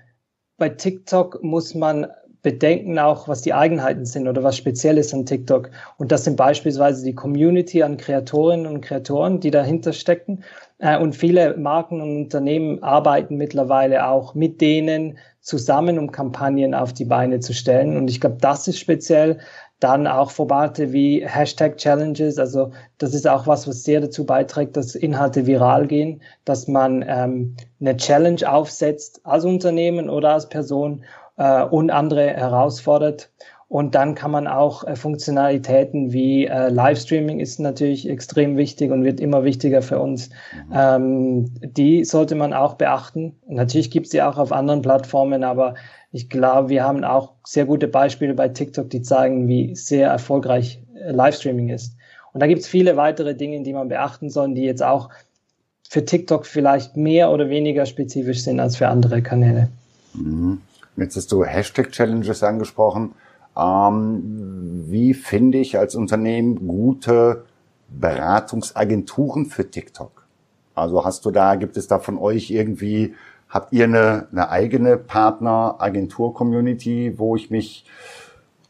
bei 0.57 0.70
TikTok 0.70 1.43
muss 1.43 1.76
man 1.76 2.07
bedenken 2.43 2.99
auch, 2.99 3.27
was 3.27 3.41
die 3.41 3.53
Eigenheiten 3.53 4.05
sind 4.05 4.27
oder 4.27 4.43
was 4.43 4.57
speziell 4.57 4.97
ist 4.97 5.13
an 5.13 5.25
TikTok. 5.25 5.71
Und 5.97 6.11
das 6.11 6.25
sind 6.25 6.35
beispielsweise 6.35 7.03
die 7.03 7.15
Community 7.15 7.81
an 7.81 7.97
Kreatorinnen 7.97 8.67
und 8.67 8.81
Kreatoren, 8.81 9.39
die 9.39 9.49
dahinter 9.49 9.93
stecken. 9.93 10.43
Äh, 10.77 10.99
und 10.99 11.15
viele 11.15 11.57
Marken 11.57 12.01
und 12.01 12.17
Unternehmen 12.23 12.83
arbeiten 12.83 13.37
mittlerweile 13.37 14.07
auch 14.07 14.35
mit 14.35 14.61
denen 14.61 15.17
zusammen, 15.39 15.97
um 15.97 16.11
Kampagnen 16.11 16.75
auf 16.75 16.93
die 16.93 17.05
Beine 17.05 17.39
zu 17.39 17.53
stellen. 17.53 17.97
Und 17.97 18.09
ich 18.09 18.21
glaube, 18.21 18.37
das 18.39 18.67
ist 18.67 18.77
speziell 18.77 19.39
dann 19.79 20.07
auch 20.07 20.31
Formate 20.31 20.93
wie 20.93 21.25
Hashtag 21.25 21.77
Challenges. 21.77 22.39
Also 22.39 22.71
das 22.99 23.13
ist 23.13 23.27
auch 23.27 23.47
was, 23.47 23.67
was 23.67 23.83
sehr 23.83 23.99
dazu 23.99 24.25
beiträgt, 24.25 24.77
dass 24.77 24.95
Inhalte 24.95 25.45
viral 25.45 25.87
gehen, 25.87 26.21
dass 26.45 26.69
man 26.69 27.03
ähm, 27.05 27.55
eine 27.81 27.97
Challenge 27.97 28.49
aufsetzt 28.49 29.19
als 29.25 29.43
Unternehmen 29.43 30.09
oder 30.09 30.33
als 30.33 30.47
Person 30.47 31.03
äh, 31.38 31.63
und 31.63 31.91
andere 31.91 32.27
herausfordert. 32.27 33.29
Und 33.73 33.95
dann 33.95 34.13
kann 34.13 34.29
man 34.29 34.45
auch 34.45 34.84
äh, 34.84 34.95
Funktionalitäten 34.95 36.13
wie 36.13 36.45
äh, 36.45 36.69
Livestreaming 36.69 37.39
ist 37.39 37.59
natürlich 37.59 38.07
extrem 38.07 38.55
wichtig 38.55 38.91
und 38.91 39.03
wird 39.03 39.19
immer 39.19 39.43
wichtiger 39.43 39.81
für 39.81 39.99
uns. 39.99 40.29
Mhm. 40.29 40.73
Ähm, 40.75 41.45
die 41.59 42.05
sollte 42.05 42.36
man 42.36 42.53
auch 42.53 42.75
beachten. 42.75 43.36
natürlich 43.47 43.89
gibt 43.89 44.05
es 44.05 44.11
die 44.11 44.21
auch 44.21 44.38
auf 44.38 44.51
anderen 44.51 44.84
Plattformen, 44.84 45.43
aber 45.43 45.73
ich 46.11 46.29
glaube, 46.29 46.69
wir 46.69 46.84
haben 46.84 47.03
auch 47.03 47.31
sehr 47.43 47.65
gute 47.65 47.88
Beispiele 47.88 48.36
bei 48.36 48.47
TikTok, 48.47 48.91
die 48.91 49.01
zeigen, 49.01 49.47
wie 49.47 49.75
sehr 49.75 50.07
erfolgreich 50.09 50.79
äh, 50.93 51.11
Livestreaming 51.11 51.69
ist. 51.69 51.95
Und 52.31 52.41
da 52.41 52.47
gibt 52.47 52.61
es 52.61 52.67
viele 52.67 52.95
weitere 52.95 53.34
Dinge, 53.34 53.63
die 53.63 53.73
man 53.73 53.89
beachten 53.89 54.29
soll, 54.29 54.53
die 54.53 54.65
jetzt 54.65 54.84
auch 54.84 55.09
für 55.89 56.05
TikTok 56.05 56.45
vielleicht 56.45 56.95
mehr 56.95 57.31
oder 57.31 57.49
weniger 57.49 57.88
spezifisch 57.88 58.43
sind 58.43 58.59
als 58.59 58.75
für 58.75 58.88
andere 58.88 59.23
Kanäle. 59.23 59.69
Mhm. 60.13 60.61
Jetzt 60.95 61.15
hast 61.15 61.31
du 61.31 61.43
Hashtag-Challenges 61.43 62.43
angesprochen. 62.43 63.15
Ähm, 63.57 64.83
wie 64.87 65.13
finde 65.13 65.57
ich 65.57 65.77
als 65.77 65.95
Unternehmen 65.95 66.67
gute 66.67 67.43
Beratungsagenturen 67.89 69.47
für 69.47 69.69
TikTok? 69.69 70.23
Also 70.75 71.03
hast 71.05 71.25
du 71.25 71.31
da, 71.31 71.55
gibt 71.55 71.77
es 71.77 71.87
da 71.87 71.99
von 71.99 72.17
euch 72.17 72.51
irgendwie, 72.51 73.15
habt 73.49 73.73
ihr 73.73 73.85
eine, 73.85 74.27
eine 74.31 74.49
eigene 74.49 74.97
Partner-Agentur-Community, 74.97 77.15
wo 77.17 77.35
ich 77.35 77.49
mich 77.51 77.85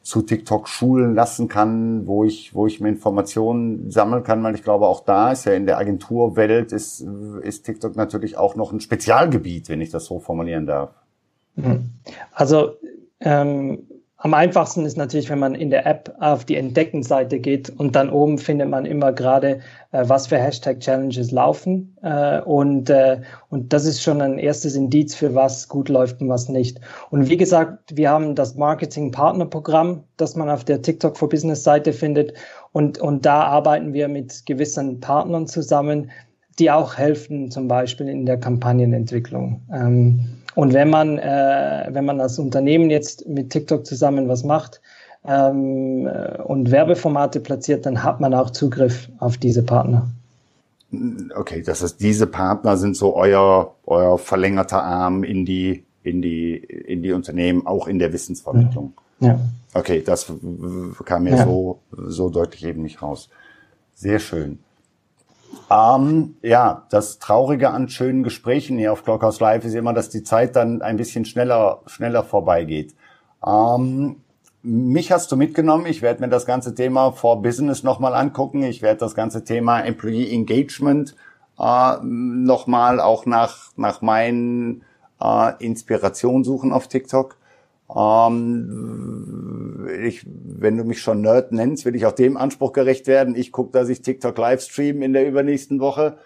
zu 0.02 0.22
TikTok 0.22 0.68
schulen 0.68 1.16
lassen 1.16 1.48
kann, 1.48 2.06
wo 2.08 2.26
ich, 2.26 2.54
wo 2.54 2.68
ich 2.68 2.82
mir 2.82 2.90
Informationen 2.90 3.90
sammeln 3.90 4.26
kann, 4.26 4.44
weil 4.44 4.56
ich 4.56 4.64
glaube, 4.64 4.86
auch 4.88 5.06
da 5.06 5.32
ist 5.32 5.46
ja 5.46 5.54
in 5.54 5.66
der 5.66 5.78
Agenturwelt 5.78 6.74
ist, 6.74 7.06
ist 7.42 7.64
TikTok 7.64 7.96
natürlich 7.96 8.36
auch 8.38 8.58
noch 8.58 8.74
ein 8.74 8.82
Spezialgebiet, 8.82 9.70
wenn 9.70 9.80
ich 9.80 9.92
das 9.92 10.04
so 10.06 10.20
formulieren 10.20 10.66
darf. 10.66 10.90
Mhm. 11.56 11.90
Also 12.34 12.74
ähm, 13.20 13.80
am 14.24 14.34
einfachsten 14.34 14.86
ist 14.86 14.96
natürlich, 14.96 15.30
wenn 15.30 15.40
man 15.40 15.54
in 15.54 15.70
der 15.70 15.86
App 15.86 16.16
auf 16.22 16.46
die 16.46 16.56
Entdecken-Seite 16.56 17.42
geht 17.42 17.70
und 17.70 17.94
dann 17.94 18.10
oben 18.10 18.38
findet 18.38 18.70
man 18.70 18.86
immer 18.86 19.12
gerade, 19.12 19.60
äh, 19.92 20.06
was 20.08 20.28
für 20.28 20.38
Hashtag-Challenges 20.38 21.32
laufen. 21.32 21.98
Äh, 22.04 22.40
und, 22.40 22.90
äh, 22.90 23.20
und 23.50 23.74
das 23.74 23.84
ist 23.84 24.02
schon 24.02 24.22
ein 24.22 24.38
erstes 24.38 24.78
Indiz 24.78 25.14
für 25.14 25.36
was 25.36 25.68
gut 25.68 25.90
läuft 25.90 26.22
und 26.22 26.30
was 26.30 26.48
nicht. 26.48 26.80
Und 27.10 27.30
wie 27.30 27.36
gesagt, 27.36 27.98
wir 27.98 28.10
haben 28.10 28.34
das 28.34 28.56
Marketing-Partner-Programm, 28.56 30.06
das 30.16 30.38
man 30.38 30.50
auf 30.50 30.64
der 30.64 30.82
TikTok 30.82 31.18
for 31.18 31.28
Business-Seite 31.28 31.92
findet. 31.92 32.34
Und, 32.72 33.00
und 33.00 33.26
da 33.26 33.44
arbeiten 33.44 33.92
wir 33.92 34.08
mit 34.08 34.46
gewissen 34.46 35.02
Partnern 35.02 35.48
zusammen, 35.48 36.10
die 36.60 36.72
auch 36.72 36.98
helfen, 36.98 37.52
zum 37.52 37.68
Beispiel 37.68 38.08
in 38.08 38.26
der 38.26 38.40
Kampagnenentwicklung. 38.40 39.64
Ähm, 39.74 40.43
und 40.56 40.74
wenn 40.74 40.90
man, 40.90 41.18
äh, 41.18 41.90
wenn 41.92 42.06
man 42.06 42.22
als 42.22 42.40
Unternehmen 42.40 42.90
jetzt 42.90 43.28
mit 43.28 43.50
TikTok 43.50 43.86
zusammen 43.86 44.28
was 44.28 44.44
macht 44.44 44.82
ähm, 45.26 46.08
äh, 46.08 46.42
und 46.42 46.72
Werbeformate 46.72 47.40
platziert, 47.40 47.86
dann 47.86 48.04
hat 48.04 48.20
man 48.20 48.34
auch 48.34 48.50
Zugriff 48.52 49.10
auf 49.20 49.38
diese 49.38 49.64
Partner. 49.64 50.10
Okay, 51.36 51.64
das 51.64 51.82
heißt, 51.82 52.00
diese 52.00 52.28
Partner 52.28 52.78
sind 52.78 52.96
so 52.96 53.16
euer, 53.16 53.74
euer 53.86 54.20
verlängerter 54.20 54.84
Arm 54.84 55.24
in 55.24 55.44
die, 55.44 55.86
in 56.04 56.22
die, 56.22 56.56
in 56.56 57.02
die 57.02 57.14
Unternehmen, 57.14 57.66
auch 57.66 57.88
in 57.88 57.98
der 57.98 58.14
Wissensvermittlung. 58.14 58.94
Ja. 59.20 59.40
Okay, 59.74 60.04
das 60.06 60.32
kam 61.06 61.24
mir 61.24 61.38
ja. 61.38 61.46
so, 61.46 61.80
so 61.92 62.30
deutlich 62.30 62.64
eben 62.66 62.84
nicht 62.84 63.02
raus. 63.02 63.30
Sehr 63.96 64.20
schön. 64.20 64.60
Ähm, 65.70 66.36
ja, 66.42 66.86
das 66.90 67.20
Traurige 67.20 67.70
an 67.70 67.90
schönen 67.90 68.24
Gesprächen 68.24 68.78
hier 68.78 68.94
auf 68.94 69.04
Clockhouse 69.04 69.40
Live 69.40 69.66
ist 69.66 69.74
immer, 69.74 69.94
dass 69.94 70.10
die 70.10 70.24
Zeit 70.24 70.56
dann 70.56 70.82
ein 70.82 70.98
bisschen 70.98 71.26
schneller, 71.26 71.82
schneller 71.88 72.24
vorbeigeht. 72.24 72.96
Ähm, 73.46 74.18
mich 74.62 75.12
hast 75.12 75.32
du 75.32 75.36
mitgenommen. 75.36 75.86
Ich 75.86 76.02
werde 76.02 76.22
mir 76.22 76.30
das 76.30 76.46
ganze 76.46 76.74
Thema 76.74 77.12
For 77.12 77.42
Business 77.42 77.84
nochmal 77.84 78.14
angucken. 78.14 78.64
Ich 78.64 78.82
werde 78.82 79.00
das 79.00 79.16
ganze 79.16 79.44
Thema 79.44 79.82
Employee 79.82 80.32
Engagement 80.32 81.16
äh, 81.60 81.98
nochmal 82.02 83.00
auch 83.00 83.26
nach, 83.26 83.72
nach 83.76 84.02
meinen 84.02 84.84
äh, 85.22 85.52
Inspirationen 85.60 86.44
suchen 86.44 86.72
auf 86.72 86.88
TikTok. 86.88 87.38
Ähm, 87.96 89.88
ich, 90.04 90.26
wenn 90.26 90.78
du 90.78 90.84
mich 90.84 91.02
schon 91.02 91.22
Nerd 91.22 91.52
nennst, 91.52 91.86
will 91.86 91.96
ich 91.96 92.06
auch 92.06 92.14
dem 92.14 92.38
Anspruch 92.38 92.74
gerecht 92.74 93.08
werden. 93.08 93.36
Ich 93.36 93.52
gucke, 93.52 93.72
dass 93.72 93.90
ich 93.90 94.02
TikTok 94.02 94.38
live 94.38 94.62
stream 94.62 95.02
in 95.02 95.14
der 95.14 95.28
übernächsten 95.28 95.80
Woche. 95.80 96.18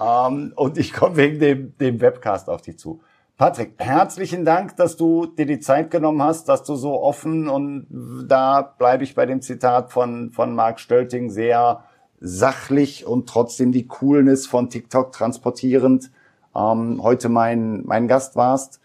Ähm, 0.00 0.52
und 0.56 0.78
ich 0.78 0.92
komme 0.92 1.16
wegen 1.16 1.38
dem, 1.38 1.76
dem 1.78 2.00
Webcast 2.00 2.48
auf 2.48 2.62
dich 2.62 2.78
zu. 2.78 3.00
Patrick, 3.36 3.74
herzlichen 3.78 4.44
Dank, 4.44 4.76
dass 4.76 4.96
du 4.96 5.26
dir 5.26 5.46
die 5.46 5.58
Zeit 5.58 5.90
genommen 5.90 6.22
hast, 6.22 6.48
dass 6.48 6.62
du 6.62 6.76
so 6.76 7.02
offen 7.02 7.48
und 7.48 7.86
da 8.28 8.62
bleibe 8.62 9.02
ich 9.02 9.16
bei 9.16 9.26
dem 9.26 9.42
Zitat 9.42 9.90
von, 9.90 10.30
von 10.30 10.54
Mark 10.54 10.78
Stölting 10.78 11.30
sehr 11.30 11.82
sachlich 12.20 13.06
und 13.06 13.28
trotzdem 13.28 13.72
die 13.72 13.88
Coolness 13.88 14.46
von 14.46 14.70
TikTok 14.70 15.10
transportierend 15.10 16.12
ähm, 16.54 17.02
heute 17.02 17.28
mein, 17.28 17.82
mein 17.84 18.06
Gast 18.06 18.36
warst. 18.36 18.80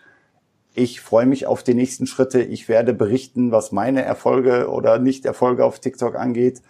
Ich 0.73 1.01
freue 1.01 1.25
mich 1.25 1.47
auf 1.47 1.63
die 1.63 1.73
nächsten 1.73 2.07
Schritte. 2.07 2.41
Ich 2.41 2.69
werde 2.69 2.93
berichten, 2.93 3.51
was 3.51 3.71
meine 3.71 4.03
Erfolge 4.03 4.69
oder 4.69 4.99
Nicht-Erfolge 4.99 5.65
auf 5.65 5.79
TikTok 5.79 6.15
angeht. 6.15 6.61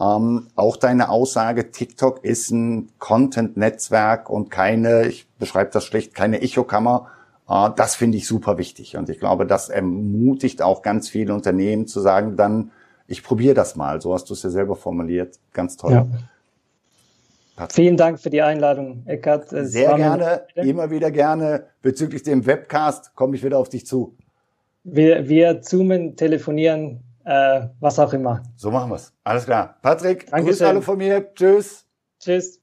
Ähm, 0.00 0.46
auch 0.54 0.76
deine 0.76 1.08
Aussage, 1.08 1.70
TikTok 1.70 2.24
ist 2.24 2.50
ein 2.50 2.90
Content-Netzwerk 2.98 4.30
und 4.30 4.50
keine, 4.50 5.08
ich 5.08 5.26
beschreibe 5.38 5.70
das 5.72 5.84
schlecht, 5.84 6.14
keine 6.14 6.40
Echokammer. 6.40 7.08
Äh, 7.48 7.70
das 7.74 7.96
finde 7.96 8.18
ich 8.18 8.28
super 8.28 8.58
wichtig. 8.58 8.96
Und 8.96 9.08
ich 9.08 9.18
glaube, 9.18 9.44
das 9.46 9.70
ermutigt 9.70 10.62
auch 10.62 10.82
ganz 10.82 11.08
viele 11.08 11.34
Unternehmen 11.34 11.86
zu 11.86 12.00
sagen, 12.00 12.36
dann, 12.36 12.70
ich 13.08 13.24
probiere 13.24 13.54
das 13.54 13.74
mal. 13.74 14.00
So 14.00 14.14
hast 14.14 14.30
du 14.30 14.34
es 14.34 14.42
ja 14.42 14.50
selber 14.50 14.76
formuliert. 14.76 15.38
Ganz 15.52 15.76
toll. 15.76 15.92
Ja. 15.92 16.06
Vielen 17.70 17.96
Dank 17.96 18.20
für 18.20 18.30
die 18.30 18.42
Einladung, 18.42 19.04
Eckart. 19.06 19.52
Es 19.52 19.72
Sehr 19.72 19.94
gerne, 19.96 20.46
immer 20.54 20.90
wieder 20.90 21.10
gerne. 21.10 21.66
Bezüglich 21.82 22.22
dem 22.22 22.46
Webcast 22.46 23.14
komme 23.14 23.36
ich 23.36 23.44
wieder 23.44 23.58
auf 23.58 23.68
dich 23.68 23.86
zu. 23.86 24.16
Wir, 24.84 25.28
wir 25.28 25.60
zoomen, 25.60 26.16
telefonieren, 26.16 27.02
äh, 27.24 27.66
was 27.80 27.98
auch 27.98 28.12
immer. 28.12 28.42
So 28.56 28.70
machen 28.70 28.90
wir's. 28.90 29.12
Alles 29.24 29.44
klar. 29.44 29.76
Patrick, 29.82 30.26
Dankeschön. 30.30 30.46
Grüße 30.46 30.68
alle 30.68 30.82
von 30.82 30.98
mir. 30.98 31.34
Tschüss. 31.34 31.84
Tschüss. 32.20 32.60